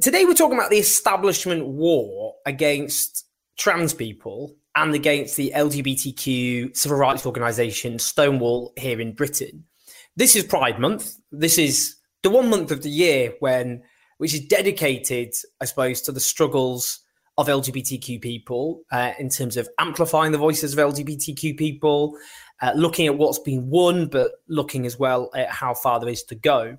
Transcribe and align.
Today 0.00 0.24
we're 0.24 0.34
talking 0.34 0.58
about 0.58 0.70
the 0.70 0.78
establishment 0.78 1.66
war 1.66 2.34
against 2.44 3.24
trans 3.56 3.94
people 3.94 4.54
and 4.74 4.94
against 4.94 5.36
the 5.36 5.52
LGBTQ 5.54 6.76
civil 6.76 6.98
rights 6.98 7.24
organisation 7.24 7.98
Stonewall 7.98 8.72
here 8.76 9.00
in 9.00 9.14
Britain. 9.14 9.64
This 10.14 10.36
is 10.36 10.44
Pride 10.44 10.78
Month. 10.78 11.16
This 11.32 11.56
is 11.56 11.96
the 12.22 12.30
one 12.30 12.50
month 12.50 12.70
of 12.70 12.82
the 12.82 12.90
year 12.90 13.34
when 13.40 13.82
which 14.18 14.34
is 14.34 14.40
dedicated, 14.40 15.34
I 15.60 15.64
suppose, 15.66 16.02
to 16.02 16.12
the 16.12 16.20
struggles 16.20 17.00
of 17.38 17.48
LGBTQ 17.48 18.20
people 18.20 18.82
uh, 18.90 19.12
in 19.18 19.28
terms 19.28 19.56
of 19.56 19.68
amplifying 19.78 20.32
the 20.32 20.38
voices 20.38 20.72
of 20.72 20.78
LGBTQ 20.78 21.56
people, 21.56 22.16
uh, 22.62 22.72
looking 22.74 23.06
at 23.06 23.18
what's 23.18 23.38
been 23.38 23.68
won, 23.68 24.08
but 24.08 24.32
looking 24.48 24.86
as 24.86 24.98
well 24.98 25.30
at 25.34 25.50
how 25.50 25.74
far 25.74 26.00
there 26.00 26.08
is 26.08 26.22
to 26.24 26.34
go. 26.34 26.76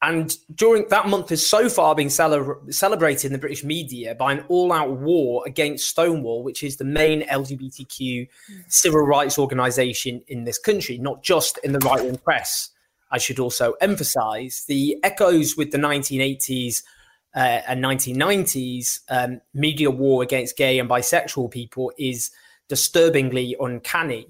And 0.00 0.36
during 0.54 0.86
that 0.90 1.08
month 1.08 1.30
has 1.30 1.44
so 1.44 1.68
far 1.68 1.94
been 1.94 2.10
cele- 2.10 2.60
celebrated 2.70 3.26
in 3.26 3.32
the 3.32 3.38
British 3.38 3.64
media 3.64 4.14
by 4.14 4.32
an 4.32 4.44
all 4.48 4.72
out 4.72 4.90
war 4.90 5.42
against 5.44 5.88
Stonewall, 5.88 6.44
which 6.44 6.62
is 6.62 6.76
the 6.76 6.84
main 6.84 7.22
LGBTQ 7.22 8.28
civil 8.68 9.00
rights 9.00 9.38
organization 9.38 10.22
in 10.28 10.44
this 10.44 10.58
country, 10.58 10.98
not 10.98 11.24
just 11.24 11.58
in 11.64 11.72
the 11.72 11.80
right 11.80 12.02
wing 12.02 12.18
press. 12.18 12.70
I 13.10 13.18
should 13.18 13.40
also 13.40 13.72
emphasize 13.80 14.64
the 14.68 14.98
echoes 15.02 15.56
with 15.56 15.72
the 15.72 15.78
1980s 15.78 16.82
uh, 17.34 17.60
and 17.66 17.82
1990s 17.82 19.00
um, 19.10 19.40
media 19.52 19.90
war 19.90 20.22
against 20.22 20.56
gay 20.56 20.78
and 20.78 20.88
bisexual 20.88 21.50
people 21.50 21.92
is 21.98 22.30
disturbingly 22.68 23.56
uncanny. 23.58 24.28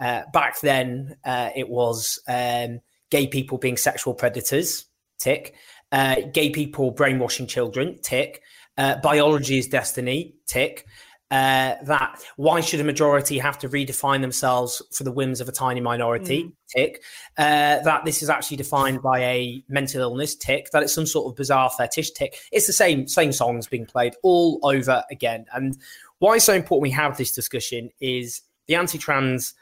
Uh, 0.00 0.22
back 0.32 0.60
then, 0.60 1.16
uh, 1.24 1.50
it 1.54 1.68
was 1.68 2.18
um, 2.26 2.80
gay 3.10 3.26
people 3.26 3.58
being 3.58 3.76
sexual 3.76 4.14
predators, 4.14 4.86
tick. 5.20 5.54
Uh, 5.92 6.16
gay 6.32 6.50
people 6.50 6.90
brainwashing 6.90 7.46
children, 7.46 7.98
tick. 8.02 8.42
Uh, 8.78 8.96
biology 9.02 9.58
is 9.58 9.66
destiny, 9.66 10.34
tick. 10.46 10.86
Uh, 11.30 11.76
that 11.84 12.20
why 12.36 12.60
should 12.60 12.80
a 12.80 12.84
majority 12.84 13.38
have 13.38 13.56
to 13.56 13.68
redefine 13.68 14.20
themselves 14.20 14.82
for 14.90 15.04
the 15.04 15.12
whims 15.12 15.40
of 15.40 15.48
a 15.48 15.52
tiny 15.52 15.80
minority? 15.80 16.44
Mm. 16.44 16.52
Tick. 16.68 17.02
Uh, 17.38 17.78
that 17.82 18.04
this 18.04 18.20
is 18.20 18.28
actually 18.28 18.56
defined 18.56 19.00
by 19.00 19.20
a 19.20 19.64
mental 19.68 20.00
illness. 20.00 20.34
Tick. 20.34 20.70
That 20.72 20.82
it's 20.82 20.92
some 20.92 21.06
sort 21.06 21.30
of 21.30 21.36
bizarre 21.36 21.70
fetish. 21.70 22.10
Tick. 22.12 22.36
It's 22.50 22.66
the 22.66 22.72
same 22.72 23.06
same 23.06 23.32
songs 23.32 23.68
being 23.68 23.86
played 23.86 24.14
all 24.24 24.58
over 24.64 25.04
again. 25.10 25.46
And 25.52 25.76
why 26.18 26.36
it's 26.36 26.44
so 26.44 26.54
important 26.54 26.82
we 26.82 26.90
have 26.90 27.16
this 27.16 27.30
discussion 27.30 27.90
is 28.00 28.42
the 28.66 28.74
anti-trans 28.74 29.54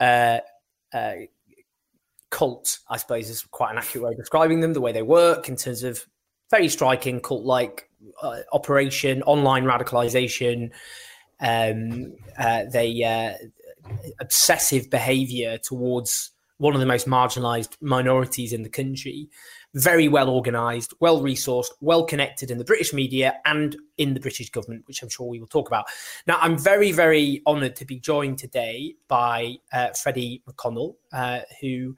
uh, 0.00 0.38
uh, 0.94 1.12
cult. 2.32 2.80
I 2.88 2.96
suppose 2.96 3.30
is 3.30 3.42
quite 3.42 3.70
an 3.70 3.78
accurate 3.78 4.04
way 4.04 4.10
of 4.10 4.16
describing 4.16 4.60
them. 4.60 4.72
The 4.72 4.80
way 4.80 4.90
they 4.90 5.02
work 5.02 5.48
in 5.48 5.54
terms 5.54 5.84
of 5.84 6.04
very 6.50 6.68
striking 6.68 7.20
cult-like 7.20 7.88
uh, 8.20 8.40
operation, 8.52 9.22
online 9.22 9.64
radicalization. 9.64 10.70
Um, 11.40 12.14
uh, 12.38 12.64
they 12.72 13.02
uh, 13.02 13.34
obsessive 14.20 14.90
behavior 14.90 15.58
towards 15.58 16.30
one 16.58 16.74
of 16.74 16.80
the 16.80 16.86
most 16.86 17.08
marginalized 17.08 17.76
minorities 17.80 18.52
in 18.52 18.62
the 18.62 18.68
country. 18.68 19.28
Very 19.74 20.06
well 20.06 20.28
organized, 20.28 20.92
well 21.00 21.20
resourced, 21.20 21.70
well 21.80 22.04
connected 22.04 22.50
in 22.50 22.58
the 22.58 22.64
British 22.64 22.92
media 22.92 23.40
and 23.44 23.76
in 23.96 24.14
the 24.14 24.20
British 24.20 24.50
government, 24.50 24.84
which 24.86 25.02
I'm 25.02 25.08
sure 25.08 25.26
we 25.26 25.40
will 25.40 25.46
talk 25.46 25.68
about. 25.68 25.86
Now, 26.26 26.38
I'm 26.40 26.58
very, 26.58 26.92
very 26.92 27.42
honored 27.46 27.76
to 27.76 27.84
be 27.84 27.98
joined 27.98 28.38
today 28.38 28.94
by 29.08 29.56
uh, 29.72 29.88
Freddy 30.00 30.42
McConnell, 30.48 30.96
uh, 31.12 31.40
who 31.60 31.96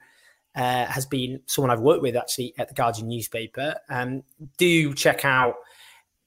uh, 0.55 0.85
has 0.85 1.05
been 1.05 1.39
someone 1.45 1.71
I've 1.71 1.81
worked 1.81 2.01
with 2.01 2.15
actually 2.15 2.53
at 2.57 2.67
the 2.67 2.73
Guardian 2.73 3.07
newspaper. 3.07 3.75
Um, 3.89 4.23
do 4.57 4.93
check 4.93 5.25
out 5.25 5.55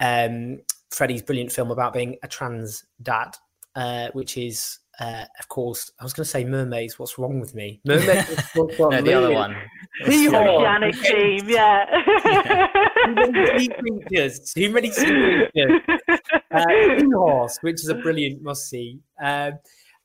um, 0.01 0.61
Freddy's 0.91 1.23
brilliant 1.23 1.53
film 1.53 1.71
about 1.71 1.93
being 1.93 2.17
a 2.23 2.29
trans 2.29 2.85
dad, 3.03 3.37
uh, 3.75 4.09
which 4.13 4.37
is, 4.37 4.79
uh, 5.01 5.25
of 5.39 5.49
course, 5.49 5.91
I 6.01 6.05
was 6.05 6.13
going 6.13 6.25
to 6.25 6.31
say 6.31 6.45
mermaids. 6.45 6.99
What's 6.99 7.19
wrong 7.19 7.41
with 7.41 7.55
me? 7.55 7.81
Mermaids. 7.87 8.43
no, 8.57 8.67
the 9.01 9.15
other 9.15 9.33
one. 9.33 9.57
The 10.07 10.29
oceanic 10.29 10.95
team, 11.03 11.49
yeah. 11.49 11.85
Too 13.05 13.15
many 13.15 13.69
creatures. 13.69 14.53
Too 14.53 14.71
many 14.71 14.91
sea 14.91 15.05
creatures. 15.53 15.81
Uh, 16.51 16.65
Horse, 17.15 17.59
which 17.61 17.75
is 17.77 17.89
a 17.89 17.95
brilliant 17.95 18.43
must 18.43 18.69
see. 18.69 18.99
Um, 19.21 19.55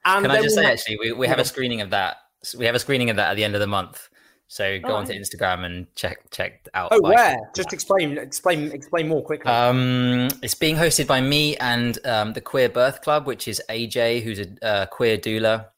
and 0.06 0.26
Can 0.26 0.32
I 0.32 0.42
just 0.42 0.58
we 0.58 0.62
say, 0.62 0.64
have- 0.64 0.72
actually, 0.74 0.98
we, 1.00 1.12
we 1.14 1.28
have 1.28 1.40
a 1.40 1.46
screening 1.46 1.82
of 1.82 1.90
that. 1.92 2.18
We 2.58 2.66
have 2.66 2.76
a 2.76 2.80
screening 2.80 3.10
of 3.10 3.16
that 3.16 3.32
at 3.32 3.36
the 3.36 3.44
end 3.44 3.56
of 3.56 3.62
the 3.62 3.68
month. 3.68 4.10
So 4.54 4.78
go 4.82 4.90
Oh, 4.90 4.96
onto 4.98 5.14
Instagram 5.14 5.66
and 5.66 5.88
check 5.96 6.30
check 6.30 6.68
out. 6.76 6.90
Oh, 6.92 6.98
like- 6.98 7.16
where? 7.16 7.40
Just 7.56 7.74
explain, 7.74 8.20
explain, 8.20 8.72
explain 8.72 9.08
more 9.08 9.24
quickly. 9.24 9.52
Um, 9.52 10.28
it's 10.44 10.54
being 10.54 10.76
hosted 10.76 11.08
by 11.08 11.22
me 11.22 11.58
and 11.58 11.98
um, 12.06 12.34
the 12.34 12.42
Queer 12.42 12.70
Birth 12.70 13.02
Club, 13.02 13.26
which 13.26 13.48
is 13.48 13.60
AJ, 13.68 14.22
who's 14.22 14.38
a 14.38 14.64
uh, 14.64 14.86
queer 14.86 15.18
doula, 15.18 15.70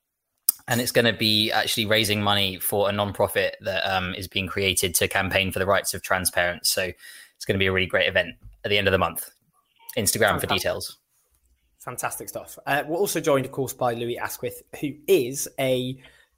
and 0.67 0.81
it's 0.81 0.91
going 0.91 1.05
to 1.05 1.13
be 1.13 1.53
actually 1.53 1.85
raising 1.85 2.21
money 2.21 2.59
for 2.59 2.89
a 2.89 2.91
non-profit 2.91 3.55
that 3.61 3.89
um, 3.89 4.13
is 4.13 4.27
being 4.27 4.45
created 4.45 4.93
to 4.95 5.07
campaign 5.07 5.53
for 5.53 5.59
the 5.59 5.65
rights 5.65 5.93
of 5.93 6.01
trans 6.01 6.29
parents. 6.29 6.69
So 6.69 6.81
it's 6.83 7.45
going 7.45 7.55
to 7.55 7.59
be 7.59 7.67
a 7.67 7.71
really 7.71 7.87
great 7.87 8.09
event 8.09 8.35
at 8.65 8.71
the 8.71 8.77
end 8.77 8.89
of 8.89 8.91
the 8.91 8.97
month. 8.97 9.29
Instagram 9.97 10.41
for 10.41 10.47
details. 10.47 10.97
Fantastic 11.79 12.27
stuff. 12.27 12.59
Uh, 12.67 12.83
we're 12.85 12.97
also 12.97 13.21
joined, 13.21 13.45
of 13.45 13.53
course, 13.53 13.71
by 13.71 13.93
Lui 13.93 14.17
Asquith, 14.17 14.63
who 14.81 14.89
is 15.07 15.47
a 15.61 15.97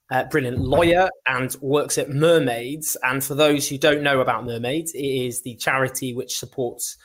uh, 0.09 0.23
brilliant 0.25 0.59
lawyer 0.59 1.09
and 1.27 1.55
works 1.61 1.97
at 1.97 2.09
Mermaids. 2.09 2.97
And 3.03 3.23
for 3.23 3.35
those 3.35 3.67
who 3.67 3.77
don't 3.77 4.03
know 4.03 4.19
about 4.19 4.45
Mermaids, 4.45 4.93
it 4.93 4.99
is 4.99 5.41
the 5.41 5.55
charity 5.55 6.13
which 6.13 6.37
supports 6.37 6.97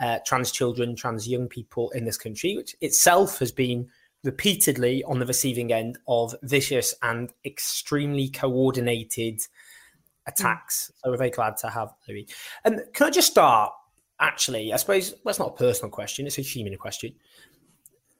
uh, 0.00 0.18
trans 0.26 0.52
children, 0.52 0.96
trans 0.96 1.28
young 1.28 1.48
people 1.48 1.90
in 1.90 2.04
this 2.04 2.18
country, 2.18 2.56
which 2.56 2.76
itself 2.80 3.38
has 3.38 3.52
been 3.52 3.88
repeatedly 4.24 5.02
on 5.04 5.18
the 5.18 5.26
receiving 5.26 5.72
end 5.72 5.98
of 6.06 6.34
vicious 6.42 6.94
and 7.02 7.32
extremely 7.44 8.28
coordinated 8.28 9.40
attacks. 10.26 10.92
So 10.96 11.10
we're 11.10 11.16
very 11.16 11.30
glad 11.30 11.56
to 11.58 11.68
have 11.68 11.92
Lui. 12.08 12.28
And 12.64 12.82
can 12.92 13.08
I 13.08 13.10
just 13.10 13.30
start? 13.30 13.72
Actually, 14.20 14.72
I 14.72 14.76
suppose 14.76 15.10
well, 15.10 15.20
that's 15.26 15.40
not 15.40 15.48
a 15.48 15.56
personal 15.56 15.90
question; 15.90 16.28
it's 16.28 16.38
a 16.38 16.42
human 16.42 16.76
question 16.76 17.12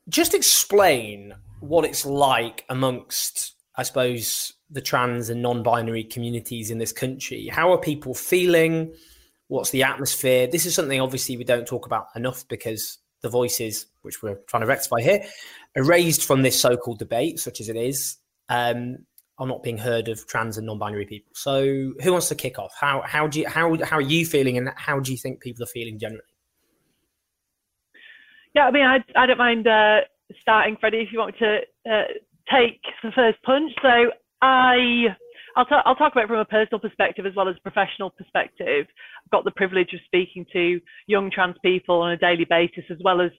just 0.09 0.35
explain 0.35 1.35
what 1.61 1.85
it's 1.85 2.05
like 2.05 2.65
amongst, 2.69 3.55
I 3.77 3.83
suppose, 3.83 4.53
the 4.71 4.81
trans 4.81 5.31
and 5.31 5.43
non-binary 5.43 6.05
communities 6.05 6.71
in 6.71 6.79
this 6.79 6.93
country. 6.93 7.49
How 7.49 7.73
are 7.73 7.79
people 7.79 8.15
feeling? 8.15 8.95
What's 9.49 9.71
the 9.71 9.83
atmosphere? 9.83 10.47
This 10.47 10.67
is 10.67 10.75
something 10.75 11.01
obviously 11.01 11.37
we 11.37 11.45
don't 11.45 11.67
talk 11.67 11.87
about 11.87 12.07
enough 12.17 12.47
because 12.49 12.99
the 13.23 13.29
voices, 13.29 13.87
which 14.03 14.23
we're 14.23 14.39
trying 14.47 14.63
to 14.63 14.67
rectify 14.67 15.01
here, 15.01 15.25
are 15.77 15.85
raised 15.85 16.25
from 16.25 16.43
this 16.43 16.61
so-called 16.61 16.99
debate, 16.99 17.39
such 17.39 17.61
as 17.61 17.69
it 17.69 17.77
is, 17.77 18.17
um, 18.49 18.99
are 19.39 19.47
not 19.47 19.63
being 19.63 19.79
heard 19.79 20.09
of 20.09 20.27
trans 20.27 20.59
and 20.59 20.67
non-binary 20.67 21.07
people. 21.07 21.33
So, 21.35 21.93
who 22.03 22.13
wants 22.13 22.29
to 22.29 22.35
kick 22.35 22.59
off? 22.59 22.73
How 22.79 23.03
how 23.03 23.27
do 23.27 23.41
you 23.41 23.49
how 23.49 23.77
how 23.83 23.97
are 23.97 24.03
you 24.03 24.27
feeling, 24.27 24.59
and 24.59 24.71
how 24.77 25.01
do 25.01 25.11
you 25.11 25.19
think 25.19 25.41
people 25.41 25.63
are 25.63 25.67
feeling 25.67 25.99
generally? 25.99 26.23
Yeah, 28.55 28.67
I 28.67 28.71
mean, 28.71 28.85
I, 28.85 28.99
I 29.17 29.27
don't 29.27 29.39
mind 29.39 29.67
uh, 29.67 30.01
starting, 30.41 30.77
Freddy, 30.79 30.99
if 30.99 31.13
you 31.13 31.19
want 31.19 31.37
to 31.39 31.61
uh, 31.91 32.03
take 32.53 32.81
the 33.03 33.13
first 33.15 33.43
punch. 33.43 33.73
So 33.83 34.11
I, 34.43 35.07
I'll, 35.57 35.67
ta- 35.67 35.83
I'll 35.85 35.97
talk 35.97 36.13
about 36.13 36.25
it 36.25 36.29
from 36.29 36.39
a 36.39 36.45
personal 36.45 36.81
perspective 36.81 37.27
as 37.27 37.35
well 37.37 37.49
as 37.49 37.57
a 37.57 37.63
professional 37.63 38.11
perspective. 38.11 38.87
I've 39.25 39.31
got 39.31 39.45
the 39.45 39.51
privilege 39.53 39.93
of 39.95 40.01
speaking 40.05 40.47
to 40.53 40.81
young 41.07 41.31
trans 41.31 41.57
people 41.63 42.01
on 42.01 42.13
a 42.13 42.17
daily 42.17 42.47
basis 42.49 42.85
as 42.91 42.99
well 43.05 43.21
as 43.21 43.31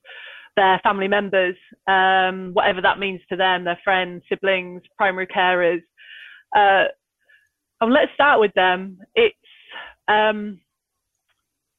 their 0.56 0.80
family 0.83 1.07
members, 1.07 1.56
um, 1.88 2.51
whatever 2.54 2.81
that 2.81 3.00
means 3.00 3.21
to 3.30 3.36
them, 3.36 3.63
their 3.63 3.80
friends, 3.83 4.24
siblings, 4.30 4.81
primary 4.98 5.27
carers. 5.27 5.81
Uh, 6.56 6.86
and 7.81 7.92
let's 7.92 8.13
start 8.13 8.39
with 8.39 8.54
them. 8.54 9.00
It's 9.15 9.36
um, 10.07 10.60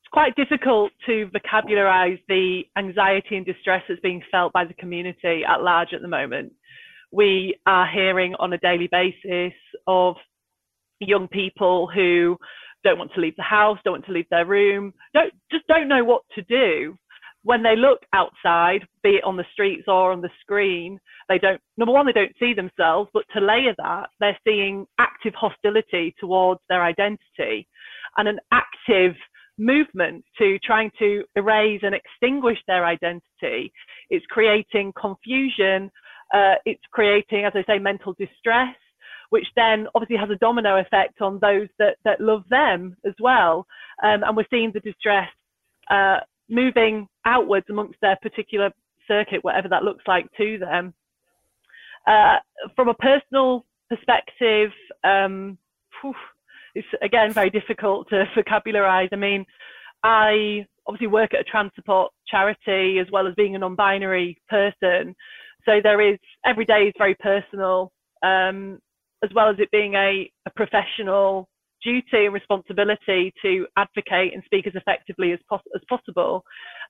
it's 0.03 0.11
quite 0.13 0.35
difficult 0.37 0.93
to 1.07 1.31
vocabularize 1.33 2.19
the 2.29 2.63
anxiety 2.77 3.37
and 3.37 3.47
distress 3.47 3.83
that's 3.89 4.01
being 4.01 4.23
felt 4.31 4.53
by 4.53 4.65
the 4.65 4.75
community 4.75 5.43
at 5.49 5.63
large 5.63 5.93
at 5.93 6.03
the 6.03 6.09
moment. 6.09 6.53
We 7.15 7.57
are 7.65 7.87
hearing 7.87 8.35
on 8.41 8.53
a 8.55 8.59
daily 8.59 8.89
basis 8.91 9.53
of 9.87 10.17
young 10.99 11.29
people 11.29 11.87
who 11.87 12.37
don't 12.83 12.99
want 12.99 13.13
to 13.15 13.21
leave 13.21 13.37
the 13.37 13.43
house, 13.45 13.79
don't 13.85 13.93
want 13.93 14.07
to 14.07 14.13
leave 14.13 14.29
their 14.33 14.47
room, 14.47 14.93
don't 15.15 15.33
just 15.49 15.65
don't 15.69 15.87
know 15.87 16.03
what 16.03 16.23
to 16.35 16.43
do. 16.43 16.99
When 17.45 17.63
they 17.63 17.77
look 17.77 18.01
outside, 18.15 18.85
be 19.05 19.11
it 19.11 19.23
on 19.23 19.37
the 19.37 19.45
streets 19.53 19.85
or 19.87 20.11
on 20.11 20.23
the 20.23 20.31
screen, 20.41 20.99
they 21.29 21.39
don't 21.39 21.61
number 21.77 21.93
one, 21.93 22.05
they 22.05 22.13
don't 22.13 22.35
see 22.41 22.53
themselves, 22.53 23.09
but 23.15 23.27
to 23.33 23.41
layer 23.41 23.77
that, 23.79 24.09
they're 24.19 24.39
seeing 24.45 24.85
active 24.99 25.35
hostility 25.35 26.17
towards 26.19 26.63
their 26.69 26.83
identity 26.83 27.69
and 28.17 28.27
an 28.27 28.41
active 28.51 29.15
movement 29.57 30.25
to 30.39 30.59
trying 30.65 30.91
to 30.99 31.23
erase 31.37 31.81
and 31.85 31.95
extinguish 31.95 32.59
their 32.67 32.85
identity. 32.85 33.73
It's 34.11 34.27
creating 34.27 34.93
confusion. 35.01 35.93
Uh, 36.35 36.55
it's 36.65 36.83
creating, 36.91 37.45
as 37.45 37.53
I 37.55 37.63
say, 37.65 37.79
mental 37.79 38.15
distress, 38.19 38.75
which 39.31 39.47
then 39.55 39.87
obviously 39.95 40.17
has 40.17 40.31
a 40.31 40.37
domino 40.37 40.79
effect 40.79 41.21
on 41.21 41.39
those 41.41 41.69
that, 41.79 41.97
that 42.05 42.21
love 42.21 42.43
them 42.51 42.97
as 43.07 43.15
well. 43.21 43.67
Um, 44.03 44.25
and 44.25 44.37
we're 44.37 44.47
seeing 44.51 44.73
the 44.73 44.81
distress 44.81 45.29
uh, 45.91 46.19
moving 46.49 47.07
outwards 47.25 47.67
amongst 47.71 48.01
their 48.01 48.17
particular 48.21 48.71
circuit, 49.07 49.45
whatever 49.45 49.69
that 49.69 49.85
looks 49.85 50.05
like 50.07 50.27
to 50.37 50.59
them. 50.59 50.93
Uh, 52.07 52.37
from 52.75 52.89
a 52.89 52.95
personal 52.95 53.65
perspective, 53.89 54.71
um, 55.05 55.57
whew, 56.01 56.15
it's 56.75 56.87
again 57.03 57.33
very 57.33 57.51
difficult 57.51 58.09
to 58.11 58.25
vocabularize. 58.37 59.09
I 59.13 59.17
mean, 59.17 59.47
I 60.03 60.67
obviously 60.87 61.07
work 61.07 61.33
at 61.33 61.41
a 61.41 61.45
trans 61.45 61.73
support 61.75 62.13
charity 62.27 62.99
as 62.99 63.07
well 63.11 63.27
as 63.27 63.35
being 63.35 63.55
a 63.55 63.59
non-binary 63.59 64.39
person. 64.49 65.15
So 65.67 65.81
there 65.83 66.01
is 66.01 66.19
every 66.45 66.65
day 66.65 66.85
is 66.85 66.95
very 66.99 67.15
personal, 67.17 67.93
um, 68.23 68.79
as 69.23 69.31
well 69.35 69.49
as 69.49 69.57
it 69.59 69.71
being 69.71 69.95
a, 69.95 70.31
a, 70.47 70.51
professional 70.51 71.49
duty 71.83 72.25
and 72.25 72.35
responsibility 72.35 73.33
to 73.43 73.67
advocate 73.77 74.33
and 74.35 74.43
speak 74.45 74.67
as 74.67 74.75
effectively 74.75 75.33
as, 75.33 75.39
pos- 75.49 75.61
as 75.75 75.83
possible. 75.89 76.45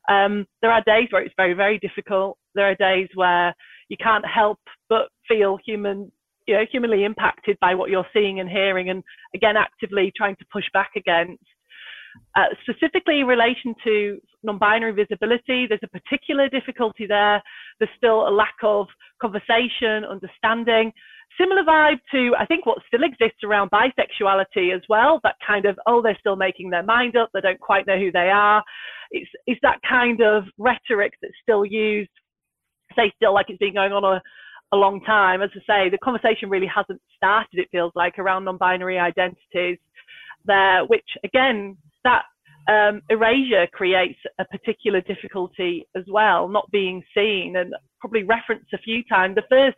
Um, 0.08 0.46
there 0.62 0.70
are 0.70 0.82
days 0.86 1.08
where 1.10 1.22
it's 1.22 1.34
very, 1.36 1.54
very 1.54 1.78
difficult. 1.78 2.38
There 2.54 2.70
are 2.70 2.74
days 2.76 3.08
where 3.14 3.54
you 3.88 3.96
can't 3.96 4.24
help 4.26 4.58
but 4.88 5.08
feel 5.28 5.58
human 5.64 6.12
you 6.46 6.54
know, 6.54 6.64
humanly 6.70 7.04
impacted 7.04 7.56
by 7.60 7.74
what 7.74 7.90
you're 7.90 8.06
seeing 8.12 8.40
and 8.40 8.48
hearing, 8.48 8.90
and 8.90 9.02
again, 9.34 9.56
actively 9.56 10.12
trying 10.14 10.36
to 10.36 10.44
push 10.52 10.64
back 10.72 10.90
against. 10.96 11.42
Uh, 12.36 12.46
specifically 12.62 13.20
in 13.20 13.26
relation 13.26 13.74
to 13.84 14.18
non-binary 14.42 14.92
visibility, 14.92 15.66
there's 15.66 15.80
a 15.84 15.88
particular 15.88 16.48
difficulty 16.48 17.06
there. 17.06 17.42
There's 17.78 17.90
still 17.96 18.28
a 18.28 18.30
lack 18.30 18.56
of 18.62 18.86
conversation, 19.20 20.04
understanding. 20.04 20.92
Similar 21.38 21.62
vibe 21.62 21.98
to, 22.12 22.32
I 22.38 22.46
think, 22.46 22.66
what 22.66 22.78
still 22.86 23.02
exists 23.02 23.42
around 23.44 23.70
bisexuality 23.70 24.74
as 24.74 24.82
well. 24.88 25.20
That 25.22 25.36
kind 25.44 25.64
of, 25.64 25.78
oh, 25.86 26.02
they're 26.02 26.16
still 26.20 26.36
making 26.36 26.70
their 26.70 26.82
mind 26.82 27.16
up. 27.16 27.30
They 27.32 27.40
don't 27.40 27.60
quite 27.60 27.86
know 27.86 27.98
who 27.98 28.12
they 28.12 28.30
are. 28.30 28.62
It's, 29.10 29.30
it's 29.46 29.60
that 29.62 29.80
kind 29.88 30.20
of 30.20 30.44
rhetoric 30.58 31.14
that's 31.22 31.34
still 31.42 31.64
used, 31.64 32.10
say, 32.96 33.12
still 33.16 33.34
like 33.34 33.46
it's 33.48 33.58
been 33.58 33.74
going 33.74 33.92
on 33.92 34.04
a, 34.04 34.22
a 34.72 34.76
long 34.76 35.00
time. 35.00 35.42
As 35.42 35.50
I 35.54 35.86
say, 35.86 35.90
the 35.90 35.98
conversation 35.98 36.50
really 36.50 36.70
hasn't 36.72 37.00
started, 37.16 37.58
it 37.58 37.68
feels 37.72 37.92
like, 37.94 38.18
around 38.18 38.44
non 38.44 38.56
binary 38.56 38.98
identities 38.98 39.78
there, 40.44 40.84
which 40.86 41.08
again, 41.24 41.76
that 42.04 42.24
um, 42.68 43.02
erasure 43.10 43.66
creates 43.72 44.18
a 44.38 44.44
particular 44.44 45.00
difficulty 45.02 45.86
as 45.96 46.04
well, 46.08 46.48
not 46.48 46.70
being 46.70 47.02
seen 47.16 47.56
and 47.56 47.74
probably 48.00 48.22
referenced 48.22 48.72
a 48.72 48.78
few 48.78 49.02
times. 49.04 49.34
The 49.34 49.42
first, 49.50 49.76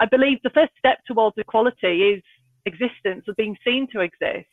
I 0.00 0.06
believe, 0.06 0.38
the 0.42 0.50
first 0.50 0.72
step 0.78 0.98
towards 1.06 1.36
equality 1.38 2.14
is 2.14 2.22
existence 2.66 3.24
of 3.28 3.36
being 3.36 3.56
seen 3.64 3.86
to 3.92 4.00
exist. 4.00 4.48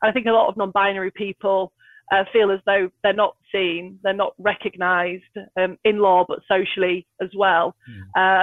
And 0.00 0.10
I 0.10 0.12
think 0.12 0.26
a 0.26 0.30
lot 0.30 0.48
of 0.48 0.56
non 0.56 0.72
binary 0.72 1.12
people 1.14 1.72
uh, 2.12 2.24
feel 2.32 2.50
as 2.50 2.58
though 2.66 2.90
they're 3.02 3.12
not 3.12 3.36
seen, 3.52 3.98
they're 4.02 4.12
not 4.12 4.34
recognised 4.38 5.22
um, 5.56 5.78
in 5.84 5.98
law, 5.98 6.24
but 6.26 6.40
socially 6.48 7.06
as 7.22 7.28
well. 7.36 7.74
Mm. 7.88 8.00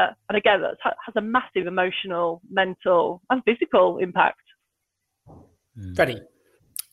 Uh, 0.10 0.14
and 0.30 0.38
again, 0.38 0.62
that 0.62 0.78
has 1.06 1.16
a 1.18 1.22
massive 1.22 1.68
emotional, 1.68 2.42
mental, 2.50 3.22
and 3.30 3.44
physical 3.44 3.98
impact. 3.98 4.42
Mm. 5.78 5.96
Freddy. 5.96 6.22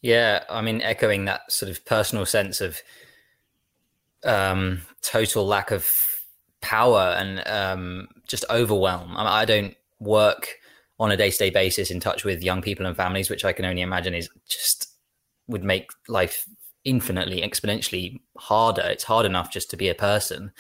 Yeah, 0.03 0.45
I 0.49 0.61
mean, 0.61 0.83
echoing 0.83 1.25
that 1.25 1.51
sort 1.51 1.71
of 1.71 1.85
personal 1.85 2.27
sense 2.27 2.61
of 2.61 2.81
um, 4.25 4.83
total 5.03 5.47
lack 5.47 5.71
of 5.71 5.91
power 6.61 7.15
and 7.19 7.47
um, 7.47 8.09
just 8.27 8.45
overwhelm. 8.51 9.17
I, 9.17 9.21
mean, 9.21 9.33
I 9.33 9.45
don't 9.45 9.75
work 10.01 10.57
on 10.99 11.11
a 11.11 11.17
day 11.17 11.31
to 11.31 11.37
day 11.37 11.51
basis 11.51 11.91
in 11.91 12.01
touch 12.01 12.25
with 12.25 12.43
young 12.43 12.63
people 12.63 12.87
and 12.87 12.97
families, 12.97 13.31
which 13.31 13.45
I 13.45 13.53
can 13.53 13.65
only 13.65 13.83
imagine 13.83 14.15
is 14.15 14.29
just 14.49 14.89
would 15.49 15.65
make 15.65 15.91
life 16.09 16.45
infinitely, 16.85 17.43
exponentially 17.43 18.21
harder. 18.39 18.83
It's 18.83 19.05
hard 19.05 19.27
enough 19.27 19.51
just 19.51 19.71
to 19.71 19.77
be 19.77 19.89
a 19.89 19.95
person. 19.95 20.53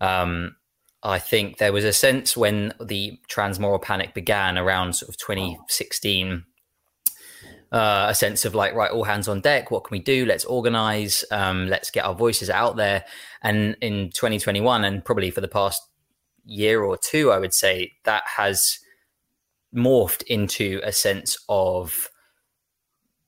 Um, 0.00 0.56
I 1.02 1.18
think 1.18 1.58
there 1.58 1.72
was 1.72 1.84
a 1.84 1.92
sense 1.92 2.36
when 2.36 2.72
the 2.80 3.18
trans 3.28 3.60
moral 3.60 3.78
panic 3.78 4.12
began 4.12 4.58
around 4.58 4.94
sort 4.94 5.08
of 5.08 5.16
2016, 5.18 6.44
uh, 7.72 8.06
a 8.08 8.14
sense 8.14 8.44
of 8.44 8.54
like, 8.54 8.74
right, 8.74 8.90
all 8.90 9.04
hands 9.04 9.28
on 9.28 9.40
deck. 9.40 9.70
What 9.70 9.84
can 9.84 9.94
we 9.94 9.98
do? 9.98 10.24
Let's 10.24 10.44
organize. 10.44 11.24
Um, 11.30 11.68
let's 11.68 11.90
get 11.90 12.04
our 12.04 12.14
voices 12.14 12.50
out 12.50 12.76
there. 12.76 13.04
And 13.42 13.76
in 13.80 14.10
2021, 14.10 14.84
and 14.84 15.04
probably 15.04 15.30
for 15.30 15.40
the 15.40 15.48
past 15.48 15.82
year 16.44 16.82
or 16.82 16.96
two, 16.96 17.32
I 17.32 17.38
would 17.38 17.54
say 17.54 17.92
that 18.04 18.22
has 18.36 18.78
morphed 19.74 20.22
into 20.22 20.80
a 20.84 20.92
sense 20.92 21.36
of 21.48 22.08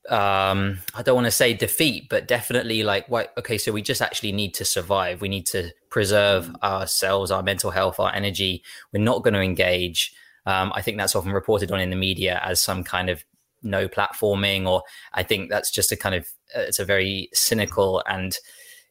um 0.09 0.79
i 0.95 1.03
don't 1.03 1.17
want 1.17 1.27
to 1.27 1.31
say 1.31 1.53
defeat 1.53 2.09
but 2.09 2.27
definitely 2.27 2.83
like 2.83 3.07
what 3.11 3.35
okay 3.37 3.59
so 3.59 3.71
we 3.71 3.83
just 3.83 4.01
actually 4.01 4.33
need 4.33 4.55
to 4.55 4.65
survive 4.65 5.21
we 5.21 5.29
need 5.29 5.45
to 5.45 5.71
preserve 5.91 6.47
mm. 6.47 6.63
ourselves 6.63 7.31
our 7.31 7.43
mental 7.43 7.71
health 7.71 8.01
our 8.01 8.15
energy 8.15 8.63
we're 8.93 9.03
not 9.03 9.23
going 9.23 9.35
to 9.35 9.41
engage 9.41 10.15
um, 10.47 10.73
i 10.75 10.81
think 10.81 10.97
that's 10.97 11.15
often 11.15 11.33
reported 11.33 11.71
on 11.71 11.81
in 11.81 11.91
the 11.91 11.97
media 11.97 12.41
as 12.43 12.63
some 12.63 12.83
kind 12.83 13.11
of 13.11 13.23
no 13.63 13.89
platforming 13.89 14.67
or 14.67 14.83
i 15.15 15.23
think 15.23 15.51
that's 15.51 15.71
just 15.71 15.93
a 15.93 15.97
kind 15.97 16.15
of 16.15 16.25
uh, 16.57 16.61
it's 16.61 16.79
a 16.79 16.85
very 16.85 17.29
cynical 17.33 18.03
and 18.07 18.39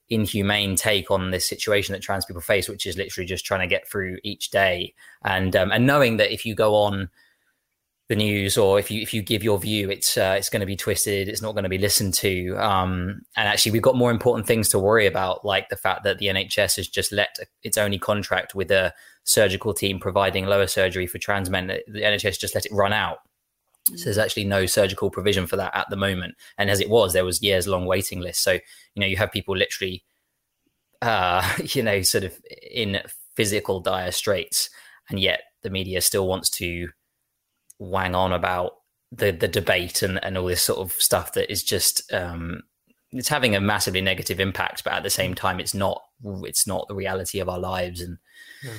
inhumane 0.09 0.75
take 0.75 1.11
on 1.11 1.31
this 1.31 1.47
situation 1.47 1.93
that 1.93 2.01
trans 2.01 2.25
people 2.25 2.41
face 2.41 2.69
which 2.69 2.85
is 2.85 2.97
literally 2.97 3.27
just 3.27 3.45
trying 3.45 3.59
to 3.59 3.67
get 3.67 3.89
through 3.89 4.17
each 4.23 4.49
day. 4.49 4.93
And 5.23 5.55
um, 5.55 5.71
and 5.71 5.85
knowing 5.85 6.17
that 6.17 6.33
if 6.33 6.45
you 6.45 6.55
go 6.55 6.75
on 6.75 7.09
the 8.07 8.15
news 8.15 8.57
or 8.57 8.79
if 8.79 8.89
you 8.89 9.01
if 9.01 9.13
you 9.13 9.21
give 9.21 9.43
your 9.43 9.59
view 9.59 9.89
it's 9.89 10.17
uh, 10.17 10.35
it's 10.37 10.49
going 10.49 10.61
to 10.61 10.65
be 10.65 10.77
twisted 10.77 11.27
it's 11.27 11.41
not 11.41 11.51
going 11.51 11.63
to 11.63 11.69
be 11.69 11.77
listened 11.77 12.13
to. 12.15 12.55
Um, 12.55 13.21
and 13.35 13.49
actually 13.49 13.73
we've 13.73 13.81
got 13.81 13.97
more 13.97 14.11
important 14.11 14.47
things 14.47 14.69
to 14.69 14.79
worry 14.79 15.07
about 15.07 15.43
like 15.43 15.67
the 15.67 15.75
fact 15.75 16.03
that 16.05 16.19
the 16.19 16.27
NHS 16.27 16.77
has 16.77 16.87
just 16.87 17.11
let 17.11 17.35
its 17.63 17.77
only 17.77 17.99
contract 17.99 18.55
with 18.55 18.71
a 18.71 18.93
surgical 19.25 19.73
team 19.73 19.99
providing 19.99 20.45
lower 20.45 20.67
surgery 20.67 21.05
for 21.05 21.17
trans 21.17 21.49
men. 21.49 21.67
The 21.67 22.01
NHS 22.01 22.39
just 22.39 22.55
let 22.55 22.65
it 22.65 22.71
run 22.71 22.93
out 22.93 23.19
so 23.95 24.05
there's 24.05 24.17
actually 24.17 24.43
no 24.43 24.65
surgical 24.65 25.09
provision 25.09 25.47
for 25.47 25.55
that 25.55 25.75
at 25.75 25.89
the 25.89 25.95
moment 25.95 26.35
and 26.57 26.69
as 26.69 26.79
it 26.79 26.89
was 26.89 27.13
there 27.13 27.25
was 27.25 27.41
years 27.41 27.67
long 27.67 27.85
waiting 27.85 28.19
lists 28.19 28.43
so 28.43 28.53
you 28.53 28.99
know 28.99 29.05
you 29.05 29.17
have 29.17 29.31
people 29.31 29.55
literally 29.55 30.03
uh 31.01 31.47
you 31.63 31.81
know 31.81 32.01
sort 32.01 32.23
of 32.23 32.37
in 32.71 32.99
physical 33.35 33.79
dire 33.79 34.11
straits 34.11 34.69
and 35.09 35.19
yet 35.19 35.41
the 35.63 35.69
media 35.69 36.01
still 36.01 36.27
wants 36.27 36.49
to 36.49 36.89
wang 37.79 38.15
on 38.15 38.33
about 38.33 38.73
the 39.11 39.31
the 39.31 39.47
debate 39.47 40.01
and, 40.01 40.23
and 40.23 40.37
all 40.37 40.45
this 40.45 40.61
sort 40.61 40.79
of 40.79 40.91
stuff 40.93 41.33
that 41.33 41.51
is 41.51 41.63
just 41.63 42.11
um, 42.13 42.61
it's 43.11 43.29
having 43.29 43.55
a 43.55 43.61
massively 43.61 44.01
negative 44.01 44.39
impact, 44.39 44.83
but 44.83 44.93
at 44.93 45.03
the 45.03 45.09
same 45.09 45.33
time, 45.33 45.59
it's 45.59 45.73
not 45.73 46.01
it's 46.43 46.67
not 46.67 46.87
the 46.87 46.95
reality 46.95 47.39
of 47.39 47.49
our 47.49 47.59
lives, 47.59 48.01
and 48.01 48.17
yeah. 48.63 48.73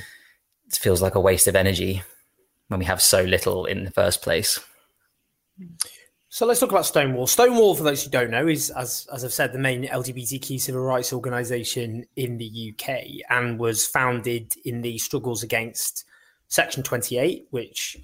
it 0.67 0.77
feels 0.77 1.00
like 1.00 1.15
a 1.15 1.21
waste 1.21 1.47
of 1.47 1.57
energy 1.57 2.03
when 2.69 2.79
we 2.79 2.85
have 2.85 3.00
so 3.00 3.23
little 3.23 3.65
in 3.65 3.85
the 3.85 3.91
first 3.91 4.23
place. 4.23 4.61
So 6.31 6.45
let's 6.45 6.61
talk 6.61 6.71
about 6.71 6.85
Stonewall. 6.85 7.27
Stonewall, 7.27 7.75
for 7.75 7.85
those 7.85 8.05
who 8.05 8.11
don't 8.11 8.31
know, 8.31 8.47
is 8.47 8.71
as 8.71 9.09
as 9.12 9.25
I've 9.25 9.33
said, 9.33 9.53
the 9.53 9.59
main 9.59 9.85
LGBTQ 9.85 10.61
civil 10.61 10.83
rights 10.83 11.12
organisation 11.12 12.05
in 12.17 12.37
the 12.37 12.75
UK, 12.75 13.25
and 13.31 13.59
was 13.59 13.87
founded 13.87 14.53
in 14.65 14.83
the 14.83 14.99
struggles 14.99 15.43
against 15.43 16.05
Section 16.49 16.83
Twenty 16.83 17.17
Eight, 17.17 17.47
which 17.50 17.97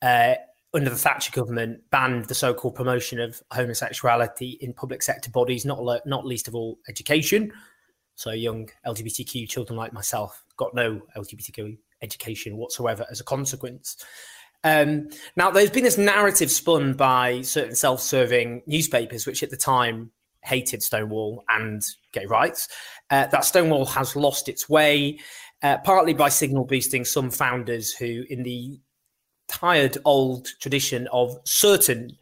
uh, 0.00 0.36
under 0.76 0.90
the 0.90 0.96
Thatcher 0.96 1.32
government, 1.32 1.80
banned 1.90 2.26
the 2.26 2.34
so-called 2.34 2.74
promotion 2.74 3.18
of 3.18 3.42
homosexuality 3.50 4.58
in 4.60 4.74
public 4.74 5.02
sector 5.02 5.30
bodies, 5.30 5.64
not 5.64 5.80
not 6.06 6.26
least 6.26 6.48
of 6.48 6.54
all 6.54 6.78
education. 6.88 7.52
So 8.14 8.30
young 8.30 8.68
LGBTQ 8.86 9.48
children 9.48 9.76
like 9.76 9.92
myself 9.92 10.44
got 10.56 10.74
no 10.74 11.02
LGBTQ 11.16 11.76
education 12.02 12.56
whatsoever 12.56 13.06
as 13.10 13.20
a 13.20 13.24
consequence. 13.24 13.96
Um, 14.66 15.10
now, 15.36 15.52
there's 15.52 15.70
been 15.70 15.84
this 15.84 15.96
narrative 15.96 16.50
spun 16.50 16.94
by 16.94 17.42
certain 17.42 17.76
self-serving 17.76 18.62
newspapers, 18.66 19.24
which 19.24 19.44
at 19.44 19.50
the 19.50 19.56
time 19.56 20.10
hated 20.42 20.82
Stonewall 20.82 21.44
and 21.48 21.82
gay 22.12 22.26
rights. 22.26 22.66
Uh, 23.08 23.28
that 23.28 23.44
Stonewall 23.44 23.86
has 23.86 24.16
lost 24.16 24.48
its 24.48 24.68
way, 24.68 25.20
uh, 25.62 25.78
partly 25.78 26.14
by 26.14 26.28
signal 26.28 26.64
boosting 26.64 27.04
some 27.04 27.30
founders 27.30 27.94
who, 27.94 28.24
in 28.28 28.42
the 28.42 28.80
tired 29.46 29.98
old 30.04 30.48
tradition 30.60 31.06
of 31.12 31.38
certain 31.44 32.16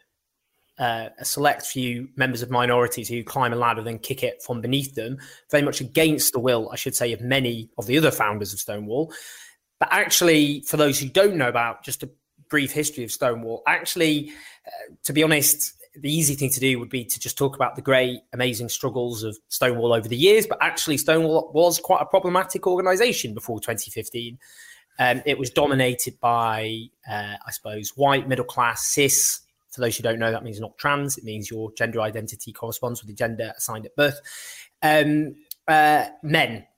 uh, 0.78 1.08
a 1.18 1.24
select 1.24 1.64
few 1.64 2.08
members 2.16 2.42
of 2.42 2.50
minorities 2.50 3.08
who 3.08 3.24
climb 3.24 3.54
a 3.54 3.56
ladder 3.56 3.80
then 3.80 3.98
kick 3.98 4.22
it 4.22 4.42
from 4.42 4.60
beneath 4.60 4.94
them, 4.94 5.16
very 5.50 5.62
much 5.62 5.80
against 5.80 6.34
the 6.34 6.40
will, 6.40 6.68
I 6.70 6.76
should 6.76 6.94
say, 6.94 7.14
of 7.14 7.22
many 7.22 7.70
of 7.78 7.86
the 7.86 7.96
other 7.96 8.10
founders 8.10 8.52
of 8.52 8.58
Stonewall. 8.58 9.14
But 9.80 9.88
actually, 9.92 10.60
for 10.66 10.76
those 10.76 10.98
who 10.98 11.08
don't 11.08 11.36
know 11.36 11.48
about 11.48 11.84
just 11.84 12.02
a 12.02 12.10
brief 12.54 12.70
history 12.70 13.02
of 13.02 13.10
Stonewall, 13.10 13.64
actually, 13.66 14.30
uh, 14.64 14.94
to 15.02 15.12
be 15.12 15.24
honest, 15.24 15.74
the 15.96 16.08
easy 16.08 16.36
thing 16.36 16.50
to 16.50 16.60
do 16.60 16.78
would 16.78 16.88
be 16.88 17.04
to 17.04 17.18
just 17.18 17.36
talk 17.36 17.56
about 17.56 17.74
the 17.74 17.82
great, 17.82 18.20
amazing 18.32 18.68
struggles 18.68 19.24
of 19.24 19.36
Stonewall 19.48 19.92
over 19.92 20.06
the 20.06 20.16
years. 20.16 20.46
But 20.46 20.58
actually, 20.60 20.98
Stonewall 20.98 21.50
was 21.52 21.80
quite 21.80 22.00
a 22.00 22.06
problematic 22.06 22.68
organization 22.68 23.34
before 23.34 23.58
2015. 23.58 24.38
Um, 25.00 25.20
it 25.26 25.36
was 25.36 25.50
dominated 25.50 26.20
by, 26.20 26.82
uh, 27.10 27.34
I 27.44 27.50
suppose, 27.50 27.90
white, 27.96 28.28
middle 28.28 28.44
class, 28.44 28.86
cis 28.86 29.40
for 29.72 29.80
those 29.80 29.96
who 29.96 30.04
don't 30.04 30.20
know, 30.20 30.30
that 30.30 30.44
means 30.44 30.60
not 30.60 30.78
trans. 30.78 31.18
It 31.18 31.24
means 31.24 31.50
your 31.50 31.72
gender 31.72 32.00
identity 32.02 32.52
corresponds 32.52 33.02
with 33.02 33.08
the 33.08 33.14
gender 33.14 33.52
assigned 33.56 33.86
at 33.86 33.96
birth. 33.96 34.20
Um, 34.80 35.34
uh, 35.66 36.06
men, 36.22 36.68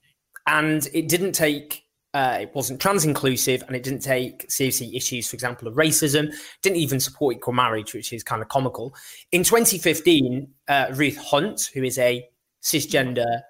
and 0.46 0.88
it 0.94 1.06
didn't 1.06 1.32
take. 1.32 1.82
Uh, 2.16 2.38
it 2.40 2.50
wasn't 2.54 2.80
trans 2.80 3.04
inclusive, 3.04 3.62
and 3.66 3.76
it 3.76 3.82
didn't 3.82 4.00
take 4.00 4.50
seriously 4.50 4.96
issues, 4.96 5.28
for 5.28 5.36
example, 5.36 5.68
of 5.68 5.74
racism. 5.74 6.34
Didn't 6.62 6.78
even 6.78 6.98
support 6.98 7.36
equal 7.36 7.52
marriage, 7.52 7.92
which 7.92 8.10
is 8.10 8.22
kind 8.22 8.40
of 8.40 8.48
comical. 8.48 8.94
In 9.32 9.42
2015, 9.42 10.48
uh, 10.66 10.86
Ruth 10.94 11.18
Hunt, 11.18 11.68
who 11.74 11.82
is 11.82 11.98
a 11.98 12.26
cisgender 12.62 13.42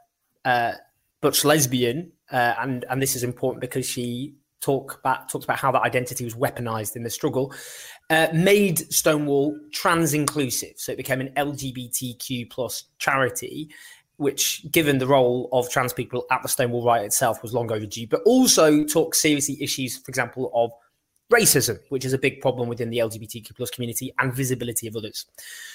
uh, 0.45 0.73
butch 1.21 1.45
lesbian, 1.45 2.11
uh, 2.33 2.55
and 2.59 2.85
and 2.91 3.01
this 3.01 3.15
is 3.15 3.23
important 3.23 3.61
because 3.61 3.87
she 3.87 4.35
talk 4.61 4.99
about 4.99 5.29
talks 5.29 5.45
about 5.45 5.59
how 5.59 5.71
that 5.71 5.83
identity 5.83 6.25
was 6.25 6.35
weaponized 6.35 6.97
in 6.97 7.05
the 7.05 7.11
struggle 7.11 7.55
uh, 8.11 8.29
made 8.33 8.79
Stonewall 8.93 9.59
trans 9.73 10.15
inclusive. 10.15 10.75
So 10.77 10.93
it 10.93 10.97
became 10.97 11.21
an 11.21 11.33
LGBTQ 11.37 12.51
plus 12.51 12.85
charity, 12.99 13.71
which, 14.17 14.71
given 14.71 14.99
the 14.99 15.07
role 15.07 15.49
of 15.53 15.69
trans 15.71 15.93
people 15.93 16.25
at 16.31 16.43
the 16.43 16.49
Stonewall 16.49 16.85
riot 16.85 17.07
itself, 17.07 17.43
was 17.43 17.53
long 17.53 17.71
overdue, 17.71 18.07
but 18.07 18.23
also 18.25 18.85
took 18.85 19.15
seriously 19.15 19.63
issues, 19.63 19.99
for 19.99 20.09
example, 20.11 20.51
of 20.55 20.71
racism, 21.33 21.79
which 21.89 22.05
is 22.05 22.13
a 22.13 22.19
big 22.19 22.41
problem 22.41 22.69
within 22.69 22.91
the 22.91 22.99
LGBTQ 22.99 23.55
plus 23.57 23.71
community 23.71 24.15
and 24.19 24.33
visibility 24.33 24.87
of 24.87 24.97
others. 24.97 25.27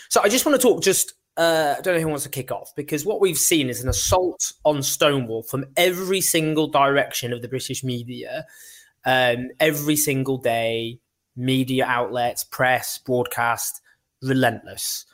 So 0.10 0.22
I 0.24 0.30
just 0.30 0.46
want 0.46 0.60
to 0.60 0.68
talk 0.68 0.82
just 0.82 1.14
uh, 1.38 1.76
I 1.78 1.82
don't 1.82 1.96
know 1.96 2.02
who 2.02 2.08
wants 2.10 2.24
to 2.24 2.30
kick 2.30 2.52
off 2.52 2.74
because 2.76 3.06
what 3.06 3.22
we've 3.22 3.38
seen 3.38 3.70
is 3.70 3.82
an 3.82 3.90
assault 3.90 4.52
on 4.66 4.84
Stonewall 4.84 5.44
from 5.44 5.66
every 5.78 6.20
single 6.22 6.68
direction 6.68 7.32
of 7.32 7.42
the 7.42 7.48
British 7.48 7.84
media, 7.84 8.46
um, 9.06 9.50
every 9.60 9.96
single 9.96 10.38
day, 10.38 11.00
media 11.36 11.86
outlets, 11.86 12.44
press, 12.44 12.98
broadcast, 12.98 13.82
relentless. 14.22 15.06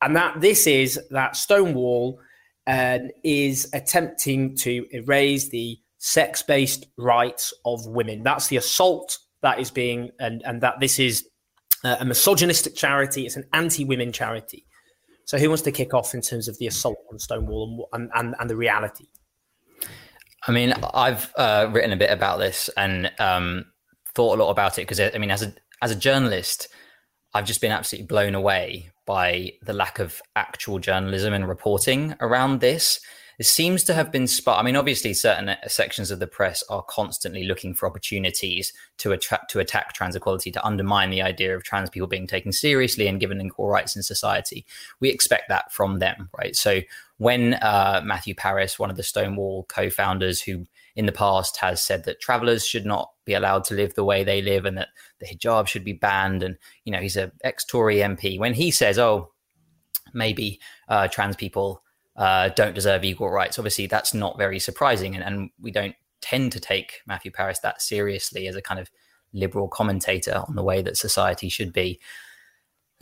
And 0.00 0.16
that 0.16 0.40
this 0.40 0.66
is 0.66 0.98
that 1.10 1.36
Stonewall 1.36 2.20
uh, 2.66 2.98
is 3.22 3.68
attempting 3.72 4.56
to 4.56 4.86
erase 4.90 5.48
the 5.48 5.78
sex 5.98 6.42
based 6.42 6.86
rights 6.96 7.54
of 7.64 7.86
women. 7.86 8.22
That's 8.22 8.48
the 8.48 8.56
assault 8.56 9.18
that 9.42 9.58
is 9.60 9.70
being, 9.70 10.10
and, 10.18 10.42
and 10.44 10.60
that 10.62 10.80
this 10.80 10.98
is 10.98 11.28
a 11.84 12.04
misogynistic 12.04 12.74
charity, 12.74 13.26
it's 13.26 13.36
an 13.36 13.44
anti 13.52 13.84
women 13.84 14.12
charity. 14.12 14.64
So, 15.24 15.38
who 15.38 15.48
wants 15.48 15.62
to 15.62 15.72
kick 15.72 15.94
off 15.94 16.14
in 16.14 16.20
terms 16.20 16.48
of 16.48 16.58
the 16.58 16.66
assault 16.66 16.98
on 17.12 17.18
Stonewall 17.18 17.88
and, 17.92 18.10
and, 18.14 18.34
and 18.38 18.48
the 18.48 18.56
reality? 18.56 19.06
I 20.46 20.52
mean, 20.52 20.72
I've 20.94 21.32
uh, 21.36 21.68
written 21.72 21.92
a 21.92 21.96
bit 21.96 22.10
about 22.10 22.38
this 22.38 22.70
and 22.76 23.10
um, 23.18 23.66
thought 24.14 24.38
a 24.38 24.42
lot 24.42 24.50
about 24.50 24.78
it 24.78 24.82
because, 24.82 25.00
I 25.00 25.18
mean, 25.18 25.30
as 25.30 25.42
a 25.42 25.52
as 25.82 25.90
a 25.90 25.96
journalist, 25.96 26.68
I've 27.34 27.44
just 27.44 27.60
been 27.60 27.72
absolutely 27.72 28.06
blown 28.06 28.34
away 28.34 28.90
by 29.06 29.52
the 29.62 29.72
lack 29.72 29.98
of 29.98 30.20
actual 30.34 30.78
journalism 30.78 31.32
and 31.32 31.48
reporting 31.48 32.14
around 32.20 32.60
this. 32.60 33.00
It 33.38 33.44
seems 33.44 33.84
to 33.84 33.94
have 33.94 34.10
been 34.10 34.26
spot. 34.26 34.58
I 34.58 34.62
mean, 34.62 34.76
obviously, 34.76 35.12
certain 35.12 35.56
sections 35.68 36.10
of 36.10 36.20
the 36.20 36.26
press 36.26 36.64
are 36.70 36.82
constantly 36.82 37.44
looking 37.44 37.74
for 37.74 37.86
opportunities 37.86 38.72
to 38.98 39.12
attract 39.12 39.50
to 39.50 39.60
attack 39.60 39.92
trans 39.92 40.16
equality, 40.16 40.50
to 40.52 40.66
undermine 40.66 41.10
the 41.10 41.20
idea 41.20 41.54
of 41.54 41.62
trans 41.62 41.90
people 41.90 42.08
being 42.08 42.26
taken 42.26 42.50
seriously 42.50 43.06
and 43.06 43.20
given 43.20 43.40
equal 43.40 43.68
rights 43.68 43.94
in 43.94 44.02
society. 44.02 44.64
We 45.00 45.10
expect 45.10 45.50
that 45.50 45.70
from 45.70 45.98
them, 45.98 46.30
right? 46.36 46.56
So 46.56 46.80
when 47.18 47.54
uh, 47.54 48.00
Matthew 48.04 48.34
Parris, 48.34 48.78
one 48.78 48.90
of 48.90 48.96
the 48.96 49.02
Stonewall 49.02 49.64
co-founders, 49.68 50.40
who 50.40 50.66
in 50.96 51.06
the 51.06 51.12
past 51.12 51.58
has 51.58 51.80
said 51.80 52.04
that 52.04 52.20
travelers 52.20 52.66
should 52.66 52.86
not 52.86 53.10
be 53.26 53.34
allowed 53.34 53.64
to 53.64 53.74
live 53.74 53.94
the 53.94 54.04
way 54.04 54.24
they 54.24 54.40
live 54.40 54.64
and 54.64 54.78
that 54.78 54.88
the 55.20 55.26
hijab 55.26 55.66
should 55.66 55.84
be 55.84 55.92
banned. 55.92 56.42
And, 56.42 56.56
you 56.84 56.92
know, 56.92 57.00
he's 57.00 57.18
a 57.18 57.30
ex 57.44 57.64
Tory 57.64 57.96
MP. 57.96 58.38
When 58.38 58.54
he 58.54 58.70
says, 58.70 58.98
oh, 58.98 59.30
maybe 60.14 60.58
uh, 60.88 61.08
trans 61.08 61.36
people 61.36 61.82
uh, 62.16 62.48
don't 62.56 62.74
deserve 62.74 63.04
equal 63.04 63.30
rights, 63.30 63.58
obviously 63.58 63.86
that's 63.86 64.14
not 64.14 64.38
very 64.38 64.58
surprising. 64.58 65.14
And, 65.14 65.22
and 65.22 65.50
we 65.60 65.70
don't 65.70 65.94
tend 66.22 66.50
to 66.52 66.60
take 66.60 67.02
Matthew 67.06 67.30
Parris 67.30 67.58
that 67.58 67.82
seriously 67.82 68.48
as 68.48 68.56
a 68.56 68.62
kind 68.62 68.80
of 68.80 68.90
liberal 69.34 69.68
commentator 69.68 70.42
on 70.48 70.56
the 70.56 70.64
way 70.64 70.80
that 70.80 70.96
society 70.96 71.50
should 71.50 71.74
be. 71.74 72.00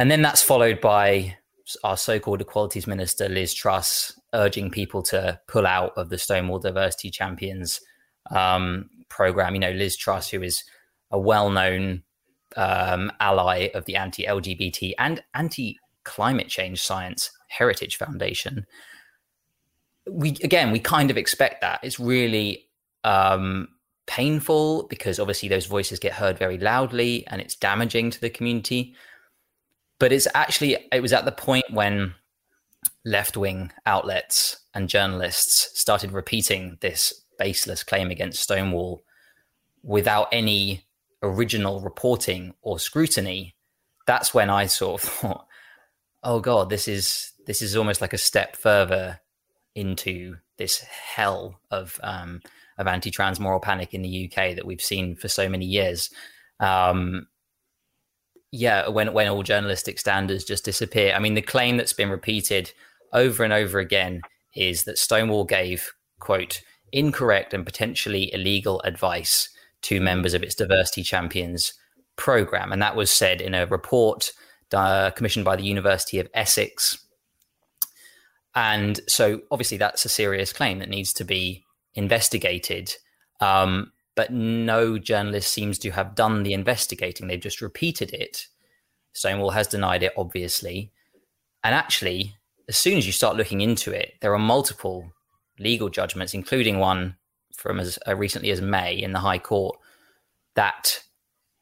And 0.00 0.10
then 0.10 0.20
that's 0.20 0.42
followed 0.42 0.80
by 0.80 1.38
our 1.84 1.96
so-called 1.96 2.40
equalities 2.40 2.88
minister 2.88 3.28
Liz 3.28 3.54
Truss 3.54 4.18
urging 4.34 4.70
people 4.70 5.02
to 5.04 5.40
pull 5.46 5.66
out 5.66 5.92
of 5.96 6.10
the 6.10 6.18
Stonewall 6.18 6.58
Diversity 6.58 7.10
Champions 7.10 7.80
um, 8.30 8.90
program. 9.08 9.54
You 9.54 9.60
know, 9.60 9.70
Liz 9.70 9.96
Truss, 9.96 10.28
who 10.28 10.42
is 10.42 10.64
a 11.10 11.18
well-known 11.18 12.02
um, 12.56 13.10
ally 13.20 13.68
of 13.74 13.84
the 13.84 13.96
anti-LGBT 13.96 14.94
and 14.98 15.22
anti-climate 15.34 16.48
change 16.48 16.82
science 16.82 17.30
Heritage 17.48 17.96
Foundation. 17.96 18.66
We 20.10 20.30
again, 20.42 20.70
we 20.70 20.80
kind 20.80 21.10
of 21.10 21.16
expect 21.16 21.60
that. 21.62 21.80
It's 21.82 21.98
really 21.98 22.68
um, 23.04 23.68
painful 24.06 24.86
because 24.88 25.18
obviously 25.18 25.48
those 25.48 25.66
voices 25.66 25.98
get 25.98 26.12
heard 26.12 26.38
very 26.38 26.58
loudly, 26.58 27.26
and 27.28 27.40
it's 27.40 27.56
damaging 27.56 28.10
to 28.10 28.20
the 28.20 28.30
community. 28.30 28.94
But 29.98 30.12
it's 30.12 30.28
actually 30.34 30.76
it 30.92 31.00
was 31.00 31.12
at 31.12 31.24
the 31.24 31.32
point 31.32 31.64
when 31.70 32.14
left-wing 33.04 33.72
outlets 33.86 34.58
and 34.74 34.88
journalists 34.88 35.78
started 35.78 36.12
repeating 36.12 36.78
this 36.80 37.24
baseless 37.38 37.82
claim 37.82 38.10
against 38.10 38.42
Stonewall 38.42 39.04
without 39.82 40.28
any 40.32 40.84
original 41.22 41.80
reporting 41.80 42.54
or 42.62 42.78
scrutiny, 42.78 43.54
that's 44.06 44.34
when 44.34 44.50
I 44.50 44.66
sort 44.66 45.02
of 45.02 45.08
thought, 45.08 45.46
oh 46.22 46.40
god, 46.40 46.70
this 46.70 46.88
is 46.88 47.32
this 47.46 47.60
is 47.62 47.76
almost 47.76 48.00
like 48.00 48.12
a 48.12 48.18
step 48.18 48.56
further 48.56 49.20
into 49.74 50.36
this 50.56 50.80
hell 50.80 51.60
of 51.70 51.98
um, 52.02 52.40
of 52.78 52.86
anti-trans 52.86 53.38
moral 53.38 53.60
panic 53.60 53.94
in 53.94 54.02
the 54.02 54.26
UK 54.26 54.56
that 54.56 54.66
we've 54.66 54.80
seen 54.80 55.16
for 55.16 55.28
so 55.28 55.48
many 55.48 55.66
years. 55.66 56.10
Um, 56.60 57.26
yeah, 58.54 58.88
when 58.88 59.12
when 59.12 59.26
all 59.28 59.42
journalistic 59.42 59.98
standards 59.98 60.44
just 60.44 60.64
disappear. 60.64 61.12
I 61.12 61.18
mean, 61.18 61.34
the 61.34 61.42
claim 61.42 61.76
that's 61.76 61.92
been 61.92 62.08
repeated 62.08 62.72
over 63.12 63.42
and 63.42 63.52
over 63.52 63.80
again 63.80 64.22
is 64.54 64.84
that 64.84 64.96
Stonewall 64.96 65.44
gave 65.44 65.92
quote 66.20 66.62
incorrect 66.92 67.52
and 67.52 67.66
potentially 67.66 68.32
illegal 68.32 68.80
advice 68.82 69.48
to 69.82 70.00
members 70.00 70.34
of 70.34 70.44
its 70.44 70.54
diversity 70.54 71.02
champions 71.02 71.74
program. 72.14 72.72
And 72.72 72.80
that 72.80 72.94
was 72.94 73.10
said 73.10 73.40
in 73.40 73.54
a 73.54 73.66
report 73.66 74.30
uh, 74.72 75.10
commissioned 75.10 75.44
by 75.44 75.56
the 75.56 75.64
University 75.64 76.20
of 76.20 76.28
Essex. 76.32 77.04
And 78.54 79.00
so, 79.08 79.40
obviously, 79.50 79.78
that's 79.78 80.04
a 80.04 80.08
serious 80.08 80.52
claim 80.52 80.78
that 80.78 80.88
needs 80.88 81.12
to 81.14 81.24
be 81.24 81.64
investigated. 81.96 82.94
Um, 83.40 83.90
but 84.14 84.32
no 84.32 84.98
journalist 84.98 85.52
seems 85.52 85.78
to 85.80 85.90
have 85.90 86.14
done 86.14 86.42
the 86.42 86.52
investigating. 86.52 87.26
They've 87.26 87.40
just 87.40 87.60
repeated 87.60 88.12
it. 88.12 88.46
Stonewall 89.12 89.50
has 89.50 89.68
denied 89.68 90.02
it, 90.02 90.12
obviously. 90.16 90.92
And 91.62 91.74
actually, 91.74 92.36
as 92.68 92.76
soon 92.76 92.98
as 92.98 93.06
you 93.06 93.12
start 93.12 93.36
looking 93.36 93.60
into 93.60 93.92
it, 93.92 94.14
there 94.20 94.34
are 94.34 94.38
multiple 94.38 95.12
legal 95.58 95.88
judgments, 95.88 96.34
including 96.34 96.78
one 96.78 97.16
from 97.54 97.80
as 97.80 97.98
uh, 98.06 98.14
recently 98.14 98.50
as 98.50 98.60
May 98.60 98.94
in 98.94 99.12
the 99.12 99.20
High 99.20 99.38
Court, 99.38 99.78
that 100.54 101.02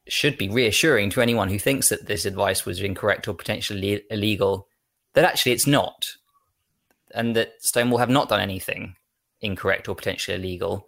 should 0.07 0.37
be 0.37 0.49
reassuring 0.49 1.09
to 1.11 1.21
anyone 1.21 1.49
who 1.49 1.59
thinks 1.59 1.89
that 1.89 2.07
this 2.07 2.25
advice 2.25 2.65
was 2.65 2.81
incorrect 2.81 3.27
or 3.27 3.33
potentially 3.33 4.03
illegal, 4.09 4.67
that 5.13 5.23
actually 5.23 5.53
it's 5.53 5.67
not, 5.67 6.07
and 7.11 7.35
that 7.35 7.53
Stonewall 7.59 7.99
have 7.99 8.09
not 8.09 8.29
done 8.29 8.41
anything 8.41 8.95
incorrect 9.39 9.87
or 9.87 9.95
potentially 9.95 10.35
illegal. 10.35 10.87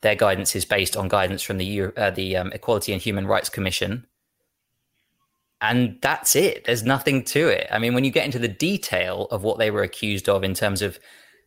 Their 0.00 0.14
guidance 0.14 0.54
is 0.54 0.64
based 0.64 0.96
on 0.96 1.08
guidance 1.08 1.42
from 1.42 1.58
the 1.58 1.92
uh, 1.96 2.10
the 2.10 2.36
um, 2.36 2.52
Equality 2.52 2.92
and 2.92 3.02
Human 3.02 3.26
Rights 3.26 3.48
Commission, 3.48 4.06
and 5.60 5.98
that's 6.00 6.36
it. 6.36 6.64
There's 6.64 6.84
nothing 6.84 7.24
to 7.24 7.48
it. 7.48 7.66
I 7.70 7.78
mean, 7.78 7.94
when 7.94 8.04
you 8.04 8.12
get 8.12 8.24
into 8.24 8.38
the 8.38 8.48
detail 8.48 9.26
of 9.30 9.42
what 9.42 9.58
they 9.58 9.70
were 9.70 9.82
accused 9.82 10.28
of 10.28 10.44
in 10.44 10.54
terms 10.54 10.82
of 10.82 10.98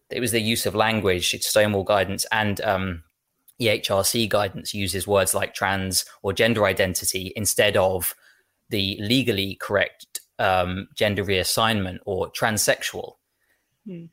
it 0.09 0.19
was 0.19 0.31
the 0.31 0.41
use 0.41 0.65
of 0.65 0.75
language, 0.75 1.33
it's 1.33 1.47
Stonewall 1.47 1.85
guidance 1.85 2.25
and 2.31 2.59
um, 2.61 3.03
EHRC 3.61 4.27
guidance 4.27 4.73
uses 4.73 5.07
words 5.07 5.33
like 5.33 5.53
trans 5.53 6.03
or 6.21 6.33
gender 6.33 6.65
identity 6.65 7.31
instead 7.37 7.77
of 7.77 8.13
the 8.69 8.97
legally 8.99 9.55
correct 9.61 10.19
um, 10.39 10.89
gender 10.95 11.23
reassignment 11.23 11.99
or 12.05 12.29
transsexual. 12.31 13.13
Mm 13.87 14.09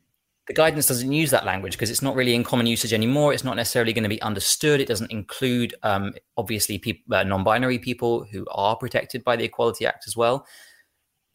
the 0.49 0.55
guidance 0.55 0.87
doesn't 0.87 1.12
use 1.12 1.31
that 1.31 1.45
language 1.45 1.75
because 1.75 1.90
it's 1.90 2.00
not 2.00 2.17
really 2.17 2.35
in 2.35 2.43
common 2.43 2.67
usage 2.67 2.95
anymore. 2.95 3.35
It's 3.35 3.45
not 3.45 3.57
necessarily 3.57 3.93
going 3.93 4.05
to 4.05 4.09
be 4.09 4.21
understood. 4.23 4.81
It 4.81 4.88
doesn't 4.88 5.12
include, 5.12 5.75
um, 5.83 6.14
obviously, 6.38 6.78
people, 6.78 7.14
uh, 7.14 7.23
non-binary 7.23 7.78
people 7.78 8.25
who 8.25 8.47
are 8.50 8.75
protected 8.75 9.23
by 9.23 9.37
the 9.37 9.45
Equality 9.45 9.85
Act 9.85 10.05
as 10.07 10.17
well. 10.17 10.47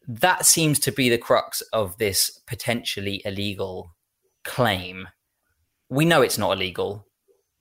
That 0.08 0.44
seems 0.44 0.80
to 0.80 0.90
be 0.90 1.08
the 1.08 1.16
crux 1.16 1.60
of 1.72 1.96
this 1.98 2.40
potentially 2.48 3.22
illegal 3.24 3.94
claim. 4.42 5.08
We 5.88 6.04
know 6.04 6.20
it's 6.20 6.36
not 6.36 6.56
illegal. 6.56 7.06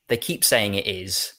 They 0.08 0.18
keep 0.18 0.44
saying 0.44 0.74
it 0.74 0.88
is. 0.88 1.34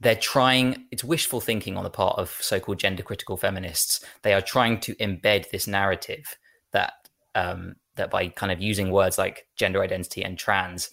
They're 0.00 0.16
trying, 0.16 0.86
it's 0.90 1.04
wishful 1.04 1.40
thinking 1.40 1.76
on 1.76 1.84
the 1.84 1.90
part 1.90 2.18
of 2.18 2.30
so 2.40 2.58
called 2.58 2.80
gender 2.80 3.04
critical 3.04 3.36
feminists. 3.36 4.04
They 4.22 4.34
are 4.34 4.42
trying 4.42 4.80
to 4.80 4.96
embed 4.96 5.50
this 5.50 5.68
narrative 5.68 6.36
that 6.72 6.92
um, 7.36 7.76
that 7.96 8.10
by 8.10 8.28
kind 8.28 8.52
of 8.52 8.60
using 8.60 8.90
words 8.90 9.18
like 9.18 9.46
gender 9.56 9.82
identity 9.82 10.22
and 10.22 10.38
trans, 10.38 10.90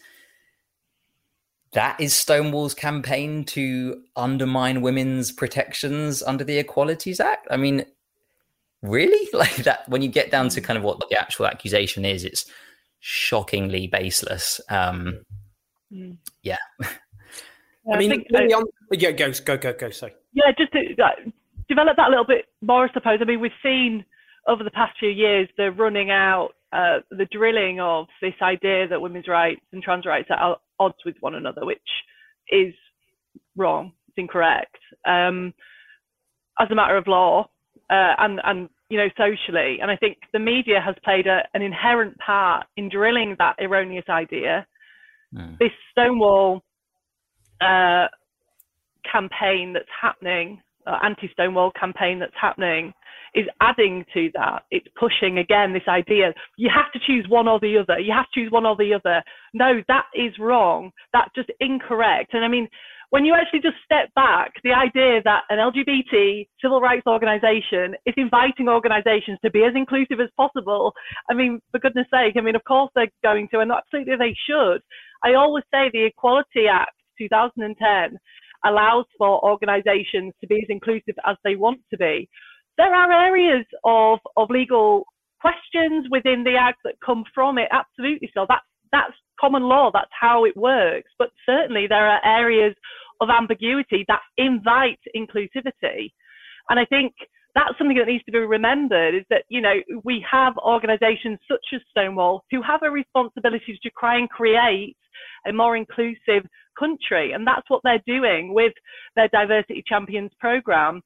that 1.74 2.00
is 2.00 2.14
Stonewall's 2.14 2.74
campaign 2.74 3.44
to 3.46 4.04
undermine 4.16 4.82
women's 4.82 5.32
protections 5.32 6.22
under 6.24 6.44
the 6.44 6.58
Equalities 6.58 7.20
Act. 7.20 7.48
I 7.50 7.58
mean, 7.58 7.86
really? 8.82 9.30
Like 9.34 9.56
that, 9.64 9.90
when 9.90 10.02
you 10.02 10.10
get 10.10 10.30
down 10.30 10.50
to 10.50 10.62
kind 10.62 10.78
of 10.78 10.84
what 10.84 11.00
the 11.10 11.20
actual 11.20 11.48
accusation 11.48 12.06
is, 12.06 12.24
it's 12.24 12.46
shockingly 13.00 13.88
baseless. 13.88 14.62
Um, 14.70 15.26
mm. 15.92 16.18
Yeah. 16.44 16.58
I 17.92 17.98
mean, 17.98 18.12
I 18.12 18.16
think, 18.16 18.54
on, 18.56 18.64
yeah, 18.92 19.12
go, 19.12 19.32
go, 19.44 19.58
go, 19.58 19.74
go. 19.74 19.90
Sorry. 19.90 20.14
Yeah, 20.34 20.52
just 20.58 20.72
to 20.74 20.80
uh, 21.04 21.10
develop 21.68 21.98
that 21.98 22.08
a 22.08 22.10
little 22.10 22.26
bit 22.26 22.46
more, 22.62 22.88
I 22.88 22.94
suppose. 22.94 23.20
I 23.22 23.26
mean, 23.26 23.42
we've 23.42 23.52
seen 23.62 24.06
over 24.48 24.64
the 24.64 24.72
past 24.72 24.98
few 25.00 25.10
years 25.10 25.50
the 25.58 25.72
running 25.72 26.12
out 26.12 26.52
uh, 26.74 27.00
the 27.12 27.28
drilling 27.32 27.80
of 27.80 28.08
this 28.22 28.34
idea 28.42 28.88
that 28.88 29.02
women's 29.02 29.28
rights 29.28 29.62
and 29.72 29.84
trans 29.84 30.06
rights 30.06 30.30
are 30.32 30.54
at 30.54 30.58
odds 30.80 30.98
with 31.06 31.16
one 31.20 31.36
another, 31.36 31.66
which 31.66 31.78
is 32.50 32.74
wrong. 33.56 33.92
It's 34.08 34.18
incorrect. 34.18 34.78
Um, 35.06 35.54
as 36.60 36.70
a 36.72 36.76
matter 36.76 36.98
of 36.98 37.08
law 37.08 37.50
uh, 37.90 38.14
and 38.18 38.40
and 38.44 38.70
you 38.90 38.98
know 38.98 39.10
socially, 39.18 39.80
and 39.82 39.92
I 39.92 39.96
think 39.96 40.18
the 40.34 40.40
media 40.40 40.80
has 40.84 40.96
played 41.04 41.28
a, 41.28 41.42
an 41.54 41.62
inherent 41.62 42.18
part 42.18 42.66
in 42.78 42.90
drilling 42.90 43.36
that 43.40 43.56
erroneous 43.60 44.06
idea. 44.10 44.66
Mm. 45.34 45.58
This 45.60 45.72
Stonewall 45.92 46.64
uh, 47.62 48.08
campaign 49.10 49.74
that's 49.74 49.86
happening, 50.02 50.62
uh, 50.86 50.98
anti-Stonewall 51.04 51.72
campaign 51.80 52.20
that's 52.20 52.34
happening, 52.40 52.94
is 53.36 53.46
adding 53.62 54.06
to 54.14 54.30
that. 54.36 54.64
It's 54.72 54.88
pushing 55.00 55.40
again 55.40 55.74
this 55.74 55.88
idea 55.88 56.34
you 56.58 56.70
have 56.74 56.92
to 56.94 57.00
choose 57.06 57.26
one 57.30 57.48
or 57.48 57.60
the 57.60 57.78
other. 57.78 58.00
You 58.00 58.14
have 58.14 58.26
to 58.34 58.42
choose 58.42 58.52
one 58.52 58.66
or 58.66 58.76
the 58.76 58.94
other. 58.94 59.24
No, 59.54 59.82
that 59.88 60.06
is 60.14 60.34
wrong. 60.40 60.92
That's 61.14 61.34
just 61.36 61.50
incorrect. 61.60 62.34
And 62.34 62.46
I 62.46 62.48
mean, 62.48 62.68
when 63.10 63.26
you 63.26 63.36
actually 63.36 63.62
just 63.62 63.78
step 63.86 64.10
back, 64.16 64.54
the 64.64 64.74
idea 64.74 65.22
that 65.24 65.44
an 65.50 65.60
LGBT 65.60 66.48
civil 66.60 66.82
rights 66.82 67.06
organization 67.06 67.96
is 68.08 68.16
inviting 68.18 68.68
organizations 68.68 69.38
to 69.44 69.52
be 69.52 69.64
as 69.64 69.74
inclusive 69.76 70.20
as 70.20 70.30
possible, 70.36 70.94
I 71.30 71.36
mean, 71.36 71.60
for 71.72 71.80
goodness 71.80 72.08
sake, 72.12 72.34
I 72.38 72.42
mean, 72.42 72.56
of 72.56 72.64
course 72.64 72.90
they're 72.96 73.12
going 73.24 73.50
to, 73.50 73.60
and 73.60 73.72
absolutely 73.72 74.16
they 74.18 74.36
should. 74.50 74.82
I 75.24 75.36
always 75.36 75.64
say 75.72 75.92
the 75.94 76.06
Equality 76.06 76.66
Act 76.68 76.96
2010 77.20 78.18
allows 78.66 79.06
for 79.18 79.44
organizations 79.46 80.34
to 80.42 80.48
be 80.48 80.56
as 80.56 80.70
inclusive 80.70 81.16
as 81.28 81.38
they 81.44 81.56
want 81.56 81.82
to 81.92 81.98
be 81.98 82.28
there 82.78 82.94
are 82.94 83.12
areas 83.12 83.66
of, 83.84 84.20
of 84.38 84.50
legal 84.50 85.06
questions 85.40 86.08
within 86.10 86.44
the 86.44 86.56
Act 86.56 86.80
that 86.84 86.96
come 87.06 87.24
from 87.34 87.58
it. 87.58 87.68
Absolutely 87.72 88.32
so. 88.34 88.46
That's, 88.48 88.66
that's 88.92 89.14
common 89.40 89.64
law. 89.64 89.92
That's 89.94 90.12
how 90.20 90.46
it 90.46 90.56
works. 90.56 91.12
But 91.20 91.30
certainly 91.46 91.88
there 91.88 92.08
are 92.08 92.22
areas 92.26 92.76
of 93.22 93.30
ambiguity 93.30 94.06
that 94.08 94.22
invite 94.38 95.00
inclusivity. 95.16 96.12
And 96.70 96.80
I 96.80 96.86
think 96.86 97.14
that's 97.56 97.78
something 97.78 97.98
that 97.98 98.08
needs 98.08 98.24
to 98.26 98.32
be 98.32 98.40
remembered 98.40 99.16
is 99.16 99.26
that, 99.30 99.44
you 99.50 99.62
know, 99.62 99.76
we 100.04 100.26
have 100.30 100.58
organizations 100.58 101.40
such 101.48 101.66
as 101.74 101.82
Stonewall 101.92 102.44
who 102.50 102.62
have 102.62 102.82
a 102.84 102.90
responsibility 102.90 103.78
to 103.82 103.92
try 104.00 104.18
and 104.18 104.30
create 104.30 104.98
a 105.48 105.54
more 105.54 105.76
inclusive 105.76 106.48
country. 106.78 107.34
And 107.34 107.46
that's 107.46 107.70
what 107.70 107.82
they're 107.84 108.02
doing 108.08 108.54
with 108.54 108.74
their 109.16 109.28
Diversity 109.28 109.84
Champions 109.88 110.32
program. 110.40 111.02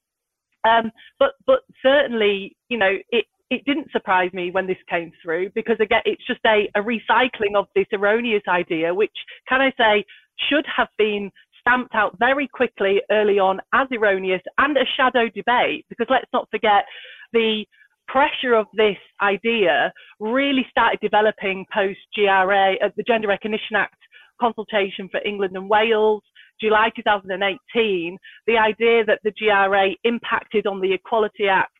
Um, 0.67 0.91
but 1.19 1.31
but 1.45 1.59
certainly, 1.81 2.55
you 2.69 2.77
know, 2.77 2.93
it 3.11 3.25
it 3.49 3.63
didn't 3.65 3.91
surprise 3.91 4.31
me 4.33 4.51
when 4.51 4.67
this 4.67 4.77
came 4.89 5.11
through 5.23 5.51
because 5.55 5.77
again, 5.79 6.01
it's 6.05 6.25
just 6.27 6.41
a, 6.45 6.69
a 6.75 6.81
recycling 6.81 7.55
of 7.55 7.67
this 7.75 7.87
erroneous 7.93 8.43
idea, 8.47 8.93
which 8.93 9.15
can 9.47 9.61
I 9.61 9.71
say 9.77 10.05
should 10.49 10.65
have 10.75 10.89
been 10.97 11.31
stamped 11.61 11.95
out 11.95 12.17
very 12.19 12.47
quickly 12.47 13.01
early 13.11 13.39
on 13.39 13.59
as 13.73 13.87
erroneous 13.91 14.41
and 14.57 14.77
a 14.77 14.85
shadow 14.95 15.27
debate 15.33 15.85
because 15.89 16.07
let's 16.09 16.31
not 16.33 16.47
forget 16.51 16.85
the 17.33 17.65
pressure 18.07 18.53
of 18.53 18.67
this 18.73 18.97
idea 19.21 19.91
really 20.19 20.65
started 20.69 20.99
developing 21.01 21.65
post 21.73 21.99
GRA, 22.15 22.75
uh, 22.75 22.89
the 22.95 23.03
Gender 23.03 23.27
Recognition 23.27 23.75
Act 23.75 23.97
consultation 24.39 25.09
for 25.09 25.19
England 25.25 25.55
and 25.55 25.69
Wales. 25.69 26.23
July 26.59 26.89
2018, 26.95 28.17
the 28.45 28.57
idea 28.57 29.05
that 29.05 29.19
the 29.23 29.31
GRA 29.31 29.89
impacted 30.03 30.67
on 30.67 30.81
the 30.81 30.93
Equality 30.93 31.47
Act 31.47 31.71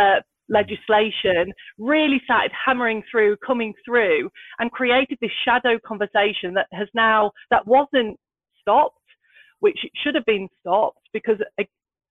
uh, 0.00 0.20
legislation 0.48 1.52
really 1.78 2.20
started 2.24 2.52
hammering 2.52 3.02
through, 3.10 3.36
coming 3.44 3.74
through, 3.84 4.30
and 4.58 4.70
created 4.70 5.18
this 5.20 5.30
shadow 5.44 5.78
conversation 5.86 6.54
that 6.54 6.66
has 6.72 6.88
now, 6.94 7.32
that 7.50 7.66
wasn't 7.66 8.18
stopped, 8.60 8.98
which 9.60 9.78
should 10.02 10.14
have 10.14 10.26
been 10.26 10.48
stopped 10.60 11.08
because 11.12 11.36
uh, 11.58 11.64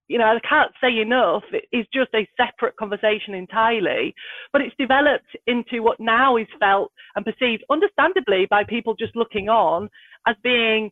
you 0.08 0.18
know, 0.18 0.24
I 0.24 0.38
can't 0.48 0.70
say 0.80 1.00
enough. 1.00 1.42
It 1.52 1.64
is 1.72 1.84
just 1.92 2.10
a 2.14 2.28
separate 2.36 2.76
conversation 2.76 3.34
entirely, 3.34 4.14
but 4.52 4.62
it's 4.62 4.74
developed 4.78 5.36
into 5.46 5.82
what 5.82 5.98
now 5.98 6.36
is 6.36 6.46
felt 6.60 6.92
and 7.16 7.24
perceived, 7.24 7.64
understandably, 7.70 8.46
by 8.48 8.62
people 8.62 8.94
just 8.94 9.16
looking 9.16 9.48
on 9.48 9.88
as 10.26 10.36
being 10.42 10.90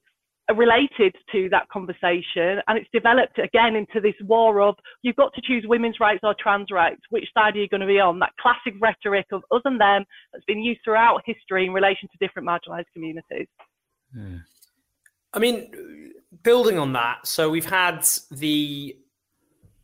related 0.53 1.15
to 1.33 1.49
that 1.51 1.69
conversation 1.71 2.61
and 2.67 2.77
it's 2.77 2.89
developed 2.93 3.39
again 3.39 3.75
into 3.77 4.01
this 4.01 4.15
war 4.23 4.61
of 4.61 4.75
you've 5.03 5.17
got 5.17 5.33
to 5.35 5.41
choose 5.43 5.65
women's 5.67 5.99
rights 6.01 6.21
or 6.23 6.35
trans 6.39 6.69
rights 6.71 7.01
which 7.09 7.25
side 7.33 7.57
are 7.57 7.61
you 7.61 7.69
going 7.69 7.81
to 7.81 7.87
be 7.87 7.99
on? 7.99 8.19
That 8.19 8.33
classic 8.39 8.75
rhetoric 8.81 9.27
of 9.33 9.43
us 9.51 9.63
and 9.65 9.81
them 9.81 10.05
that's 10.33 10.45
been 10.45 10.63
used 10.63 10.81
throughout 10.85 11.23
history 11.25 11.65
in 11.65 11.73
relation 11.73 12.09
to 12.11 12.27
different 12.27 12.47
marginalized 12.47 12.93
communities. 12.93 13.47
Hmm. 14.15 14.37
i 15.33 15.41
mean 15.41 16.13
building 16.45 16.79
on 16.79 16.93
that 16.93 17.27
so 17.27 17.51
we've 17.51 17.69
had 17.69 18.07
the 18.31 18.97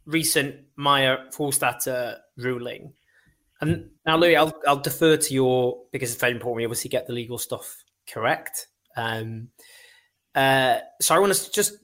recent 0.06 0.56
Maya 0.76 1.18
Forstater 1.32 2.18
ruling. 2.36 2.92
And 3.60 3.90
now 4.06 4.16
lui 4.16 4.36
I'll, 4.36 4.58
I'll 4.66 4.80
defer 4.80 5.16
to 5.16 5.34
your 5.34 5.82
because 5.90 6.12
it's 6.12 6.20
very 6.20 6.32
important 6.32 6.56
we 6.56 6.64
obviously 6.64 6.90
get 6.90 7.06
the 7.06 7.12
legal 7.12 7.38
stuff 7.38 7.82
correct. 8.08 8.68
Um, 8.96 9.48
uh, 10.34 10.78
so 11.00 11.14
I 11.14 11.18
want 11.18 11.34
to 11.34 11.50
just 11.50 11.74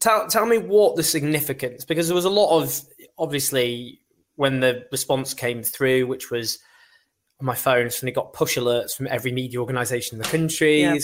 tell 0.00 0.28
tell 0.28 0.46
me 0.46 0.58
what 0.58 0.96
the 0.96 1.02
significance 1.02 1.84
because 1.84 2.06
there 2.06 2.14
was 2.14 2.24
a 2.24 2.30
lot 2.30 2.60
of 2.60 2.80
obviously 3.18 4.00
when 4.36 4.60
the 4.60 4.86
response 4.92 5.34
came 5.34 5.64
through, 5.64 6.06
which 6.06 6.30
was 6.30 6.60
on 7.40 7.46
my 7.46 7.56
phone, 7.56 7.90
suddenly 7.90 8.12
got 8.12 8.32
push 8.32 8.56
alerts 8.56 8.92
from 8.96 9.08
every 9.08 9.32
media 9.32 9.58
organization 9.58 10.16
in 10.16 10.22
the 10.22 10.28
country. 10.28 10.82
Yeah. 10.82 10.96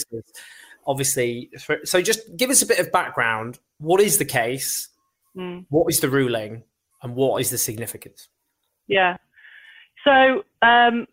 Obviously, 0.86 1.50
so 1.84 2.00
just 2.00 2.20
give 2.36 2.50
us 2.50 2.62
a 2.62 2.66
bit 2.66 2.78
of 2.78 2.92
background. 2.92 3.58
What 3.78 4.00
is 4.00 4.18
the 4.18 4.24
case? 4.24 4.88
Mm. 5.36 5.64
What 5.68 5.86
is 5.88 6.00
the 6.00 6.08
ruling? 6.08 6.62
And 7.02 7.16
what 7.16 7.40
is 7.40 7.50
the 7.50 7.58
significance? 7.58 8.28
Yeah. 8.86 9.16
So 10.04 10.44
um, 10.62 11.06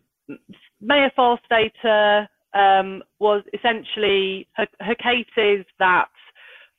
Maya 0.80 1.10
Forstater 1.18 2.28
um, 2.54 3.02
was 3.18 3.42
essentially 3.54 4.48
her, 4.54 4.66
her 4.80 4.94
case 4.94 5.26
is 5.36 5.64
that 5.78 6.08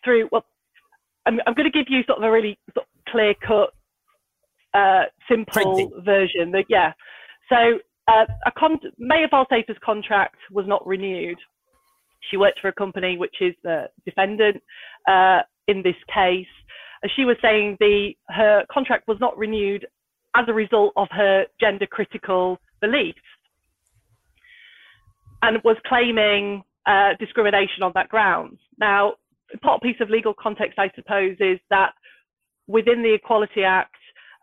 through 0.03 0.29
well 0.31 0.45
I'm, 1.25 1.39
I'm 1.47 1.53
going 1.53 1.69
to 1.71 1.77
give 1.77 1.87
you 1.89 2.03
sort 2.03 2.19
of 2.19 2.23
a 2.23 2.31
really 2.31 2.57
sort 2.73 2.85
of 2.85 3.11
clear 3.11 3.33
cut 3.45 3.73
uh, 4.73 5.03
simple 5.29 5.91
version 6.03 6.51
that 6.51 6.65
yeah. 6.69 6.93
So 7.49 7.79
uh, 8.07 8.25
a 8.45 8.51
con- 8.57 8.79
Maya 8.97 9.27
Forstater's 9.31 9.77
contract 9.83 10.37
was 10.51 10.65
not 10.67 10.85
renewed. 10.85 11.37
She 12.29 12.37
worked 12.37 12.59
for 12.59 12.69
a 12.69 12.73
company 12.73 13.17
which 13.17 13.35
is 13.41 13.53
the 13.63 13.89
defendant 14.05 14.61
uh, 15.07 15.41
in 15.67 15.83
this 15.83 15.95
case. 16.13 16.47
As 17.03 17.11
she 17.15 17.25
was 17.25 17.37
saying 17.41 17.77
the 17.79 18.13
her 18.29 18.63
contract 18.71 19.07
was 19.07 19.17
not 19.19 19.37
renewed 19.37 19.85
as 20.35 20.45
a 20.47 20.53
result 20.53 20.93
of 20.95 21.07
her 21.11 21.45
gender 21.59 21.85
critical 21.85 22.57
beliefs 22.81 23.19
and 25.43 25.61
was 25.63 25.77
claiming 25.85 26.63
uh, 26.85 27.11
discrimination 27.19 27.83
on 27.83 27.91
that 27.95 28.09
grounds. 28.09 28.59
Now, 28.79 29.13
part 29.61 29.81
piece 29.81 29.97
of 29.99 30.09
legal 30.09 30.33
context, 30.33 30.79
I 30.79 30.89
suppose, 30.95 31.35
is 31.39 31.59
that 31.69 31.91
within 32.67 33.03
the 33.03 33.13
Equality 33.13 33.63
Act, 33.63 33.95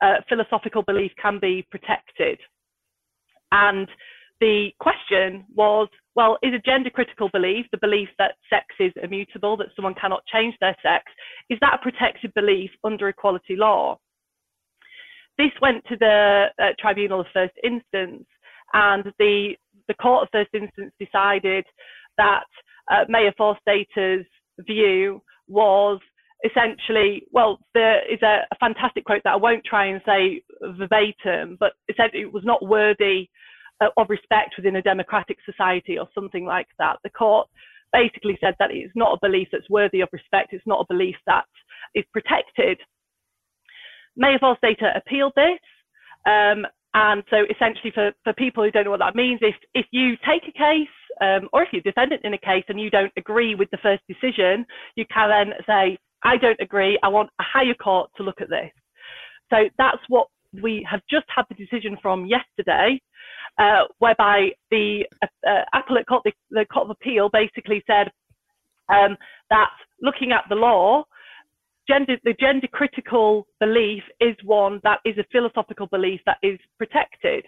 uh, 0.02 0.16
philosophical 0.28 0.82
belief 0.82 1.10
can 1.20 1.38
be 1.40 1.66
protected. 1.70 2.38
And 3.50 3.88
the 4.40 4.70
question 4.78 5.44
was, 5.54 5.88
well, 6.14 6.38
is 6.42 6.54
a 6.54 6.58
gender 6.70 6.90
critical 6.90 7.28
belief, 7.32 7.66
the 7.72 7.78
belief 7.78 8.08
that 8.18 8.36
sex 8.48 8.66
is 8.78 8.92
immutable, 9.02 9.56
that 9.56 9.68
someone 9.74 9.94
cannot 9.94 10.22
change 10.32 10.54
their 10.60 10.76
sex, 10.82 11.04
is 11.48 11.58
that 11.60 11.78
a 11.78 11.82
protected 11.82 12.32
belief 12.34 12.70
under 12.84 13.08
equality 13.08 13.56
law? 13.56 13.98
This 15.38 15.52
went 15.62 15.82
to 15.88 15.96
the 15.96 16.46
uh, 16.58 16.68
tribunal 16.78 17.20
of 17.20 17.26
first 17.32 17.54
instance, 17.64 18.26
and 18.72 19.04
the, 19.18 19.54
the 19.90 19.94
court 19.94 20.22
of 20.22 20.28
first 20.30 20.54
instance 20.54 20.92
decided 21.00 21.64
that 22.16 22.44
uh, 22.90 23.04
Maya 23.08 23.32
Forstater's 23.38 24.26
view 24.60 25.20
was 25.48 25.98
essentially, 26.44 27.24
well, 27.32 27.58
there 27.74 28.00
is 28.10 28.22
a, 28.22 28.46
a, 28.52 28.56
fantastic 28.60 29.04
quote 29.04 29.22
that 29.24 29.32
I 29.32 29.36
won't 29.36 29.64
try 29.64 29.86
and 29.86 30.00
say 30.06 30.42
verbatim, 30.62 31.56
but 31.58 31.72
it 31.88 31.96
said 31.96 32.10
it 32.12 32.32
was 32.32 32.44
not 32.44 32.64
worthy 32.64 33.28
uh, 33.80 33.88
of 33.96 34.08
respect 34.08 34.54
within 34.56 34.76
a 34.76 34.82
democratic 34.82 35.38
society 35.44 35.98
or 35.98 36.08
something 36.14 36.44
like 36.44 36.68
that. 36.78 36.98
The 37.02 37.10
court 37.10 37.48
basically 37.92 38.38
said 38.40 38.54
that 38.60 38.70
it's 38.70 38.92
not 38.94 39.14
a 39.14 39.26
belief 39.26 39.48
that's 39.50 39.68
worthy 39.68 40.02
of 40.02 40.08
respect. 40.12 40.52
It's 40.52 40.66
not 40.66 40.80
a 40.80 40.92
belief 40.94 41.16
that 41.26 41.44
is 41.96 42.04
protected. 42.12 42.78
Maya 44.16 44.38
Forstater 44.38 44.96
appealed 44.96 45.32
this. 45.34 45.58
Um, 46.26 46.64
and 46.94 47.22
so 47.30 47.44
essentially 47.50 47.92
for, 47.94 48.12
for 48.24 48.32
people 48.32 48.64
who 48.64 48.70
don't 48.70 48.84
know 48.84 48.90
what 48.90 49.00
that 49.00 49.14
means, 49.14 49.40
if, 49.42 49.54
if 49.74 49.86
you 49.92 50.16
take 50.28 50.42
a 50.48 50.52
case 50.52 50.88
um, 51.20 51.48
or 51.52 51.62
if 51.62 51.68
you're 51.72 51.80
a 51.80 51.84
defendant 51.84 52.22
in 52.24 52.34
a 52.34 52.38
case 52.38 52.64
and 52.68 52.80
you 52.80 52.90
don't 52.90 53.12
agree 53.16 53.54
with 53.54 53.70
the 53.70 53.78
first 53.78 54.02
decision, 54.08 54.66
you 54.96 55.04
can 55.12 55.28
then 55.30 55.54
say, 55.66 55.98
I 56.24 56.36
don't 56.36 56.60
agree. 56.60 56.98
I 57.02 57.08
want 57.08 57.30
a 57.38 57.44
higher 57.44 57.74
court 57.74 58.10
to 58.16 58.22
look 58.22 58.40
at 58.40 58.50
this. 58.50 58.70
So 59.50 59.68
that's 59.78 60.02
what 60.08 60.28
we 60.62 60.86
have 60.90 61.00
just 61.10 61.26
had 61.34 61.44
the 61.48 61.54
decision 61.54 61.96
from 62.02 62.26
yesterday, 62.26 63.00
uh, 63.58 63.84
whereby 63.98 64.50
the 64.70 65.06
uh, 65.22 65.48
uh, 65.48 65.64
appellate 65.74 66.06
court, 66.06 66.22
the, 66.24 66.32
the, 66.50 66.64
Court 66.66 66.86
of 66.86 66.90
Appeal, 66.90 67.30
basically 67.32 67.82
said 67.86 68.10
um, 68.88 69.16
that 69.50 69.70
looking 70.02 70.32
at 70.32 70.44
the 70.48 70.54
law, 70.56 71.04
gender, 71.90 72.16
the 72.24 72.34
gender 72.38 72.68
critical 72.72 73.46
belief 73.58 74.02
is 74.20 74.36
one 74.44 74.80
that 74.84 75.00
is 75.04 75.18
a 75.18 75.24
philosophical 75.32 75.86
belief 75.86 76.20
that 76.26 76.38
is 76.42 76.58
protected. 76.78 77.44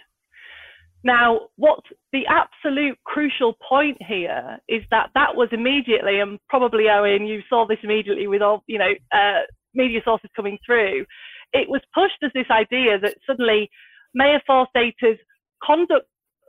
Now, 1.04 1.48
what's 1.56 1.88
the 2.12 2.22
absolute 2.26 2.96
crucial 3.04 3.54
point 3.68 3.98
here 4.06 4.58
is 4.68 4.82
that 4.90 5.10
that 5.14 5.34
was 5.34 5.48
immediately, 5.52 6.20
and 6.20 6.38
probably 6.48 6.88
Owen, 6.88 7.26
you 7.26 7.40
saw 7.48 7.66
this 7.66 7.78
immediately 7.82 8.28
with 8.28 8.42
all, 8.42 8.62
you 8.66 8.78
know, 8.78 8.92
uh, 9.12 9.42
media 9.74 10.00
sources 10.04 10.30
coming 10.36 10.58
through. 10.64 11.04
It 11.52 11.68
was 11.68 11.80
pushed 11.92 12.22
as 12.22 12.30
this 12.34 12.50
idea 12.50 12.98
that 13.00 13.16
suddenly 13.26 13.68
Maya 14.14 14.38
Forstater's 14.48 15.18
conduct 15.62 16.06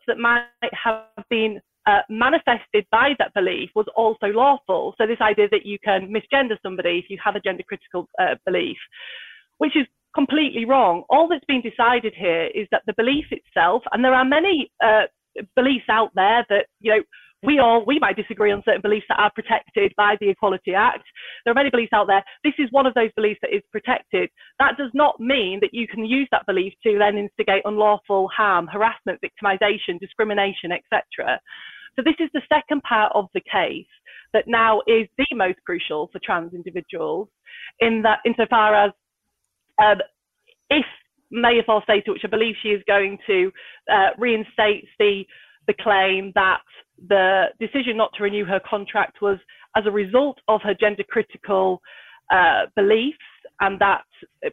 that 0.08 0.18
might 0.18 0.46
have 0.72 1.06
been 1.30 1.60
uh, 1.86 2.02
manifested 2.10 2.86
by 2.92 3.14
that 3.20 3.34
belief 3.34 3.70
was 3.76 3.86
also 3.96 4.28
lawful. 4.28 4.96
So 4.98 5.06
this 5.06 5.22
idea 5.22 5.48
that 5.50 5.66
you 5.66 5.78
can 5.84 6.14
misgender 6.14 6.58
somebody 6.64 7.00
if 7.04 7.10
you 7.10 7.18
have 7.24 7.36
a 7.36 7.40
gender 7.40 7.64
critical 7.68 8.08
uh, 8.20 8.36
belief, 8.46 8.78
which 9.58 9.76
is 9.76 9.88
completely 10.16 10.66
wrong. 10.66 11.04
All 11.10 11.28
that's 11.28 11.46
been 11.46 11.62
decided 11.62 12.14
here 12.16 12.46
is 12.54 12.68
that 12.72 12.84
the 12.86 12.94
belief 12.94 13.26
itself, 13.32 13.84
and 13.92 14.04
there 14.04 14.14
are 14.14 14.26
many 14.26 14.72
uh, 14.84 15.04
beliefs 15.56 15.86
out 15.90 16.12
there 16.16 16.46
that, 16.50 16.68
you 16.80 16.92
know, 16.92 17.04
we 17.44 17.60
all, 17.60 17.84
we 17.86 18.00
might 18.00 18.16
disagree 18.16 18.52
on 18.52 18.64
certain 18.66 18.82
beliefs 18.82 19.06
that 19.10 19.20
are 19.20 19.32
protected 19.34 19.94
by 19.98 20.16
the 20.20 20.30
Equality 20.30 20.74
Act. 20.74 21.04
There 21.44 21.52
are 21.52 21.56
many 21.56 21.70
beliefs 21.70 21.94
out 21.94 22.08
there. 22.08 22.24
This 22.44 22.54
is 22.58 22.72
one 22.72 22.86
of 22.86 22.94
those 22.94 23.12
beliefs 23.16 23.40
that 23.42 23.54
is 23.54 23.62
protected. 23.72 24.30
That 24.60 24.78
does 24.78 24.92
not 24.94 25.20
mean 25.20 25.60
that 25.62 25.74
you 25.74 25.88
can 25.88 26.06
use 26.06 26.28
that 26.32 26.46
belief 26.46 26.74
to 26.84 26.98
then 26.98 27.18
instigate 27.18 27.64
unlawful 27.66 28.30
harm, 28.36 28.68
harassment, 28.68 29.20
victimization, 29.22 30.00
discrimination, 30.00 30.72
etc. 30.72 31.40
So 31.96 32.02
this 32.04 32.16
is 32.20 32.30
the 32.34 32.42
second 32.52 32.82
part 32.84 33.12
of 33.14 33.26
the 33.34 33.42
case 33.42 33.86
that 34.34 34.46
now 34.48 34.82
is 34.88 35.08
the 35.18 35.36
most 35.36 35.60
crucial 35.66 36.10
for 36.12 36.20
trans 36.24 36.54
individuals 36.54 37.28
in 37.80 38.02
that 38.04 38.20
insofar 38.26 38.86
as 38.86 38.92
um, 39.84 39.98
if 40.70 40.86
Maya 41.32 41.64
Forstater, 41.68 42.10
which 42.10 42.22
I 42.24 42.28
believe 42.28 42.56
she 42.62 42.70
is 42.70 42.84
going 42.88 43.18
to, 43.28 43.52
uh, 43.92 44.10
reinstates 44.18 44.88
the 45.00 45.24
the 45.68 45.74
claim 45.82 46.32
that 46.36 46.62
the 47.08 47.46
decision 47.60 47.98
not 47.98 48.12
to 48.18 48.24
renew 48.24 48.46
her 48.46 48.60
contract 48.68 49.22
was 49.22 49.38
as 49.76 49.86
a 49.86 49.92
result 49.92 50.40
of 50.48 50.62
her 50.62 50.74
gender 50.74 51.04
critical 51.08 51.82
uh, 52.32 52.64
beliefs 52.76 53.18
and 53.60 53.80
that 53.80 54.04
uh, 54.46 54.50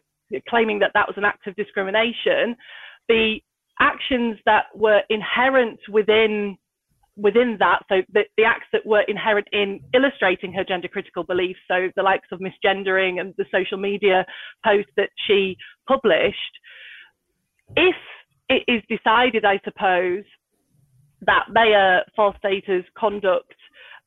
claiming 0.49 0.79
that 0.79 0.91
that 0.93 1.07
was 1.07 1.17
an 1.17 1.25
act 1.25 1.47
of 1.47 1.55
discrimination, 1.55 2.55
the 3.07 3.39
actions 3.79 4.37
that 4.45 4.65
were 4.75 5.01
inherent 5.09 5.79
within 5.89 6.57
within 7.17 7.57
that, 7.59 7.79
so 7.89 8.01
the, 8.13 8.21
the 8.37 8.45
acts 8.45 8.67
that 8.71 8.85
were 8.85 9.03
inherent 9.07 9.47
in 9.51 9.81
illustrating 9.93 10.53
her 10.53 10.63
gender 10.63 10.87
critical 10.87 11.23
beliefs, 11.23 11.59
so 11.67 11.89
the 11.95 12.01
likes 12.01 12.27
of 12.31 12.39
misgendering 12.39 13.19
and 13.19 13.33
the 13.37 13.45
social 13.51 13.77
media 13.77 14.25
posts 14.63 14.91
that 14.95 15.09
she 15.27 15.57
published, 15.87 16.37
if 17.75 17.95
it 18.49 18.63
is 18.67 18.81
decided, 18.89 19.43
I 19.43 19.59
suppose, 19.63 20.23
that 21.25 21.45
Maya 21.51 22.01
Forstater's 22.17 22.85
conduct 22.97 23.53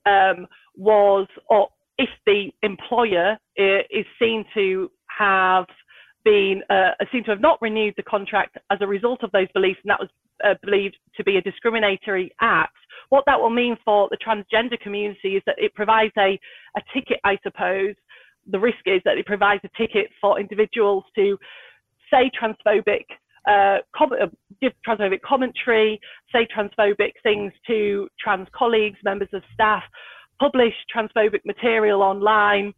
um, 0.07 0.47
was, 0.77 1.27
or 1.49 1.69
if 1.99 2.09
the 2.27 2.51
employer 2.63 3.39
is 3.57 4.07
seen 4.19 4.45
to 4.55 4.91
have 5.07 5.67
been 6.25 6.63
uh, 6.71 6.91
seen 7.13 7.23
to 7.25 7.31
have 7.31 7.41
not 7.41 7.61
renewed 7.61 7.95
the 7.97 8.03
contract 8.03 8.57
as 8.71 8.79
a 8.81 8.87
result 8.87 9.23
of 9.23 9.31
those 9.33 9.49
beliefs, 9.53 9.79
and 9.85 9.91
that 9.91 10.01
was 10.01 10.09
uh, 10.45 10.55
believed 10.63 10.97
to 11.17 11.23
be 11.23 11.37
a 11.37 11.43
discriminatory 11.43 12.33
act, 12.41 12.77
what 13.11 13.25
that 13.27 13.41
will 13.41 13.51
mean 13.51 13.77
for 13.85 14.09
the 14.11 14.17
transgender 14.17 14.81
community 14.81 15.37
is 15.37 15.43
that 15.47 15.57
it 15.59 15.75
provides 15.75 16.13
a, 16.19 16.39
a 16.77 16.83
ticket, 16.93 17.19
I 17.25 17.39
suppose. 17.43 17.95
The 18.51 18.59
risk 18.59 18.81
is 18.87 19.01
that 19.05 19.19
it 19.19 19.27
provides 19.27 19.63
a 19.65 19.79
ticket 19.79 20.11
for 20.21 20.41
individuals 20.41 21.05
to 21.15 21.39
say 22.11 22.31
transphobic, 22.31 23.05
uh, 23.47 23.79
com- 23.95 24.13
uh, 24.13 24.27
give 24.61 24.73
transphobic 24.87 25.21
commentary, 25.21 26.01
say 26.33 26.47
transphobic 26.57 27.13
things 27.23 27.53
to 27.67 28.09
trans 28.19 28.49
colleagues, 28.57 28.99
members 29.05 29.29
of 29.33 29.43
staff, 29.53 29.83
publish 30.41 30.75
transphobic 30.95 31.41
material 31.45 32.03
online, 32.03 32.73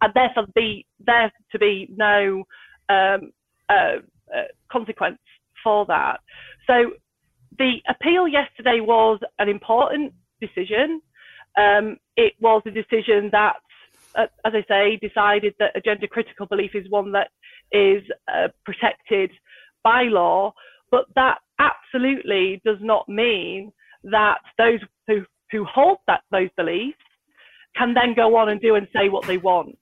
and 0.00 0.14
therefore 0.14 0.46
be 0.54 0.84
there 1.06 1.32
to 1.52 1.58
be 1.58 1.88
no 1.96 2.44
um, 2.88 3.32
uh, 3.68 3.98
uh, 4.34 4.44
consequence 4.70 5.18
for 5.62 5.86
that. 5.86 6.20
So 6.66 6.92
the 7.58 7.76
appeal 7.88 8.28
yesterday 8.28 8.80
was 8.80 9.20
an 9.38 9.48
important 9.48 10.12
decision. 10.40 11.00
Um, 11.56 11.96
it 12.16 12.34
was 12.40 12.62
a 12.66 12.70
decision 12.70 13.30
that, 13.32 13.56
uh, 14.14 14.26
as 14.44 14.52
I 14.54 14.64
say, 14.68 14.96
decided 14.96 15.54
that 15.58 15.76
a 15.76 15.80
gender 15.80 16.06
critical 16.06 16.46
belief 16.46 16.72
is 16.74 16.88
one 16.88 17.12
that 17.12 17.30
is 17.72 18.02
uh, 18.32 18.48
protected 18.64 19.30
by 19.84 20.04
law, 20.04 20.52
but 20.90 21.04
that 21.14 21.38
absolutely 21.58 22.60
does 22.64 22.78
not 22.80 23.08
mean 23.08 23.72
that 24.04 24.38
those 24.56 24.80
who, 25.06 25.24
who 25.50 25.64
hold 25.64 25.98
that 26.06 26.22
those 26.30 26.50
beliefs 26.56 26.98
can 27.76 27.94
then 27.94 28.14
go 28.14 28.36
on 28.36 28.48
and 28.48 28.60
do 28.60 28.74
and 28.74 28.88
say 28.92 29.08
what 29.08 29.26
they 29.26 29.38
want. 29.38 29.76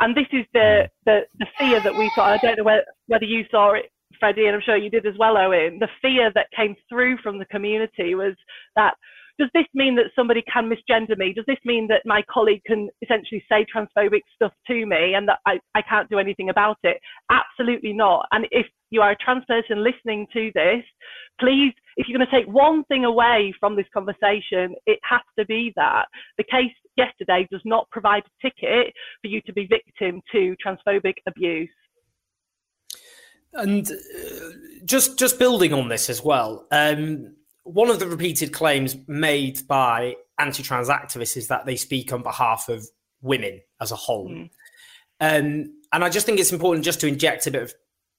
And 0.00 0.16
this 0.16 0.26
is 0.32 0.46
the, 0.54 0.88
the, 1.04 1.20
the 1.38 1.46
fear 1.58 1.80
that 1.82 1.96
we 1.96 2.10
saw. 2.14 2.24
I 2.24 2.38
don't 2.38 2.56
know 2.56 2.64
whether, 2.64 2.84
whether 3.06 3.24
you 3.24 3.44
saw 3.50 3.74
it 3.74 3.90
Freddy, 4.18 4.46
and 4.46 4.54
I'm 4.54 4.62
sure 4.62 4.76
you 4.76 4.90
did 4.90 5.06
as 5.06 5.14
well, 5.18 5.36
Owen, 5.36 5.78
the 5.78 5.88
fear 6.02 6.30
that 6.34 6.50
came 6.54 6.76
through 6.88 7.18
from 7.22 7.38
the 7.38 7.46
community 7.46 8.14
was 8.14 8.34
that 8.76 8.94
does 9.40 9.48
this 9.54 9.64
mean 9.72 9.96
that 9.96 10.12
somebody 10.14 10.42
can 10.52 10.70
misgender 10.70 11.16
me? 11.16 11.32
Does 11.32 11.46
this 11.46 11.58
mean 11.64 11.88
that 11.88 12.02
my 12.04 12.22
colleague 12.30 12.60
can 12.66 12.90
essentially 13.00 13.42
say 13.50 13.64
transphobic 13.74 14.20
stuff 14.34 14.52
to 14.66 14.84
me 14.84 15.14
and 15.14 15.26
that 15.28 15.38
I, 15.46 15.58
I 15.74 15.80
can't 15.80 16.10
do 16.10 16.18
anything 16.18 16.50
about 16.50 16.76
it? 16.82 16.98
Absolutely 17.30 17.94
not. 17.94 18.26
And 18.32 18.46
if 18.50 18.66
you 18.90 19.00
are 19.00 19.12
a 19.12 19.16
trans 19.16 19.44
person 19.46 19.82
listening 19.82 20.26
to 20.34 20.50
this, 20.54 20.84
please, 21.40 21.72
if 21.96 22.06
you're 22.06 22.18
going 22.18 22.28
to 22.28 22.36
take 22.36 22.52
one 22.52 22.84
thing 22.84 23.06
away 23.06 23.54
from 23.58 23.76
this 23.76 23.86
conversation, 23.94 24.74
it 24.84 24.98
has 25.08 25.22
to 25.38 25.46
be 25.46 25.72
that 25.74 26.04
the 26.36 26.44
case 26.44 26.74
yesterday 26.98 27.48
does 27.50 27.62
not 27.64 27.88
provide 27.90 28.24
a 28.26 28.46
ticket 28.46 28.92
for 29.22 29.28
you 29.28 29.40
to 29.46 29.54
be 29.54 29.66
victim 29.66 30.20
to 30.32 30.54
transphobic 30.64 31.14
abuse. 31.26 31.70
And 33.54 33.90
uh, 33.90 33.94
just 34.84 35.18
just 35.18 35.38
building 35.38 35.72
on 35.72 35.88
this 35.88 36.08
as 36.08 36.22
well, 36.22 36.68
um, 36.70 37.34
one 37.64 37.90
of 37.90 37.98
the 37.98 38.06
repeated 38.06 38.52
claims 38.52 38.96
made 39.06 39.66
by 39.66 40.16
anti-trans 40.38 40.88
activists 40.88 41.36
is 41.36 41.48
that 41.48 41.66
they 41.66 41.76
speak 41.76 42.12
on 42.12 42.22
behalf 42.22 42.68
of 42.68 42.86
women 43.20 43.60
as 43.80 43.92
a 43.92 43.96
whole. 43.96 44.28
Mm. 44.28 44.50
Um, 45.20 45.74
and 45.92 46.04
I 46.04 46.08
just 46.08 46.24
think 46.24 46.40
it's 46.40 46.52
important 46.52 46.84
just 46.84 47.00
to 47.00 47.06
inject 47.06 47.46
a 47.46 47.50
bit 47.50 47.62
of 47.62 47.74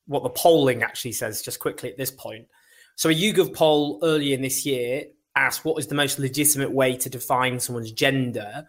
what 0.06 0.24
the 0.24 0.30
polling 0.30 0.84
actually 0.84 1.14
says 1.14 1.42
just 1.42 1.60
quickly 1.60 1.90
at 1.90 1.98
this 1.98 2.12
point. 2.12 2.48
So 2.96 3.10
a 3.10 3.14
YouGov 3.14 3.56
poll 3.56 4.00
earlier 4.04 4.36
in 4.36 4.42
this 4.42 4.66
year 4.66 5.06
asked 5.36 5.66
what 5.66 5.80
is 5.80 5.88
the 5.88 5.96
most 5.96 6.20
legitimate 6.20 6.72
way 6.72 6.96
to 6.98 7.10
define 7.10 7.60
someone's 7.60 7.92
gender. 7.92 8.68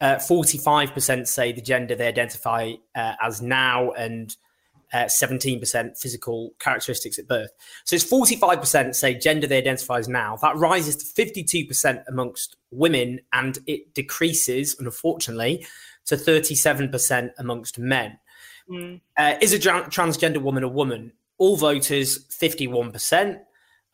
Uh, 0.00 0.16
45% 0.16 1.26
say 1.26 1.52
the 1.52 1.60
gender 1.60 1.94
they 1.94 2.08
identify 2.08 2.72
uh, 2.94 3.14
as 3.20 3.42
now 3.42 3.90
and 3.92 4.34
uh, 4.92 5.04
17% 5.04 5.98
physical 5.98 6.54
characteristics 6.58 7.18
at 7.18 7.28
birth. 7.28 7.50
So 7.84 7.96
it's 7.96 8.04
45% 8.04 8.94
say 8.94 9.14
gender 9.14 9.46
they 9.46 9.58
identify 9.58 9.98
as 9.98 10.08
now. 10.08 10.36
That 10.36 10.56
rises 10.56 10.96
to 10.96 11.24
52% 11.24 12.04
amongst 12.08 12.56
women 12.70 13.20
and 13.32 13.58
it 13.66 13.94
decreases, 13.94 14.76
unfortunately, 14.78 15.66
to 16.06 16.16
37% 16.16 17.30
amongst 17.38 17.78
men. 17.78 18.18
Mm. 18.70 19.00
Uh, 19.16 19.34
is 19.40 19.52
a 19.52 19.58
tra- 19.58 19.88
transgender 19.88 20.38
woman 20.38 20.64
a 20.64 20.68
woman? 20.68 21.12
All 21.38 21.56
voters, 21.56 22.26
51%. 22.28 23.40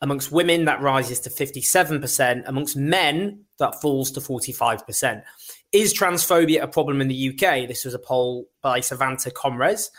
Amongst 0.01 0.31
women, 0.31 0.65
that 0.65 0.81
rises 0.81 1.19
to 1.21 1.29
57%. 1.29 2.43
Amongst 2.47 2.75
men, 2.75 3.45
that 3.59 3.81
falls 3.81 4.11
to 4.11 4.19
45%. 4.19 5.23
Is 5.71 5.93
transphobia 5.93 6.61
a 6.61 6.67
problem 6.67 7.01
in 7.01 7.07
the 7.07 7.29
UK? 7.29 7.67
This 7.67 7.85
was 7.85 7.93
a 7.93 7.99
poll 7.99 8.47
by 8.61 8.79
Savanta 8.79 9.31
ComRes. 9.31 9.89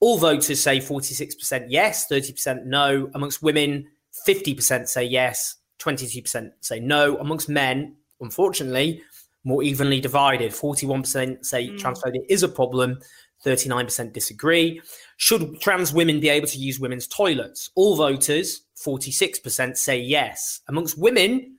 All 0.00 0.18
voters 0.18 0.60
say 0.60 0.78
46% 0.78 1.66
yes, 1.68 2.06
30% 2.10 2.64
no. 2.64 3.10
Amongst 3.14 3.42
women, 3.42 3.86
50% 4.26 4.88
say 4.88 5.04
yes, 5.04 5.56
22% 5.78 6.50
say 6.60 6.80
no. 6.80 7.16
Amongst 7.16 7.48
men, 7.48 7.96
unfortunately, 8.20 9.02
more 9.44 9.62
evenly 9.62 10.00
divided. 10.00 10.52
41% 10.52 11.44
say 11.44 11.68
mm. 11.68 11.78
transphobia 11.78 12.20
is 12.28 12.42
a 12.42 12.48
problem, 12.48 12.98
39% 13.44 14.12
disagree. 14.12 14.82
Should 15.16 15.60
trans 15.60 15.92
women 15.92 16.20
be 16.20 16.28
able 16.28 16.48
to 16.48 16.58
use 16.58 16.80
women's 16.80 17.06
toilets? 17.06 17.70
All 17.74 17.96
voters, 17.96 18.62
46% 18.84 19.76
say 19.76 19.98
yes. 19.98 20.60
Amongst 20.68 20.98
women, 20.98 21.58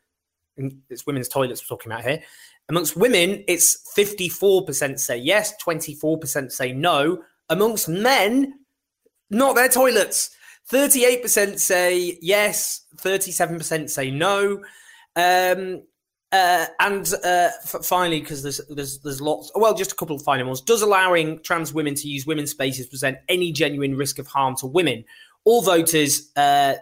it's 0.89 1.05
women's 1.05 1.29
toilets 1.29 1.63
we're 1.63 1.75
talking 1.75 1.91
about 1.91 2.03
here. 2.03 2.21
Amongst 2.69 2.97
women, 2.97 3.43
it's 3.47 3.93
54% 3.97 4.99
say 4.99 5.17
yes, 5.17 5.53
24% 5.63 6.51
say 6.51 6.73
no. 6.73 7.23
Amongst 7.49 7.87
men, 7.87 8.53
not 9.29 9.55
their 9.55 9.69
toilets. 9.69 10.31
38% 10.71 11.59
say 11.59 12.17
yes, 12.21 12.81
37% 12.97 13.89
say 13.89 14.11
no. 14.11 14.63
Um, 15.15 15.83
uh, 16.31 16.65
and 16.81 17.13
uh, 17.23 17.49
f- 17.63 17.85
finally, 17.85 18.19
because 18.19 18.43
there's 18.43 18.59
there's 18.69 18.99
there's 18.99 19.21
lots. 19.21 19.49
Well, 19.55 19.73
just 19.73 19.93
a 19.93 19.95
couple 19.95 20.15
of 20.15 20.21
final 20.23 20.47
ones. 20.47 20.59
Does 20.59 20.81
allowing 20.81 21.41
trans 21.41 21.73
women 21.73 21.95
to 21.95 22.07
use 22.09 22.25
women's 22.25 22.51
spaces 22.51 22.85
present 22.85 23.17
any 23.29 23.53
genuine 23.53 23.95
risk 23.95 24.19
of 24.19 24.27
harm 24.27 24.55
to 24.57 24.67
women? 24.67 25.05
All 25.45 25.61
voters, 25.61 26.29
uh, 26.35 26.75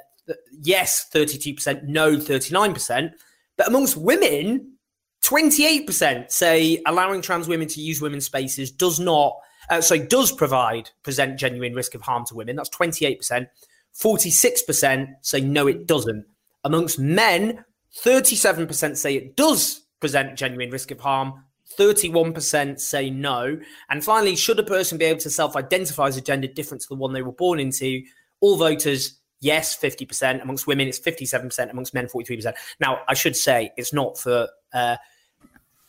yes, 0.62 1.06
thirty 1.12 1.38
two 1.38 1.54
percent, 1.54 1.84
no, 1.84 2.20
thirty 2.20 2.54
nine 2.56 2.74
percent. 2.74 3.14
But 3.56 3.68
amongst 3.68 3.98
women, 3.98 4.78
twenty 5.22 5.68
eight 5.68 5.86
percent 5.86 6.32
say 6.32 6.82
allowing 6.88 7.22
trans 7.22 7.48
women 7.48 7.68
to 7.68 7.82
use 7.82 8.02
women's 8.02 8.26
spaces 8.26 8.72
does 8.72 9.00
not. 9.00 9.38
Uh, 9.70 9.82
so 9.82 9.98
does 9.98 10.32
provide 10.32 10.90
present 11.04 11.40
genuine 11.40 11.74
risk 11.74 11.96
of 11.96 12.02
harm 12.02 12.26
to 12.26 12.36
women. 12.36 12.56
That's 12.56 12.70
twenty 12.70 13.06
eight 13.06 13.20
percent. 13.20 13.50
Forty 13.94 14.30
six 14.30 14.62
percent 14.62 15.10
say 15.22 15.42
no, 15.42 15.68
it 15.68 15.88
doesn't. 15.88 16.26
Amongst 16.64 16.98
men, 16.98 17.64
37% 18.04 18.98
say 18.98 19.16
it 19.16 19.36
does 19.36 19.86
present 20.00 20.36
genuine 20.36 20.70
risk 20.70 20.92
of 20.92 21.00
harm. 21.00 21.44
31% 21.80 22.80
say 22.80 23.10
no. 23.10 23.58
And 23.90 24.04
finally, 24.04 24.36
should 24.36 24.60
a 24.60 24.64
person 24.64 24.98
be 24.98 25.06
able 25.06 25.20
to 25.22 25.30
self 25.30 25.56
identify 25.56 26.08
as 26.08 26.18
a 26.18 26.22
gender 26.22 26.48
different 26.48 26.82
to 26.82 26.90
the 26.90 26.96
one 26.96 27.14
they 27.14 27.22
were 27.22 27.32
born 27.32 27.60
into? 27.60 28.02
All 28.42 28.58
voters, 28.58 29.20
yes, 29.40 29.78
50%. 29.78 30.42
Amongst 30.42 30.68
women, 30.68 30.88
it's 30.88 31.00
57%. 31.00 31.72
Amongst 31.72 31.94
men, 31.94 32.08
43%. 32.08 32.54
Now, 32.80 33.00
I 33.08 33.14
should 33.14 33.36
say 33.36 33.72
it's 33.78 33.94
not 33.94 34.18
for. 34.18 34.48
Uh, 34.74 34.98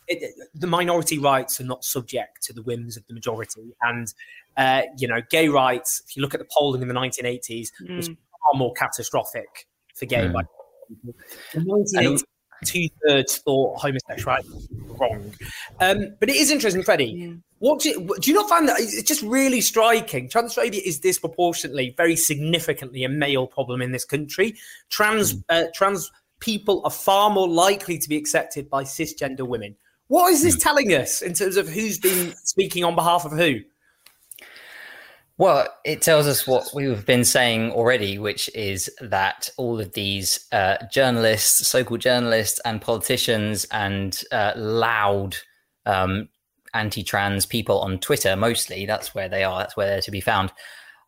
it, 0.07 0.33
the 0.53 0.67
minority 0.67 1.17
rights 1.19 1.59
are 1.59 1.65
not 1.65 1.83
subject 1.83 2.43
to 2.43 2.53
the 2.53 2.61
whims 2.61 2.97
of 2.97 3.05
the 3.07 3.13
majority. 3.13 3.73
And, 3.81 4.13
uh, 4.55 4.83
you 4.97 5.07
know, 5.07 5.21
gay 5.29 5.49
rights, 5.49 6.01
if 6.07 6.15
you 6.15 6.21
look 6.21 6.33
at 6.33 6.39
the 6.39 6.47
polling 6.51 6.81
in 6.81 6.87
the 6.87 6.93
1980s, 6.93 7.69
mm. 7.81 7.95
was 7.95 8.07
far 8.07 8.55
more 8.55 8.73
catastrophic 8.73 9.67
for 9.95 10.05
gay 10.05 10.25
mm. 10.25 10.33
rights 10.33 10.49
in 11.53 12.17
two 12.65 12.87
thirds 13.05 13.37
thought 13.37 13.79
homosexuality 13.79 14.49
was 14.49 14.67
wrong. 14.99 15.33
Um, 15.79 16.15
but 16.19 16.29
it 16.29 16.35
is 16.35 16.51
interesting, 16.51 16.83
Freddy. 16.83 17.05
Yeah. 17.05 17.33
What 17.59 17.81
do 17.81 17.89
you, 17.89 18.15
do 18.19 18.31
you 18.31 18.35
not 18.35 18.49
find 18.49 18.67
that 18.67 18.79
it's 18.79 19.01
just 19.03 19.21
really 19.23 19.61
striking? 19.61 20.29
Transphobia 20.29 20.81
is 20.83 20.99
disproportionately, 20.99 21.93
very 21.97 22.15
significantly 22.15 23.03
a 23.03 23.09
male 23.09 23.47
problem 23.47 23.81
in 23.81 23.91
this 23.91 24.05
country. 24.05 24.55
Trans 24.89 25.33
mm. 25.33 25.43
uh, 25.49 25.65
trans 25.73 26.11
people 26.39 26.81
are 26.83 26.91
far 26.91 27.29
more 27.29 27.47
likely 27.47 27.97
to 27.97 28.09
be 28.09 28.17
accepted 28.17 28.69
by 28.69 28.83
cisgender 28.83 29.47
women. 29.47 29.75
What 30.07 30.31
is 30.31 30.43
this 30.43 30.55
mm. 30.57 30.63
telling 30.63 30.93
us 30.93 31.21
in 31.21 31.33
terms 31.33 31.57
of 31.57 31.67
who's 31.67 31.99
been 31.99 32.33
speaking 32.43 32.83
on 32.83 32.95
behalf 32.95 33.25
of 33.25 33.33
who? 33.33 33.59
Well, 35.39 35.67
it 35.85 36.01
tells 36.01 36.25
us 36.25 36.47
what 36.47 36.69
we've 36.73 37.05
been 37.05 37.23
saying 37.23 37.71
already, 37.71 38.17
which 38.17 38.49
is 38.55 38.89
that 39.01 39.49
all 39.57 39.79
of 39.79 39.93
these 39.93 40.47
uh, 40.51 40.77
journalists, 40.91 41.67
so 41.67 41.83
called 41.83 41.99
journalists, 41.99 42.59
and 42.65 42.81
politicians, 42.81 43.65
and 43.65 44.19
uh, 44.31 44.53
loud 44.55 45.37
um, 45.85 46.29
anti 46.73 47.03
trans 47.03 47.45
people 47.45 47.79
on 47.81 47.99
Twitter, 47.99 48.35
mostly, 48.35 48.87
that's 48.87 49.13
where 49.13 49.29
they 49.29 49.43
are, 49.43 49.59
that's 49.59 49.77
where 49.77 49.85
they're 49.85 50.01
to 50.01 50.11
be 50.11 50.21
found, 50.21 50.51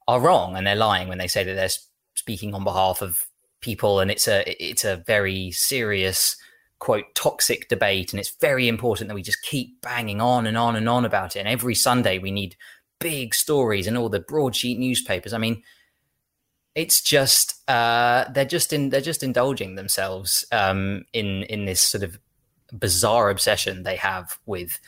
are 0.08 0.22
wrong. 0.22 0.56
And 0.56 0.68
they're 0.68 0.76
lying 0.76 1.08
when 1.08 1.18
they 1.18 1.28
say 1.28 1.44
that 1.44 1.56
they're 1.56 1.70
speaking 2.16 2.54
on 2.54 2.64
behalf 2.64 3.02
of 3.02 3.26
people. 3.62 4.00
And 4.00 4.12
it's 4.12 4.28
a, 4.28 4.44
it's 4.64 4.86
a 4.86 4.98
very 5.08 5.50
serious, 5.50 6.36
quote, 6.80 7.14
toxic 7.14 7.68
debate. 7.70 8.12
And 8.12 8.20
it's 8.20 8.36
very 8.42 8.68
important 8.68 9.10
that 9.10 9.16
we 9.16 9.22
just 9.22 9.42
keep 9.44 9.82
banging 9.82 10.22
on 10.22 10.48
and 10.48 10.58
on 10.58 10.76
and 10.76 10.90
on 10.90 11.06
about 11.06 11.36
it. 11.36 11.40
And 11.40 11.48
every 11.48 11.76
Sunday, 11.76 12.18
we 12.18 12.32
need 12.32 12.56
big 13.00 13.36
stories 13.36 13.88
and 13.88 13.98
all 13.98 14.10
the 14.10 14.20
broadsheet 14.20 14.80
newspapers. 14.80 15.34
I 15.34 15.38
mean, 15.38 15.64
it's 16.76 17.02
just 17.02 17.70
uh, 17.70 18.26
they're 18.32 18.46
just 18.46 18.72
in 18.72 18.90
they're 18.90 19.02
just 19.02 19.24
indulging 19.24 19.76
themselves 19.76 20.46
um, 20.52 21.06
in 21.14 21.44
in 21.44 21.66
this 21.66 21.82
sort 21.82 22.04
of 22.04 22.20
bizarre 22.72 23.30
obsession 23.30 23.84
they 23.84 23.96
have 23.96 24.38
with 24.46 24.80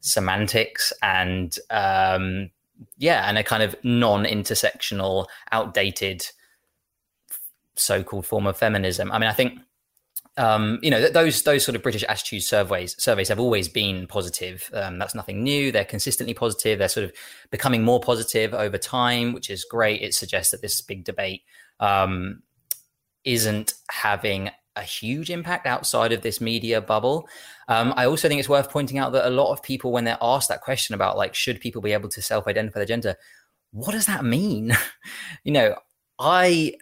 semantics 0.00 0.92
and 1.02 1.58
um, 1.70 2.50
yeah, 2.96 3.28
and 3.28 3.38
a 3.38 3.44
kind 3.44 3.62
of 3.62 3.74
non-intersectional, 3.82 5.26
outdated 5.52 6.26
so-called 7.76 8.26
form 8.26 8.46
of 8.46 8.56
feminism. 8.56 9.10
I 9.12 9.18
mean, 9.18 9.28
I 9.28 9.32
think 9.32 9.58
um, 10.38 10.78
you 10.82 10.90
know, 10.90 11.08
those 11.08 11.42
those 11.42 11.64
sort 11.64 11.74
of 11.74 11.82
British 11.82 12.04
attitude 12.04 12.42
surveys 12.44 12.94
surveys 13.02 13.28
have 13.28 13.40
always 13.40 13.68
been 13.68 14.06
positive. 14.06 14.70
Um, 14.72 14.98
that's 14.98 15.14
nothing 15.14 15.42
new. 15.42 15.72
They're 15.72 15.84
consistently 15.84 16.32
positive. 16.32 16.78
They're 16.78 16.88
sort 16.88 17.04
of 17.04 17.12
becoming 17.50 17.82
more 17.82 18.00
positive 18.00 18.54
over 18.54 18.78
time, 18.78 19.32
which 19.32 19.50
is 19.50 19.64
great. 19.64 20.00
It 20.00 20.14
suggests 20.14 20.52
that 20.52 20.62
this 20.62 20.80
big 20.80 21.04
debate 21.04 21.42
um, 21.80 22.42
isn't 23.24 23.74
having 23.90 24.50
a 24.76 24.82
huge 24.82 25.28
impact 25.28 25.66
outside 25.66 26.12
of 26.12 26.22
this 26.22 26.40
media 26.40 26.80
bubble. 26.80 27.28
Um, 27.66 27.92
I 27.96 28.06
also 28.06 28.28
think 28.28 28.38
it's 28.38 28.48
worth 28.48 28.70
pointing 28.70 28.98
out 28.98 29.12
that 29.12 29.26
a 29.26 29.30
lot 29.30 29.52
of 29.52 29.60
people, 29.60 29.90
when 29.90 30.04
they're 30.04 30.16
asked 30.22 30.48
that 30.50 30.60
question 30.60 30.94
about 30.94 31.16
like, 31.16 31.34
should 31.34 31.60
people 31.60 31.82
be 31.82 31.92
able 31.92 32.08
to 32.10 32.22
self-identify 32.22 32.78
their 32.78 32.86
gender, 32.86 33.16
what 33.72 33.90
does 33.90 34.06
that 34.06 34.24
mean? 34.24 34.72
you 35.44 35.52
know, 35.52 35.74
I 36.20 36.74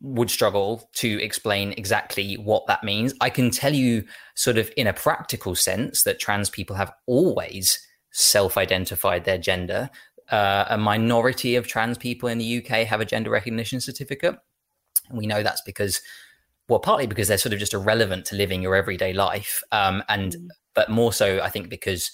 would 0.00 0.30
struggle 0.30 0.88
to 0.94 1.22
explain 1.22 1.72
exactly 1.72 2.34
what 2.34 2.66
that 2.66 2.82
means. 2.82 3.14
I 3.20 3.30
can 3.30 3.50
tell 3.50 3.74
you, 3.74 4.04
sort 4.34 4.58
of 4.58 4.70
in 4.76 4.86
a 4.86 4.92
practical 4.92 5.54
sense, 5.54 6.02
that 6.02 6.18
trans 6.18 6.50
people 6.50 6.76
have 6.76 6.92
always 7.06 7.78
self 8.12 8.56
identified 8.56 9.24
their 9.24 9.38
gender. 9.38 9.90
Uh, 10.30 10.64
a 10.68 10.76
minority 10.76 11.56
of 11.56 11.66
trans 11.66 11.96
people 11.96 12.28
in 12.28 12.38
the 12.38 12.58
UK 12.58 12.86
have 12.86 13.00
a 13.00 13.04
gender 13.04 13.30
recognition 13.30 13.80
certificate. 13.80 14.36
And 15.08 15.18
we 15.18 15.26
know 15.26 15.42
that's 15.42 15.62
because, 15.62 16.00
well, 16.68 16.80
partly 16.80 17.06
because 17.06 17.28
they're 17.28 17.38
sort 17.38 17.52
of 17.52 17.58
just 17.58 17.74
irrelevant 17.74 18.26
to 18.26 18.36
living 18.36 18.62
your 18.62 18.74
everyday 18.74 19.12
life. 19.12 19.62
Um, 19.72 20.02
and, 20.08 20.32
mm. 20.34 20.48
but 20.74 20.90
more 20.90 21.12
so, 21.12 21.40
I 21.40 21.48
think, 21.48 21.70
because 21.70 22.10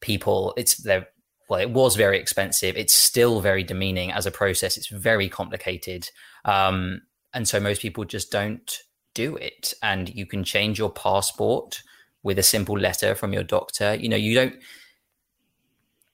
people, 0.00 0.54
it's, 0.56 0.76
they're, 0.76 1.08
well, 1.50 1.60
it 1.60 1.70
was 1.70 1.96
very 1.96 2.16
expensive. 2.16 2.76
It's 2.76 2.94
still 2.94 3.40
very 3.40 3.64
demeaning 3.64 4.12
as 4.12 4.24
a 4.24 4.30
process. 4.30 4.76
It's 4.76 4.86
very 4.86 5.28
complicated. 5.28 6.08
Um, 6.44 7.02
and 7.34 7.46
so 7.46 7.58
most 7.58 7.82
people 7.82 8.04
just 8.04 8.30
don't 8.30 8.78
do 9.14 9.34
it. 9.34 9.74
And 9.82 10.14
you 10.14 10.26
can 10.26 10.44
change 10.44 10.78
your 10.78 10.90
passport 10.90 11.82
with 12.22 12.38
a 12.38 12.44
simple 12.44 12.78
letter 12.78 13.16
from 13.16 13.32
your 13.32 13.42
doctor. 13.42 13.96
You 13.96 14.08
know, 14.08 14.16
you 14.16 14.32
don't. 14.32 14.54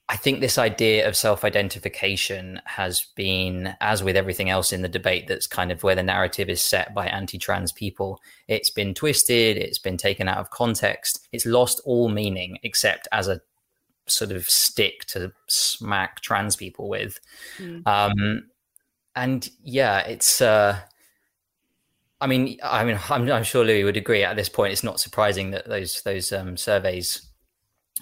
I 0.08 0.16
think 0.16 0.40
this 0.40 0.56
idea 0.56 1.06
of 1.06 1.16
self 1.16 1.44
identification 1.44 2.62
has 2.64 3.06
been, 3.14 3.74
as 3.82 4.02
with 4.02 4.16
everything 4.16 4.48
else 4.48 4.72
in 4.72 4.80
the 4.80 4.88
debate, 4.88 5.26
that's 5.26 5.46
kind 5.46 5.70
of 5.70 5.82
where 5.82 5.96
the 5.96 6.02
narrative 6.02 6.48
is 6.48 6.62
set 6.62 6.94
by 6.94 7.08
anti 7.08 7.36
trans 7.36 7.72
people. 7.72 8.20
It's 8.48 8.70
been 8.70 8.94
twisted, 8.94 9.58
it's 9.58 9.80
been 9.80 9.98
taken 9.98 10.28
out 10.28 10.38
of 10.38 10.48
context, 10.48 11.28
it's 11.32 11.44
lost 11.44 11.82
all 11.84 12.08
meaning 12.08 12.58
except 12.62 13.06
as 13.12 13.28
a 13.28 13.40
sort 14.08 14.32
of 14.32 14.48
stick 14.48 15.04
to 15.06 15.32
smack 15.48 16.20
trans 16.20 16.56
people 16.56 16.88
with. 16.88 17.18
Mm. 17.58 17.86
Um, 17.86 18.50
and 19.14 19.48
yeah, 19.62 20.00
it's. 20.00 20.40
Uh, 20.40 20.80
I 22.20 22.26
mean, 22.26 22.58
I 22.62 22.84
mean, 22.84 22.98
I'm, 23.10 23.30
I'm, 23.30 23.44
sure 23.44 23.64
Lui 23.64 23.84
would 23.84 23.96
agree. 23.96 24.24
At 24.24 24.36
this 24.36 24.48
point, 24.48 24.72
it's 24.72 24.84
not 24.84 25.00
surprising 25.00 25.50
that 25.50 25.68
those 25.68 26.02
those 26.02 26.32
um, 26.32 26.56
surveys, 26.56 27.26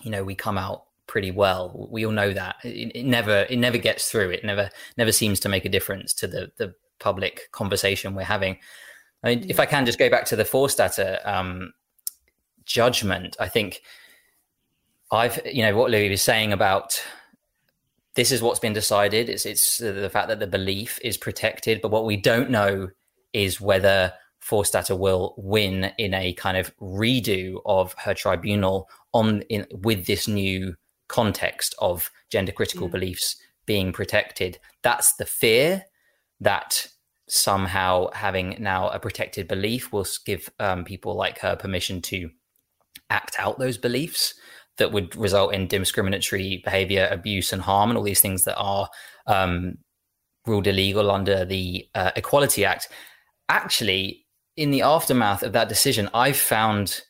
you 0.02 0.10
know, 0.10 0.22
we 0.22 0.34
come 0.34 0.58
out 0.58 0.84
pretty 1.06 1.30
well. 1.30 1.88
We 1.90 2.06
all 2.06 2.12
know 2.12 2.32
that 2.32 2.56
it, 2.64 2.92
it, 2.94 3.04
never 3.04 3.46
it 3.50 3.58
never 3.58 3.78
gets 3.78 4.10
through. 4.10 4.30
It 4.30 4.44
never 4.44 4.70
never 4.96 5.12
seems 5.12 5.40
to 5.40 5.48
make 5.48 5.64
a 5.64 5.68
difference 5.68 6.14
to 6.14 6.26
the 6.26 6.52
the 6.56 6.74
public 7.00 7.50
conversation 7.52 8.14
we're 8.14 8.22
having. 8.22 8.58
I 9.22 9.34
mean, 9.34 9.46
if 9.48 9.58
I 9.58 9.66
can 9.66 9.86
just 9.86 9.98
go 9.98 10.10
back 10.10 10.26
to 10.26 10.36
the 10.36 10.44
Forstater 10.44 11.26
um, 11.26 11.72
judgment, 12.64 13.36
I 13.40 13.48
think 13.48 13.80
I've 15.10 15.40
you 15.44 15.62
know 15.62 15.76
what 15.76 15.90
Lui 15.90 16.08
was 16.08 16.22
saying 16.22 16.52
about 16.52 17.02
this 18.14 18.30
is 18.30 18.42
what's 18.42 18.60
been 18.60 18.72
decided. 18.72 19.28
It's 19.28 19.46
it's 19.46 19.78
the 19.78 20.10
fact 20.10 20.28
that 20.28 20.40
the 20.40 20.46
belief 20.46 20.98
is 21.02 21.16
protected, 21.16 21.80
but 21.80 21.90
what 21.90 22.04
we 22.04 22.16
don't 22.16 22.50
know 22.50 22.90
is 23.32 23.60
whether 23.60 24.12
Forstater 24.40 24.96
will 24.98 25.34
win 25.36 25.92
in 25.98 26.14
a 26.14 26.32
kind 26.34 26.56
of 26.56 26.76
redo 26.78 27.60
of 27.64 27.94
her 27.98 28.14
tribunal 28.14 28.88
on 29.12 29.42
in 29.42 29.66
with 29.70 30.06
this 30.06 30.28
new 30.28 30.74
context 31.08 31.74
of 31.78 32.10
gender 32.30 32.52
critical 32.52 32.88
mm. 32.88 32.92
beliefs 32.92 33.36
being 33.66 33.92
protected. 33.92 34.58
That's 34.82 35.14
the 35.14 35.26
fear 35.26 35.84
that 36.40 36.88
somehow 37.26 38.10
having 38.12 38.56
now 38.60 38.88
a 38.90 38.98
protected 38.98 39.48
belief 39.48 39.92
will 39.92 40.06
give 40.26 40.50
um, 40.60 40.84
people 40.84 41.14
like 41.14 41.38
her 41.38 41.56
permission 41.56 42.02
to 42.02 42.30
act 43.10 43.36
out 43.38 43.58
those 43.58 43.78
beliefs 43.78 44.34
that 44.78 44.92
would 44.92 45.14
result 45.16 45.54
in 45.54 45.68
discriminatory 45.68 46.60
behavior, 46.64 47.08
abuse, 47.10 47.52
and 47.52 47.62
harm, 47.62 47.90
and 47.90 47.96
all 47.96 48.04
these 48.04 48.20
things 48.20 48.44
that 48.44 48.56
are 48.56 48.88
um, 49.26 49.78
ruled 50.46 50.66
illegal 50.66 51.10
under 51.10 51.44
the 51.44 51.88
uh, 51.94 52.10
Equality 52.16 52.64
Act. 52.64 52.88
Actually, 53.48 54.24
in 54.56 54.70
the 54.70 54.82
aftermath 54.82 55.42
of 55.42 55.52
that 55.52 55.68
decision, 55.68 56.08
I've 56.14 56.36
found 56.36 57.02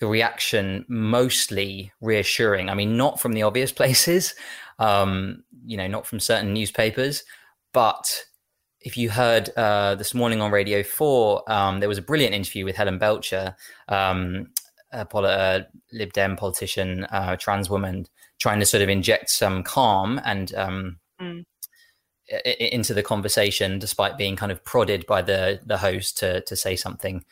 the 0.00 0.06
reaction 0.06 0.84
mostly 0.88 1.92
reassuring. 2.00 2.68
I 2.68 2.74
mean, 2.74 2.96
not 2.96 3.20
from 3.20 3.32
the 3.32 3.42
obvious 3.42 3.72
places, 3.80 4.34
um, 4.78 5.44
you 5.64 5.76
know, 5.76 5.86
not 5.86 6.06
from 6.06 6.20
certain 6.20 6.52
newspapers, 6.52 7.24
but 7.72 8.24
if 8.80 8.96
you 8.96 9.10
heard 9.10 9.48
uh, 9.56 9.94
this 9.94 10.12
morning 10.12 10.40
on 10.40 10.50
Radio 10.50 10.82
4, 10.82 11.50
um, 11.50 11.80
there 11.80 11.88
was 11.88 11.98
a 11.98 12.02
brilliant 12.02 12.34
interview 12.34 12.64
with 12.64 12.76
Helen 12.76 12.98
Belcher, 12.98 13.56
um, 13.88 14.48
a, 14.92 15.06
a 15.14 15.66
Lib 15.92 16.12
Dem 16.12 16.36
politician, 16.36 17.04
uh, 17.04 17.36
trans 17.36 17.70
woman, 17.70 18.06
trying 18.38 18.60
to 18.60 18.66
sort 18.66 18.82
of 18.82 18.88
inject 18.88 19.30
some 19.30 19.62
calm 19.62 20.20
and 20.24 20.54
um, 20.54 20.98
mm. 21.20 21.44
I- 22.32 22.56
into 22.72 22.94
the 22.94 23.02
conversation, 23.02 23.78
despite 23.78 24.18
being 24.18 24.36
kind 24.36 24.52
of 24.52 24.64
prodded 24.64 25.06
by 25.06 25.22
the 25.22 25.60
the 25.64 25.78
host 25.78 26.18
to 26.18 26.40
to 26.42 26.56
say 26.56 26.76
something 26.76 27.24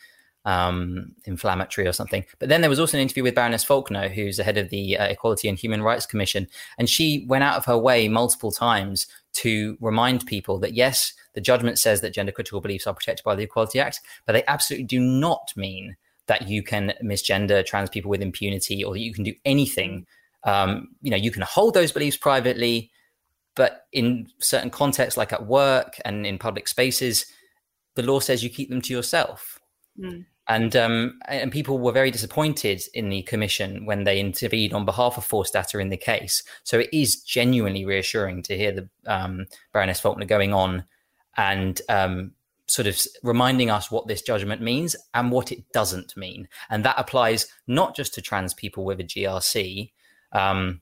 um, 0.45 1.13
inflammatory 1.25 1.87
or 1.87 1.93
something. 1.93 2.25
But 2.39 2.49
then 2.49 2.61
there 2.61 2.69
was 2.69 2.79
also 2.79 2.97
an 2.97 3.03
interview 3.03 3.23
with 3.23 3.35
Baroness 3.35 3.63
Falkner, 3.63 4.09
who's 4.09 4.37
the 4.37 4.43
head 4.43 4.57
of 4.57 4.69
the 4.69 4.97
uh, 4.97 5.05
Equality 5.05 5.47
and 5.47 5.57
Human 5.57 5.83
Rights 5.83 6.05
Commission, 6.05 6.47
and 6.77 6.89
she 6.89 7.25
went 7.27 7.43
out 7.43 7.57
of 7.57 7.65
her 7.65 7.77
way 7.77 8.07
multiple 8.07 8.51
times 8.51 9.07
to 9.33 9.77
remind 9.79 10.25
people 10.25 10.57
that 10.59 10.73
yes, 10.73 11.13
the 11.33 11.41
judgment 11.41 11.79
says 11.79 12.01
that 12.01 12.13
gender 12.13 12.31
critical 12.31 12.61
beliefs 12.61 12.87
are 12.87 12.93
protected 12.93 13.23
by 13.23 13.35
the 13.35 13.43
Equality 13.43 13.79
Act, 13.79 14.01
but 14.25 14.33
they 14.33 14.43
absolutely 14.45 14.85
do 14.85 14.99
not 14.99 15.53
mean 15.55 15.95
that 16.27 16.47
you 16.47 16.63
can 16.63 16.93
misgender 17.03 17.65
trans 17.65 17.89
people 17.89 18.09
with 18.09 18.21
impunity 18.21 18.83
or 18.83 18.93
that 18.93 18.99
you 18.99 19.13
can 19.13 19.23
do 19.23 19.33
anything. 19.45 20.05
Um, 20.43 20.89
you 21.01 21.11
know, 21.11 21.17
you 21.17 21.31
can 21.31 21.41
hold 21.41 21.73
those 21.73 21.91
beliefs 21.91 22.17
privately, 22.17 22.91
but 23.55 23.85
in 23.91 24.27
certain 24.39 24.69
contexts, 24.69 25.17
like 25.17 25.33
at 25.33 25.45
work 25.45 25.97
and 26.05 26.25
in 26.25 26.37
public 26.37 26.67
spaces, 26.67 27.25
the 27.95 28.03
law 28.03 28.19
says 28.19 28.43
you 28.43 28.49
keep 28.49 28.69
them 28.69 28.81
to 28.81 28.93
yourself. 28.93 29.59
Mm. 29.99 30.25
And 30.47 30.75
um, 30.75 31.19
and 31.27 31.51
people 31.51 31.79
were 31.79 31.91
very 31.91 32.11
disappointed 32.11 32.81
in 32.93 33.09
the 33.09 33.21
commission 33.23 33.85
when 33.85 34.03
they 34.03 34.19
intervened 34.19 34.73
on 34.73 34.85
behalf 34.85 35.17
of 35.17 35.27
Forstater 35.27 35.79
in 35.79 35.89
the 35.89 35.97
case. 35.97 36.43
So 36.63 36.79
it 36.79 36.89
is 36.91 37.21
genuinely 37.21 37.85
reassuring 37.85 38.43
to 38.43 38.57
hear 38.57 38.71
the 38.71 38.89
um, 39.05 39.45
Baroness 39.71 40.01
Falkner 40.01 40.25
going 40.25 40.53
on 40.53 40.83
and 41.37 41.81
um, 41.87 42.31
sort 42.71 42.87
of 42.87 42.99
reminding 43.21 43.69
us 43.69 43.91
what 43.91 44.07
this 44.07 44.21
judgment 44.21 44.61
means 44.61 44.95
and 45.13 45.29
what 45.29 45.51
it 45.51 45.71
doesn't 45.73 46.15
mean. 46.15 46.47
And 46.69 46.85
that 46.85 46.95
applies 46.97 47.47
not 47.67 47.95
just 47.95 48.13
to 48.13 48.21
trans 48.21 48.53
people 48.53 48.85
with 48.85 48.99
a 49.01 49.03
GRC, 49.03 49.91
um, 50.31 50.79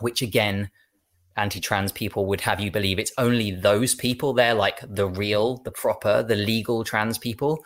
which 0.00 0.20
again, 0.20 0.70
anti 1.36 1.60
trans 1.60 1.92
people 1.92 2.26
would 2.26 2.40
have 2.40 2.58
you 2.58 2.72
believe 2.72 2.98
it's 2.98 3.12
only 3.16 3.52
those 3.52 3.94
people 3.94 4.32
they're 4.32 4.54
like 4.54 4.80
the 4.82 5.06
real, 5.06 5.58
the 5.58 5.70
proper, 5.70 6.24
the 6.24 6.34
legal 6.34 6.82
trans 6.82 7.18
people. 7.18 7.64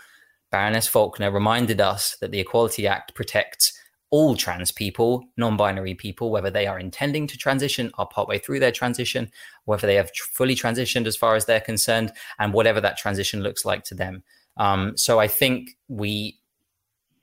Baroness 0.51 0.87
Falkner 0.87 1.31
reminded 1.31 1.81
us 1.81 2.19
that 2.21 2.31
the 2.31 2.41
Equality 2.41 2.87
Act 2.87 3.15
protects 3.15 3.73
all 4.13 4.37
trans 4.37 4.71
people, 4.71 5.25
non 5.39 5.57
binary 5.57 5.95
people, 5.95 6.31
whether 6.31 6.51
they 6.51 6.67
are 6.67 6.79
intending 6.79 7.27
to 7.27 7.37
transition 7.37 7.91
or 7.99 8.07
partway 8.07 8.39
through 8.39 8.61
their 8.61 8.71
transition, 8.71 9.29
whether 9.65 9.87
they 9.87 9.95
have 9.97 10.11
fully 10.35 10.55
transitioned 10.55 11.07
as 11.07 11.17
far 11.17 11.35
as 11.35 11.47
they're 11.47 11.61
concerned, 11.61 12.13
and 12.39 12.53
whatever 12.53 12.81
that 12.81 12.99
transition 12.99 13.43
looks 13.43 13.65
like 13.65 13.83
to 13.85 13.95
them. 13.95 14.23
Um, 14.59 14.97
so 14.99 15.19
I 15.19 15.29
think 15.29 15.71
we, 15.89 16.39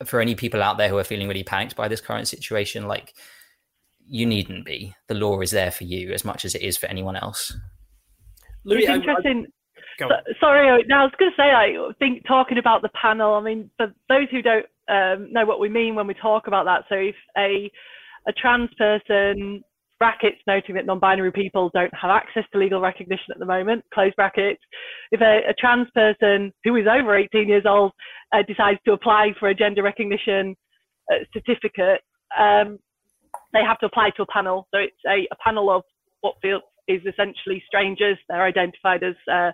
for 0.04 0.19
any 0.19 0.34
people 0.34 0.63
out 0.63 0.80
there 0.80 0.89
who 0.89 0.97
are 0.97 1.04
feeling 1.04 1.28
really 1.28 1.43
panicked 1.43 1.75
by 1.75 1.88
this 1.88 2.02
current 2.02 2.28
situation, 2.28 2.88
like 2.88 3.13
you 4.08 4.25
needn't 4.25 4.65
be. 4.65 4.95
The 5.08 5.13
law 5.13 5.39
is 5.41 5.52
there 5.52 5.69
for 5.69 5.84
you 5.84 6.12
as 6.12 6.25
much 6.25 6.43
as 6.43 6.56
it 6.56 6.63
is 6.63 6.75
for 6.75 6.88
anyone 6.88 7.15
else. 7.15 7.56
Lui, 8.65 8.80
it's 8.80 8.89
interesting. 8.89 9.45
So, 10.08 10.34
sorry, 10.40 10.84
now 10.88 11.02
I 11.02 11.04
was 11.04 11.14
going 11.20 11.32
to 11.32 11.36
say, 11.36 11.52
I 11.52 11.92
think 12.00 12.26
talking 12.26 12.58
about 12.58 12.82
the 12.82 12.90
panel. 12.90 13.34
I 13.34 13.42
mean, 13.42 13.70
for 13.78 13.88
those 14.08 14.30
who 14.32 14.42
don't 14.42 14.66
um, 14.88 15.32
know 15.32 15.46
what 15.46 15.60
we 15.60 15.70
mean 15.70 15.96
when 15.96 16.08
we 16.08 16.14
talk 16.14 16.48
about 16.48 16.66
that. 16.66 16.84
So 16.90 16.96
if 16.96 17.16
a 17.38 17.72
a 18.28 18.34
trans 18.34 18.70
person 18.78 19.64
brackets 20.00 20.38
noting 20.48 20.76
that 20.76 20.86
non-binary 20.86 21.32
people 21.32 21.70
don't 21.74 21.94
have 21.94 22.10
access 22.10 22.44
to 22.52 22.58
legal 22.58 22.80
recognition 22.80 23.32
at 23.32 23.40
the 23.40 23.46
moment, 23.46 23.84
close 23.94 24.14
brackets. 24.16 24.62
If 25.12 25.20
a, 25.20 25.50
a 25.50 25.54
trans 25.54 25.88
person 25.94 26.54
who 26.64 26.76
is 26.78 26.86
over 26.88 27.18
18 27.18 27.48
years 27.48 27.64
old 27.68 27.92
uh, 28.32 28.44
decides 28.48 28.80
to 28.86 28.94
apply 28.94 29.34
for 29.40 29.50
a 29.50 29.56
gender 29.56 29.84
recognition 29.84 30.56
uh, 31.12 31.18
certificate, 31.34 32.02
um, 32.40 32.80
they 33.52 33.62
have 33.62 33.80
to 33.80 33.88
apply 33.88 34.12
to 34.16 34.24
a 34.24 34.28
panel. 34.28 34.68
So 34.72 34.80
it's 34.80 34.96
a, 35.06 35.28
a 35.32 35.36
panel 35.44 35.70
of 35.70 35.84
what 36.22 36.36
feels 36.42 36.64
is 36.88 37.02
essentially 37.06 37.62
strangers. 37.68 38.18
They're 38.28 38.44
identified 38.44 39.04
as 39.04 39.16
uh, 39.32 39.52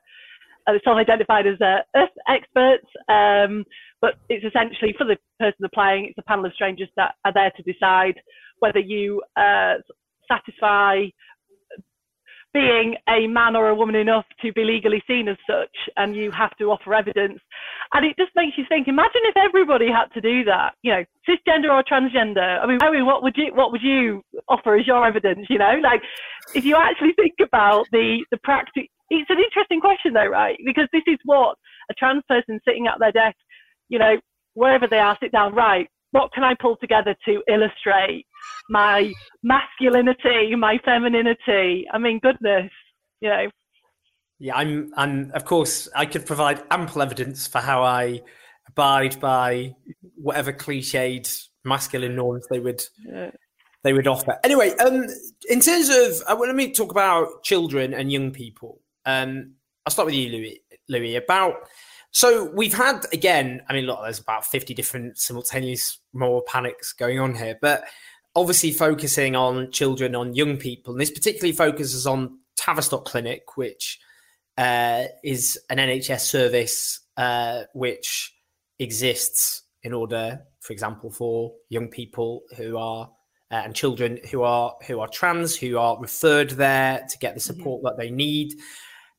self-identified 0.84 1.48
as 1.48 1.60
uh, 1.62 1.80
experts, 2.28 2.88
um, 3.10 3.64
but 4.02 4.16
it's 4.30 4.46
essentially 4.46 4.94
for 4.98 5.06
the 5.06 5.18
person 5.40 5.64
applying, 5.66 6.06
it's 6.06 6.18
a 6.18 6.24
panel 6.24 6.46
of 6.46 6.54
strangers 6.54 6.90
that 6.96 7.16
are 7.24 7.34
there 7.34 7.52
to 7.56 7.64
decide 7.64 8.16
whether 8.60 8.80
you 8.80 9.22
uh, 9.36 9.76
satisfy 10.28 11.06
being 12.56 12.96
a 13.10 13.28
man 13.28 13.54
or 13.54 13.68
a 13.68 13.76
woman 13.76 13.96
enough 13.96 14.26
to 14.42 14.54
be 14.54 14.64
legally 14.64 15.04
seen 15.06 15.28
as 15.28 15.36
such, 15.46 15.76
and 15.98 16.16
you 16.16 16.32
have 16.32 16.56
to 16.58 16.72
offer 16.72 16.94
evidence. 16.94 17.40
And 17.94 18.06
it 18.06 18.16
just 18.18 18.32
makes 18.34 18.58
you 18.58 18.64
think. 18.70 18.88
Imagine 18.88 19.22
if 19.26 19.36
everybody 19.36 19.92
had 19.92 20.08
to 20.14 20.22
do 20.22 20.46
that. 20.46 20.74
You 20.82 20.92
know, 20.94 21.04
cisgender 21.28 21.70
or 21.70 21.84
transgender. 21.84 22.60
I 22.62 22.66
mean, 22.66 22.80
I 22.82 22.92
mean, 22.92 23.06
what 23.06 23.24
would 23.24 23.36
you 23.36 23.54
what 23.54 23.74
would 23.74 23.84
you 23.84 24.24
offer 24.48 24.78
as 24.78 24.88
your 24.88 25.06
evidence? 25.06 25.48
You 25.50 25.58
know, 25.60 25.76
like 25.84 26.02
if 26.54 26.64
you 26.64 26.78
actually 26.78 27.12
think 27.14 27.34
about 27.44 27.88
the 27.92 28.26
the 28.32 28.38
practice. 28.38 28.86
It's 29.10 29.30
an 29.30 29.38
interesting 29.40 29.80
question, 29.80 30.14
though, 30.14 30.28
right? 30.28 30.58
Because 30.66 30.88
this 30.92 31.04
is 31.08 31.18
what 31.26 31.58
a 31.90 31.94
trans 31.94 32.24
person 32.28 32.60
sitting 32.68 32.88
at 32.88 33.00
their 33.00 33.12
desk, 33.12 33.38
you 33.90 34.00
know, 34.00 34.16
wherever 34.54 34.88
they 34.88 35.00
are, 35.00 35.18
sit 35.22 35.32
down. 35.32 35.54
Right, 35.54 35.88
what 36.12 36.32
can 36.34 36.44
I 36.44 36.56
pull 36.60 36.78
together 36.78 37.16
to 37.26 37.44
illustrate 37.48 38.26
my 38.70 39.14
masculinity, 39.44 40.56
my 40.56 40.80
femininity. 40.84 41.86
I 41.92 41.98
mean, 41.98 42.20
goodness, 42.20 42.72
you 43.22 43.30
know. 43.30 43.50
Yeah, 44.40 44.56
I'm, 44.56 44.92
and 44.98 45.32
of 45.32 45.46
course, 45.46 45.88
I 45.96 46.06
could 46.06 46.26
provide 46.26 46.62
ample 46.70 47.02
evidence 47.02 47.48
for 47.48 47.60
how 47.60 47.84
I 47.84 48.22
abide 48.68 49.20
by 49.20 49.76
whatever 50.16 50.52
cliched 50.52 51.48
masculine 51.64 52.16
norms 52.16 52.46
they 52.50 52.60
would 52.60 52.84
yeah. 53.08 53.32
they 53.84 53.94
would 53.94 54.08
offer. 54.08 54.38
Anyway, 54.44 54.72
um, 54.78 55.06
in 55.50 55.60
terms 55.62 55.90
of, 55.90 56.22
uh, 56.28 56.36
let 56.40 56.56
me 56.56 56.72
talk 56.72 56.92
about 56.92 57.44
children 57.44 57.94
and 57.94 58.12
young 58.12 58.32
people. 58.32 58.82
Um, 59.06 59.54
I'll 59.86 59.92
start 59.92 60.08
with 60.08 60.16
you, 60.16 60.30
Lui. 60.30 60.62
Lui, 60.88 61.16
about 61.16 61.68
so 62.12 62.50
we've 62.52 62.74
had 62.74 63.06
again. 63.12 63.62
I 63.68 63.74
mean, 63.74 63.86
look, 63.86 64.00
there's 64.02 64.20
about 64.20 64.46
fifty 64.46 64.74
different 64.74 65.18
simultaneous 65.18 66.00
moral 66.14 66.44
panics 66.48 66.94
going 66.94 67.20
on 67.20 67.36
here, 67.36 67.58
but 67.62 67.84
obviously 68.36 68.72
focusing 68.72 69.36
on 69.36 69.72
children, 69.72 70.16
on 70.16 70.34
young 70.34 70.58
people. 70.58 70.94
And 70.94 71.02
this 71.02 71.12
particularly 71.12 71.54
focuses 71.54 72.06
on 72.06 72.40
Tavistock 72.56 73.06
Clinic, 73.06 73.58
which 73.58 74.00
uh, 74.58 75.06
is 75.24 75.60
an 75.70 75.78
NHS 75.78 76.22
service 76.22 77.02
uh, 77.18 77.64
which 77.74 78.34
exists 78.80 79.64
in 79.84 79.94
order, 79.94 80.42
for 80.62 80.74
example, 80.74 81.10
for 81.12 81.54
young 81.70 81.88
people 81.88 82.44
who 82.58 82.78
are 82.78 83.10
uh, 83.52 83.56
and 83.56 83.76
children 83.76 84.20
who 84.32 84.42
are 84.42 84.76
who 84.88 85.00
are 85.00 85.08
trans, 85.08 85.56
who 85.56 85.78
are 85.78 86.00
referred 86.00 86.52
there 86.52 87.06
to 87.10 87.18
get 87.20 87.36
the 87.36 87.40
mm-hmm. 87.40 87.58
support 87.58 87.84
mm-hmm. 87.84 87.88
that 87.88 87.98
they 87.98 88.10
need. 88.10 88.54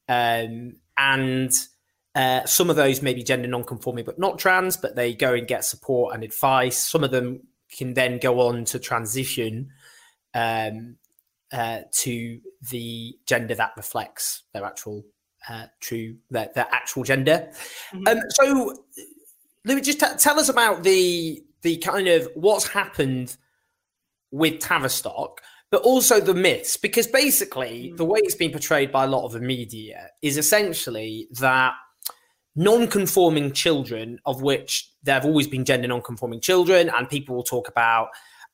Um, 0.09 0.77
and 0.97 1.53
uh, 2.15 2.45
some 2.47 2.71
of 2.71 2.77
those 2.77 3.03
may 3.03 3.13
be 3.13 3.23
gender 3.23 3.49
non-conforming 3.49 4.05
but 4.05 4.19
not 4.19 4.39
trans, 4.39 4.77
but 4.77 4.97
they 4.97 5.15
go 5.15 5.35
and 5.35 5.47
get 5.47 5.65
support 5.65 6.15
and 6.15 6.25
advice. 6.25 6.79
Some 6.79 7.05
of 7.05 7.11
them 7.11 7.41
can 7.71 7.95
then 7.95 8.19
go 8.19 8.41
on 8.41 8.65
to 8.67 8.79
transition 8.79 9.71
um, 10.35 10.97
uh, 11.53 11.81
to 11.93 12.41
the 12.71 13.17
gender 13.27 13.55
that 13.55 13.73
reflects 13.77 14.45
their 14.53 14.65
actual 14.65 15.05
uh, 15.49 15.67
true 15.81 16.17
their, 16.31 16.51
their 16.55 16.67
actual 16.73 17.05
gender. 17.05 17.51
Mm-hmm. 17.93 18.09
Um, 18.09 18.21
so, 18.31 18.75
Lui, 19.65 19.81
just 19.81 20.01
t- 20.01 20.07
tell 20.19 20.41
us 20.41 20.49
about 20.49 20.83
the 20.83 21.43
the 21.63 21.77
kind 21.79 22.09
of 22.09 22.29
what's 22.35 22.69
happened 22.69 23.37
with 24.31 24.59
Tavistock, 24.61 25.41
but 25.71 25.83
also 25.83 26.21
the 26.21 26.35
myths, 26.35 26.77
because 26.77 27.07
basically 27.07 27.89
mm-hmm. 27.89 27.97
the 27.97 28.05
way 28.05 28.21
it's 28.23 28.35
been 28.35 28.53
portrayed 28.53 28.93
by 28.93 29.05
a 29.05 29.09
lot 29.09 29.25
of 29.25 29.33
the 29.33 29.41
media 29.41 30.09
is 30.23 30.39
essentially 30.39 31.29
that 31.33 31.73
non-conforming 32.55 33.53
children, 33.53 34.19
of 34.25 34.43
which 34.43 34.91
there 35.03 35.15
have 35.15 35.25
always 35.25 35.47
been 35.47 35.65
gender 35.65 35.89
non-conforming 35.89 36.41
children, 36.41 36.91
and 36.91 37.09
people 37.09 37.37
will 37.37 37.43
talk 37.43 37.69
about 37.69 38.09